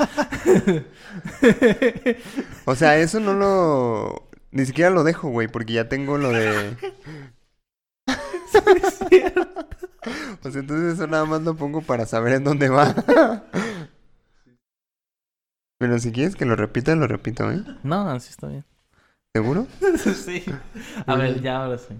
o 2.64 2.74
sea, 2.74 2.98
eso 2.98 3.20
no 3.20 3.34
lo... 3.34 4.28
Ni 4.50 4.66
siquiera 4.66 4.90
lo 4.90 5.04
dejo, 5.04 5.28
güey, 5.28 5.48
porque 5.48 5.74
ya 5.74 5.88
tengo 5.88 6.18
lo 6.18 6.30
de... 6.30 6.76
O 10.44 10.50
sea, 10.50 10.60
entonces 10.60 10.94
eso 10.94 11.06
nada 11.06 11.24
más 11.24 11.42
lo 11.42 11.54
pongo 11.54 11.82
para 11.82 12.06
saber 12.06 12.34
en 12.34 12.44
dónde 12.44 12.68
va. 12.68 12.94
Pero 15.78 15.98
si 15.98 16.12
quieres 16.12 16.34
que 16.34 16.44
lo 16.44 16.56
repita, 16.56 16.94
lo 16.96 17.06
repito, 17.06 17.50
¿eh? 17.50 17.62
No, 17.82 18.10
así 18.10 18.30
está 18.30 18.48
bien. 18.48 18.64
¿Seguro? 19.34 19.66
sí. 20.14 20.44
A 21.06 21.14
ver, 21.14 21.40
ya 21.40 21.64
ahora 21.64 21.78
sí. 21.78 21.96